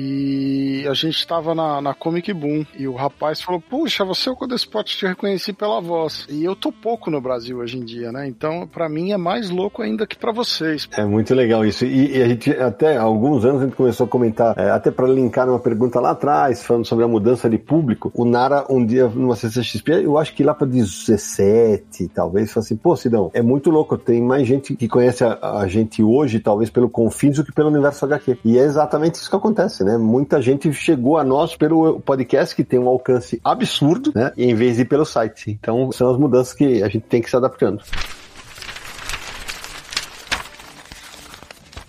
[0.88, 2.64] a gente estava na, na Comic Boom.
[2.78, 6.26] E o rapaz falou: Puxa, você é o Codespot, te reconheci pela voz.
[6.28, 8.26] E eu tô pouco no Brasil hoje em dia, né?
[8.26, 10.88] Então, para mim é mais louco ainda que para vocês.
[10.96, 11.84] É muito legal isso.
[11.84, 15.06] E, e, a gente, até alguns anos, a gente começou a comentar, é, até para
[15.06, 18.10] linkar numa pergunta lá atrás, falando sobre a mudança de público.
[18.14, 22.76] O Nara, um dia, numa CCXP, eu acho que lá para 17, talvez, falou assim:
[22.76, 23.96] Pô, Sidão, é muito louco.
[23.96, 27.68] Tem mais gente que conhece a, a gente hoje, talvez pelo Confins, do que pelo
[27.68, 28.38] universo HQ.
[28.44, 29.89] E é exatamente isso que acontece, né?
[29.98, 34.32] Muita gente chegou a nós pelo podcast, que tem um alcance absurdo, né?
[34.36, 35.50] Em vez de ir pelo site.
[35.50, 37.82] Então, são as mudanças que a gente tem que se adaptando.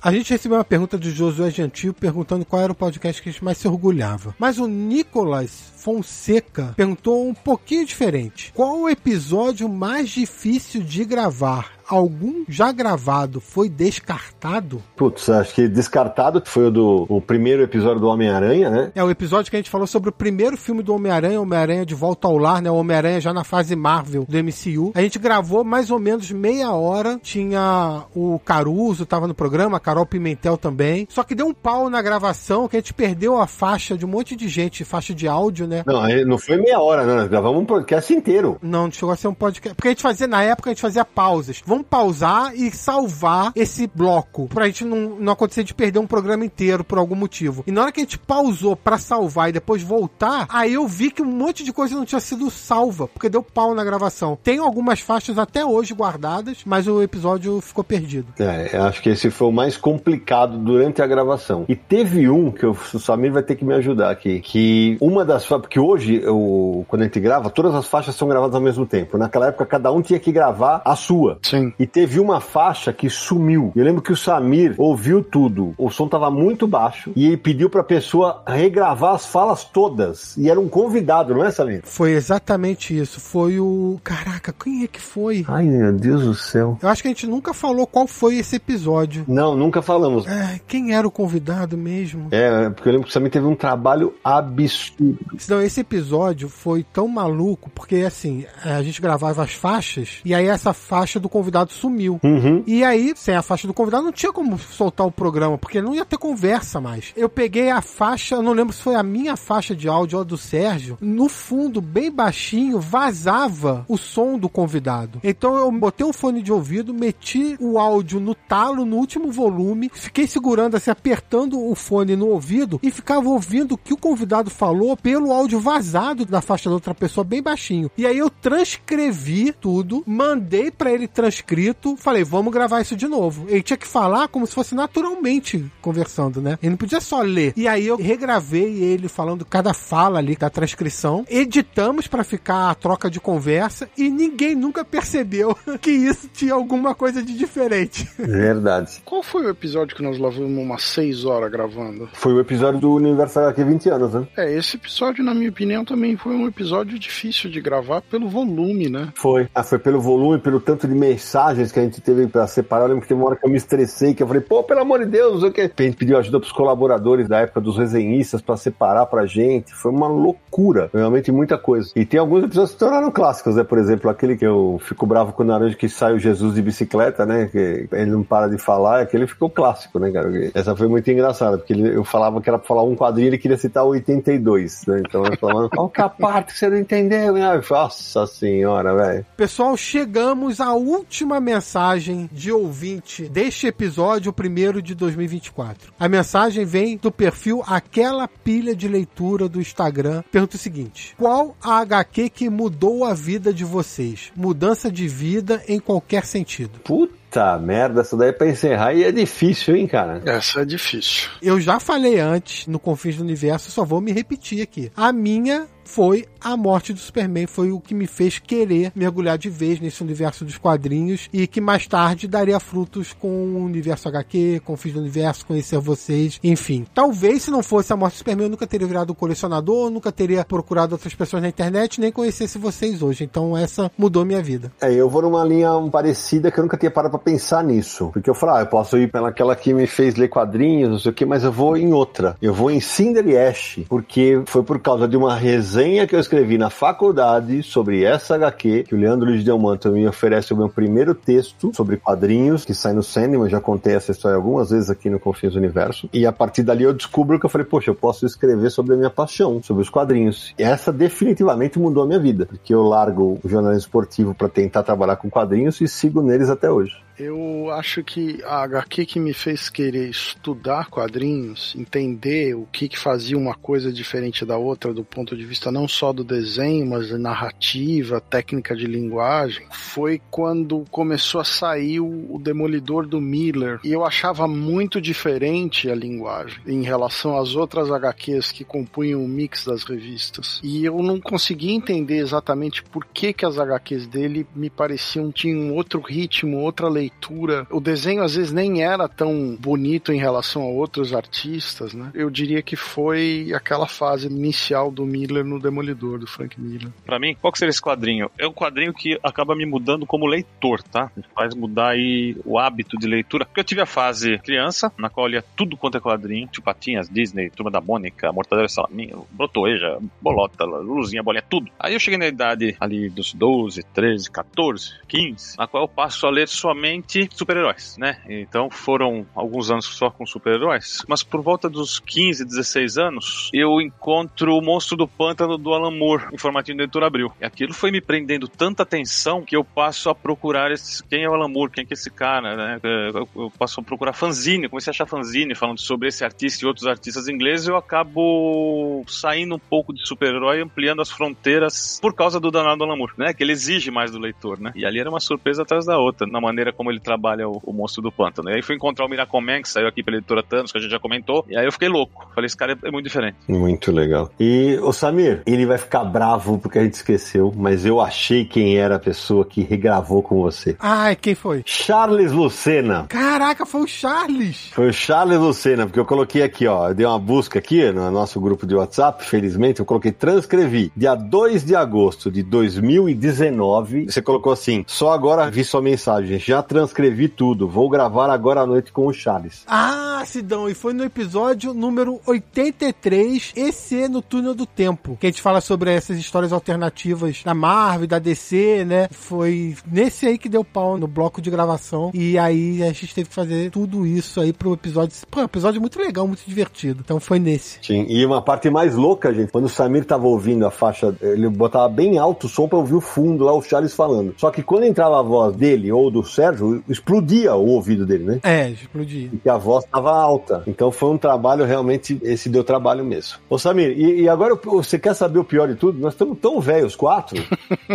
[0.03, 3.31] A gente recebeu uma pergunta de Josué Gentil perguntando qual era o podcast que a
[3.31, 4.33] gente mais se orgulhava.
[4.39, 8.53] Mas o Nicolas Fonseca perguntou um pouquinho diferente.
[8.53, 11.81] Qual o episódio mais difícil de gravar?
[11.95, 14.81] algum já gravado foi descartado?
[14.95, 18.91] Putz, acho que descartado foi o do o primeiro episódio do Homem-Aranha, né?
[18.95, 21.95] É o episódio que a gente falou sobre o primeiro filme do Homem-Aranha, Homem-Aranha de
[21.95, 22.71] Volta ao Lar, né?
[22.71, 24.91] O Homem-Aranha já na fase Marvel do MCU.
[24.95, 27.19] A gente gravou mais ou menos meia hora.
[27.21, 31.07] Tinha o Caruso, tava no programa, a Carol Pimentel também.
[31.09, 34.09] Só que deu um pau na gravação que a gente perdeu a faixa de um
[34.09, 35.70] monte de gente, faixa de áudio, né?
[35.85, 37.15] Não, não foi meia hora, né?
[37.15, 38.57] Nós gravamos um podcast inteiro.
[38.61, 39.75] Não, não chegou a ser um podcast.
[39.75, 41.61] Porque a gente fazia, na época, a gente fazia pausas.
[41.65, 44.47] Vamos pausar e salvar esse bloco.
[44.47, 47.63] Pra gente não, não acontecer de perder um programa inteiro por algum motivo.
[47.67, 51.11] E na hora que a gente pausou pra salvar e depois voltar, aí eu vi
[51.11, 54.37] que um monte de coisa não tinha sido salva, porque deu pau na gravação.
[54.43, 58.27] Tem algumas faixas até hoje guardadas, mas o episódio ficou perdido.
[58.39, 61.65] É, eu acho que esse foi o mais complicado durante a gravação.
[61.67, 65.45] E teve um que o Samir vai ter que me ajudar aqui, que uma das
[65.61, 69.17] porque hoje eu, quando a gente grava, todas as faixas são gravadas ao mesmo tempo.
[69.17, 71.39] Naquela época cada um tinha que gravar a sua.
[71.41, 71.73] Sim.
[71.79, 73.71] E teve uma faixa que sumiu.
[73.75, 75.73] Eu lembro que o Samir ouviu tudo.
[75.77, 80.35] O som tava muito baixo e ele pediu pra pessoa regravar as falas todas.
[80.37, 81.81] E era um convidado, não é, Samir?
[81.83, 83.19] Foi exatamente isso.
[83.19, 83.99] Foi o.
[84.03, 85.45] Caraca, quem é que foi?
[85.47, 86.77] Ai, meu Deus do céu.
[86.81, 89.25] Eu acho que a gente nunca falou qual foi esse episódio.
[89.27, 90.25] Não, nunca falamos.
[90.27, 92.27] É, quem era o convidado mesmo?
[92.31, 95.19] É, porque eu lembro que o Samir teve um trabalho absurdo.
[95.51, 100.47] Então, esse episódio foi tão maluco, porque assim, a gente gravava as faixas, e aí
[100.47, 102.21] essa faixa do convidado sumiu.
[102.23, 102.63] Uhum.
[102.65, 105.93] E aí, sem a faixa do convidado, não tinha como soltar o programa, porque não
[105.93, 107.11] ia ter conversa mais.
[107.17, 110.25] Eu peguei a faixa, não lembro se foi a minha faixa de áudio ou a
[110.25, 115.19] do Sérgio, no fundo, bem baixinho, vazava o som do convidado.
[115.21, 119.91] Então eu botei um fone de ouvido, meti o áudio no talo, no último volume,
[119.93, 124.49] fiquei segurando assim, apertando o fone no ouvido e ficava ouvindo o que o convidado
[124.49, 127.89] falou pelo áudio vazado da faixa da outra pessoa, bem baixinho.
[127.97, 133.45] E aí eu transcrevi tudo, mandei para ele transcrito, falei, vamos gravar isso de novo.
[133.47, 136.57] Ele tinha que falar como se fosse naturalmente conversando, né?
[136.61, 137.53] Ele não podia só ler.
[137.55, 142.75] E aí eu regravei ele falando cada fala ali da transcrição, editamos para ficar a
[142.75, 148.07] troca de conversa e ninguém nunca percebeu que isso tinha alguma coisa de diferente.
[148.17, 149.01] Verdade.
[149.05, 152.09] Qual foi o episódio que nós levamos umas 6 horas gravando?
[152.13, 154.27] Foi o episódio do Universal aqui 20 anos, né?
[154.37, 158.89] É, esse episódio, na minha opinião, também foi um episódio difícil de gravar pelo volume,
[158.89, 159.09] né?
[159.15, 159.47] Foi.
[159.53, 162.83] Ah, foi pelo volume, pelo tanto de mensagens que a gente teve pra separar.
[162.83, 164.81] Eu lembro que teve uma hora que eu me estressei, que eu falei, pô, pelo
[164.81, 165.61] amor de Deus, o que.
[165.61, 169.73] A gente pediu ajuda pros colaboradores da época dos resenhistas pra separar pra gente.
[169.73, 170.89] Foi uma loucura.
[170.93, 171.91] Realmente muita coisa.
[171.95, 173.63] E tem alguns episódios que tornaram clássicos, né?
[173.63, 176.61] Por exemplo, aquele que eu fico bravo com o Naranja que sai o Jesus de
[176.61, 177.49] bicicleta, né?
[177.51, 180.29] Que ele não para de falar, aquele ficou clássico, né, cara?
[180.53, 183.37] Essa foi muito engraçada, porque ele, eu falava que era pra falar um quadrinho ele
[183.37, 185.01] queria citar o 82, né?
[185.07, 187.33] Então falava, qual que é a parte que você não entendeu?
[187.69, 189.25] Nossa senhora, velho.
[189.37, 195.93] Pessoal, chegamos à última última mensagem de ouvinte deste episódio, o primeiro de 2024.
[195.99, 200.23] A mensagem vem do perfil Aquela Pilha de Leitura do Instagram.
[200.31, 204.31] Pergunta o seguinte: Qual a HQ que mudou a vida de vocês?
[204.35, 206.79] Mudança de vida em qualquer sentido.
[206.83, 207.20] Puta
[207.61, 210.21] merda, essa daí é pra encerrar e é difícil, hein, cara?
[210.25, 211.29] Essa é difícil.
[211.41, 214.91] Eu já falei antes no Confins do Universo, só vou me repetir aqui.
[214.95, 217.47] A minha foi a morte do Superman.
[217.47, 221.61] Foi o que me fez querer mergulhar de vez nesse universo dos quadrinhos e que
[221.61, 226.39] mais tarde daria frutos com o universo HQ, com o Fiz do Universo, conhecer vocês,
[226.43, 226.85] enfim.
[226.93, 230.43] Talvez se não fosse a morte do Superman, eu nunca teria virado colecionador, nunca teria
[230.43, 233.23] procurado outras pessoas na internet, nem conhecesse vocês hoje.
[233.23, 234.71] Então essa mudou minha vida.
[234.81, 238.09] É, eu vou numa linha parecida que eu nunca tinha parado pra pensar nisso.
[238.11, 241.11] Porque eu falo, ah, eu posso ir pelaquela que me fez ler quadrinhos, não sei
[241.11, 242.35] o que, mas eu vou em outra.
[242.41, 246.19] Eu vou em Cinder e Ash, porque foi por causa de uma resenha que eu
[246.19, 250.69] escrevi na faculdade sobre essa HQ, que o Leandro Luiz Delmanto me oferece o meu
[250.69, 255.09] primeiro texto sobre quadrinhos, que sai no Sandman, já contei essa história algumas vezes aqui
[255.09, 257.95] no Confins do Universo, e a partir dali eu descubro que eu falei, poxa, eu
[257.95, 260.53] posso escrever sobre a minha paixão, sobre os quadrinhos.
[260.57, 264.83] E essa definitivamente mudou a minha vida, porque eu largo o jornalismo esportivo para tentar
[264.83, 266.95] trabalhar com quadrinhos e sigo neles até hoje.
[267.19, 272.97] Eu acho que a HQ que me fez querer estudar quadrinhos, entender o que, que
[272.97, 277.09] fazia uma coisa diferente da outra do ponto de vista não só do desenho, mas
[277.09, 283.79] da narrativa, técnica de linguagem, foi quando começou a sair o, Demolidor do Miller.
[283.83, 289.27] E eu achava muito diferente a linguagem em relação às outras HQs que compunham o
[289.27, 290.59] mix das revistas.
[290.63, 295.73] E eu não conseguia entender exatamente por que, que as HQs dele me pareciam tinham
[295.73, 297.67] outro ritmo, outra leitura.
[297.69, 302.11] O desenho às vezes nem era tão bonito em relação a outros artistas, né?
[302.13, 306.91] Eu diria que foi aquela fase inicial do Miller no Demolidor, do Frank Miller.
[307.05, 308.29] Pra mim, qual que seria esse quadrinho?
[308.37, 311.11] É um quadrinho que acaba me mudando como leitor, tá?
[311.35, 313.45] Faz mudar aí o hábito de leitura.
[313.45, 316.65] Porque eu tive a fase criança, na qual eu lia tudo quanto é quadrinho, tipo
[316.65, 321.69] Patinhas, Disney, Turma da Mônica, Mortadela Salaminha, Brotoeja, Bolota, Luzinha, Bolinha, tudo.
[321.79, 326.25] Aí eu cheguei na idade ali dos 12, 13, 14, 15, na qual eu passo
[326.25, 328.21] a ler somente super-heróis, né?
[328.27, 333.81] Então foram alguns anos só com super-heróis, mas por volta dos 15, 16 anos, eu
[333.81, 337.31] encontro o Monstro do Pântano do Alan Moore em formatinho do Editor Abril.
[337.39, 341.29] E aquilo foi me prendendo tanta atenção que eu passo a procurar esse, quem é
[341.29, 342.79] o Alan Moore, quem é, é esse cara, né?
[343.13, 346.67] Eu, eu passo a procurar fanzine, comecei a achar fanzine falando sobre esse artista e
[346.67, 352.39] outros artistas ingleses, eu acabo saindo um pouco de super-herói, ampliando as fronteiras por causa
[352.39, 353.33] do danado Alan Moore, né?
[353.33, 354.71] Que ele exige mais do leitor, né?
[354.75, 357.73] E ali era uma surpresa atrás da outra, na maneira como ele trabalha o, o
[357.73, 358.49] Monstro do Pântano.
[358.49, 360.91] E aí fui encontrar o Miracoman, que saiu aqui pela editora Thanos, que a gente
[360.91, 362.29] já comentou, e aí eu fiquei louco.
[362.33, 363.37] Falei, esse cara é, é muito diferente.
[363.47, 364.31] Muito legal.
[364.39, 368.77] E o Samir, ele vai ficar bravo porque a gente esqueceu, mas eu achei quem
[368.77, 370.77] era a pessoa que regravou com você.
[370.79, 371.63] Ai, quem foi?
[371.65, 373.07] Charles Lucena.
[373.09, 374.69] Caraca, foi o Charles!
[374.71, 378.09] Foi o Charles Lucena, porque eu coloquei aqui, ó, eu dei uma busca aqui no
[378.09, 380.93] nosso grupo de WhatsApp, felizmente, eu coloquei transcrevi.
[380.95, 386.63] Dia 2 de agosto de 2019, você colocou assim, só agora vi sua mensagem, já
[386.63, 389.65] transcrevi tudo, vou gravar agora à noite com o Charles.
[389.67, 395.29] Ah, Sidão, e foi no episódio número 83, esse no Túnel do Tempo, que a
[395.29, 399.07] gente fala sobre essas histórias alternativas da Marvel, da DC, né?
[399.11, 403.29] Foi nesse aí que deu pau no bloco de gravação, e aí a gente teve
[403.29, 405.15] que fazer tudo isso aí pro episódio.
[405.29, 407.01] Pô, um episódio muito legal, muito divertido.
[407.03, 407.79] Então foi nesse.
[407.81, 411.49] Sim, e uma parte mais louca, gente, quando o Samir tava ouvindo a faixa, ele
[411.49, 414.33] botava bem alto o som pra ouvir o fundo lá, o Charles falando.
[414.37, 418.39] Só que quando entrava a voz dele ou do Sérgio, explodia o ouvido dele, né?
[418.43, 419.29] É, explodia.
[419.29, 420.63] Porque a voz estava alta.
[420.67, 423.37] Então foi um trabalho realmente, esse deu trabalho mesmo.
[423.49, 425.99] Ô Samir, e, e agora você quer saber o pior de tudo?
[425.99, 427.41] Nós estamos tão velhos, quatro,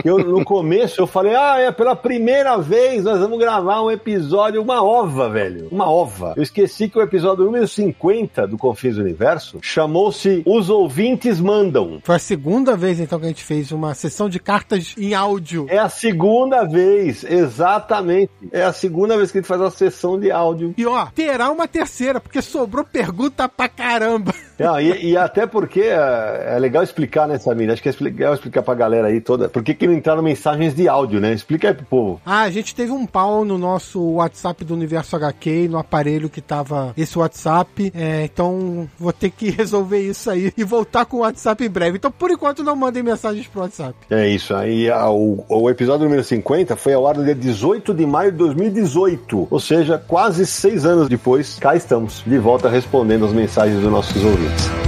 [0.02, 3.90] que eu, no começo eu falei, ah, é pela primeira vez nós vamos gravar um
[3.90, 5.68] episódio, uma ova, velho.
[5.70, 6.34] Uma ova.
[6.36, 12.00] Eu esqueci que o episódio número 50 do Confins do Universo chamou-se Os Ouvintes Mandam.
[12.02, 15.66] Foi a segunda vez então que a gente fez uma sessão de cartas em áudio.
[15.68, 18.30] É a segunda vez, exatamente.
[18.52, 20.74] É a segunda vez que a gente faz uma sessão de áudio.
[20.76, 24.34] E ó, terá uma terceira, porque sobrou pergunta pra caramba.
[24.58, 27.70] Não, e, e até porque é, é legal explicar, né, Samir?
[27.70, 29.48] Acho que é legal explicar pra galera aí toda.
[29.48, 31.32] Por que, que não entraram mensagens de áudio, né?
[31.32, 32.20] Explica aí pro povo.
[32.24, 36.40] Ah, a gente teve um pau no nosso WhatsApp do Universo HQ, no aparelho que
[36.40, 37.92] tava esse WhatsApp.
[37.94, 41.96] É, então vou ter que resolver isso aí e voltar com o WhatsApp em breve.
[41.96, 43.94] Então, por enquanto, não mandem mensagens pro WhatsApp.
[44.10, 44.54] É isso.
[44.54, 48.30] Aí a, o, o episódio número 50 foi ao ar no dia 18 de maio
[48.30, 49.48] de 2018.
[49.50, 54.22] Ou seja, quase seis anos depois, cá estamos, de volta respondendo as mensagens dos nossos
[54.22, 54.85] ouvintes.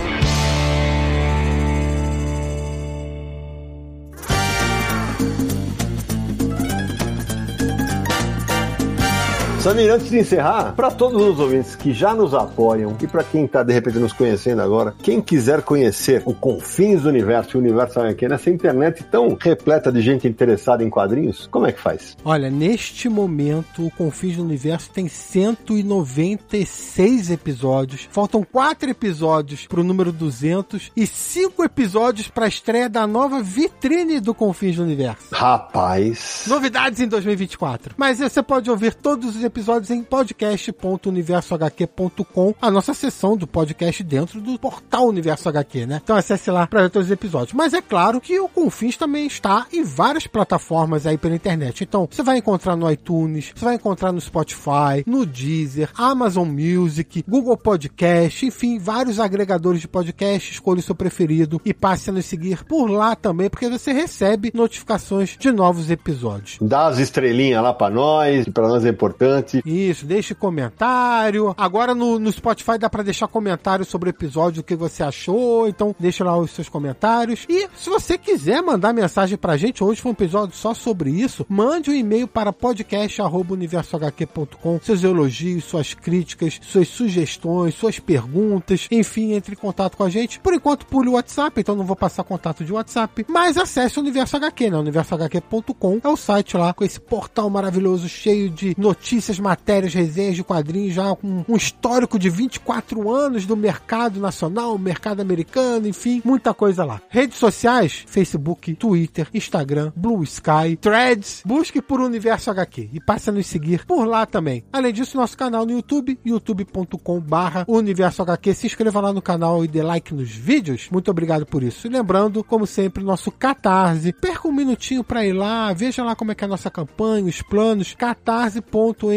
[9.60, 13.44] Samir, antes de encerrar, para todos os ouvintes que já nos apoiam e para quem
[13.44, 17.98] está de repente nos conhecendo agora, quem quiser conhecer o confins do universo, o universo
[17.98, 22.16] HQ nessa internet tão repleta de gente interessada em quadrinhos, como é que faz?
[22.24, 28.08] Olha, neste momento, o Confins do Universo tem 196 episódios.
[28.12, 33.42] Faltam 4 episódios para o número 200 e 5 episódios para a estreia da nova
[33.42, 35.26] vitrine do Confins do Universo.
[35.32, 36.44] Rapaz.
[36.46, 37.96] Novidades em 2024.
[37.96, 44.40] Mas você pode ouvir todos os episódios em podcast.universohq.com, a nossa seção do podcast dentro
[44.40, 46.00] do portal Universo HQ, né?
[46.02, 47.52] Então acesse lá para ver todos os episódios.
[47.52, 51.84] Mas é claro que o Confins também está em várias plataformas aí pela internet.
[51.84, 57.24] Então você vai encontrar no iTunes, você vai encontrar no Spotify, no Deezer, Amazon Music,
[57.26, 60.52] Google Podcast, enfim, vários agregadores de podcast.
[60.52, 64.52] Escolha o seu preferido e passe a nos seguir por lá também, porque você recebe
[64.54, 66.58] notificações de novos episódios.
[66.60, 69.37] Dá as estrelinhas lá para nós, que para nós é importante.
[69.64, 71.54] Isso, deixe comentário.
[71.56, 75.68] Agora no, no Spotify dá para deixar comentário sobre o episódio, o que você achou.
[75.68, 77.44] Então deixa lá os seus comentários.
[77.48, 81.44] E se você quiser mandar mensagem pra gente, hoje foi um episódio só sobre isso,
[81.48, 89.54] mande um e-mail para podcast.universohq.com, seus elogios, suas críticas, suas sugestões, suas perguntas, enfim, entre
[89.54, 90.38] em contato com a gente.
[90.40, 94.02] Por enquanto, pule o WhatsApp, então não vou passar contato de WhatsApp, mas acesse o
[94.02, 94.78] Universo HQ, né?
[94.78, 100.44] universohq.com é o site lá com esse portal maravilhoso cheio de notícias, matérias, resenhas de
[100.44, 106.54] quadrinhos, já com um histórico de 24 anos do mercado nacional, mercado americano, enfim, muita
[106.54, 107.00] coisa lá.
[107.08, 113.32] Redes sociais: Facebook, Twitter, Instagram, Blue Sky, Threads, busque por Universo HQ e passe a
[113.32, 114.62] nos seguir por lá também.
[114.72, 118.54] Além disso, nosso canal no YouTube, youtube.com barra Universo HQ.
[118.54, 120.88] Se inscreva lá no canal e dê like nos vídeos.
[120.90, 121.86] Muito obrigado por isso.
[121.86, 124.12] E lembrando, como sempre, nosso Catarse.
[124.12, 127.26] Perca um minutinho para ir lá, veja lá como é que é a nossa campanha,
[127.26, 127.94] os planos,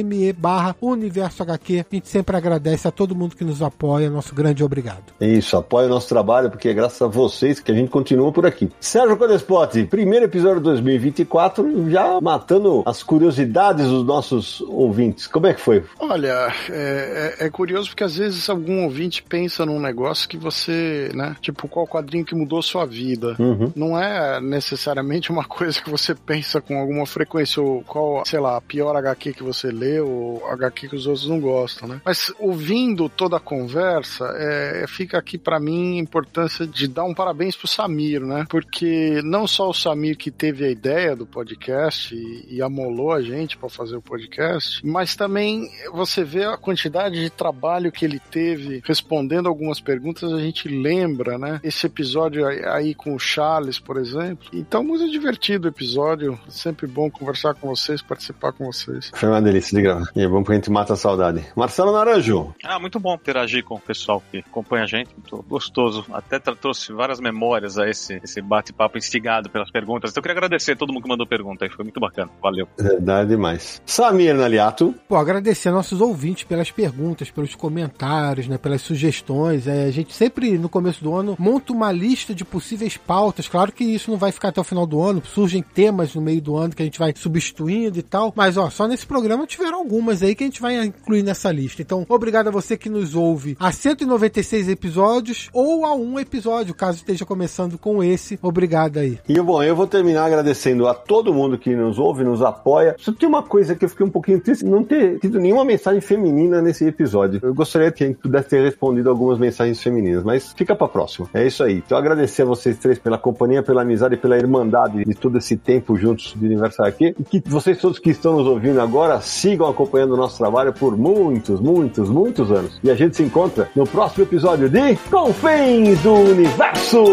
[0.01, 1.79] catarse.me barra Universo HQ.
[1.79, 4.09] A gente sempre agradece a todo mundo que nos apoia.
[4.09, 5.13] Nosso grande obrigado.
[5.19, 8.45] Isso, apoia o nosso trabalho, porque é graças a vocês que a gente continua por
[8.45, 8.69] aqui.
[8.79, 15.27] Sérgio Codespot, primeiro episódio de 2024, já matando as curiosidades dos nossos ouvintes.
[15.27, 15.83] Como é que foi?
[15.99, 21.11] Olha, é, é, é, curioso porque às vezes algum ouvinte pensa num negócio que você,
[21.13, 21.35] né?
[21.41, 23.35] Tipo, qual quadrinho que mudou sua vida?
[23.39, 23.71] Uhum.
[23.75, 28.57] Não é necessariamente uma coisa que você pensa com alguma frequência, ou qual, sei lá,
[28.57, 32.01] a pior HQ que você ou HQ que os outros não gostam, né?
[32.05, 37.13] Mas ouvindo toda a conversa, é, fica aqui para mim a importância de dar um
[37.13, 38.45] parabéns pro Samir, né?
[38.49, 43.57] Porque não só o Samir que teve a ideia do podcast e, amolou a gente
[43.57, 48.83] para fazer o podcast, mas também você vê a quantidade de trabalho que ele teve
[48.85, 51.59] respondendo algumas perguntas, a gente lembra, né?
[51.63, 54.47] Esse episódio aí com o Charles, por exemplo.
[54.53, 59.11] Então, muito divertido o episódio, sempre bom conversar com vocês, participar com vocês.
[59.15, 59.75] Foi uma delícia
[60.15, 61.43] E é bom porque a gente mata a saudade.
[61.55, 62.53] Marcelo Naranjo.
[62.63, 66.05] Ah, muito bom interagir com o pessoal que acompanha a gente, muito gostoso.
[66.13, 70.11] Até trouxe várias memórias a esse, esse bate-papo instigado pelas perguntas.
[70.11, 72.31] Então, eu queria agradecer a todo mundo que mandou pergunta aí, foi muito bacana bacana.
[72.41, 72.67] Valeu.
[72.77, 73.81] Verdade demais.
[73.85, 74.93] Samir Naliato.
[75.07, 79.67] Pô, agradecer a nossos ouvintes pelas perguntas, pelos comentários, né, pelas sugestões.
[79.67, 83.47] É, a gente sempre, no começo do ano, monta uma lista de possíveis pautas.
[83.47, 85.23] Claro que isso não vai ficar até o final do ano.
[85.25, 88.33] Surgem temas no meio do ano que a gente vai substituindo e tal.
[88.35, 91.81] Mas, ó, só nesse programa tiveram algumas aí que a gente vai incluir nessa lista.
[91.81, 96.97] Então, obrigado a você que nos ouve a 196 episódios ou a um episódio, caso
[96.97, 98.39] esteja começando com esse.
[98.41, 99.19] Obrigado aí.
[99.27, 102.95] E, bom, eu vou terminar agradecendo a todo mundo que nos ouve nos apoia.
[102.97, 106.01] Só tem uma coisa que eu fiquei um pouquinho triste, não ter tido nenhuma mensagem
[106.01, 107.39] feminina nesse episódio.
[107.43, 111.29] Eu gostaria que a gente pudesse ter respondido algumas mensagens femininas, mas fica pra próxima.
[111.33, 111.83] É isso aí.
[111.85, 115.97] Então agradecer a vocês três pela companhia, pela amizade pela irmandade de todo esse tempo
[115.97, 117.15] juntos de Universal aqui.
[117.19, 119.19] E que vocês todos que estão nos ouvindo agora
[119.61, 122.79] sigam acompanhando o nosso trabalho por muitos, muitos, muitos anos.
[122.83, 127.03] E a gente se encontra no próximo episódio de Confins do Universo!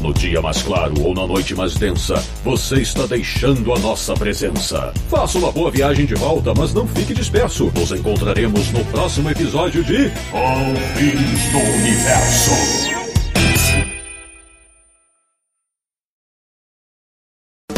[0.00, 4.92] No dia mais claro ou na noite mais densa, você está deixando a nossa presença.
[5.08, 7.72] Faça uma boa viagem de volta, mas não fique disperso.
[7.74, 13.03] Nos encontraremos no próximo episódio de Confins do Universo.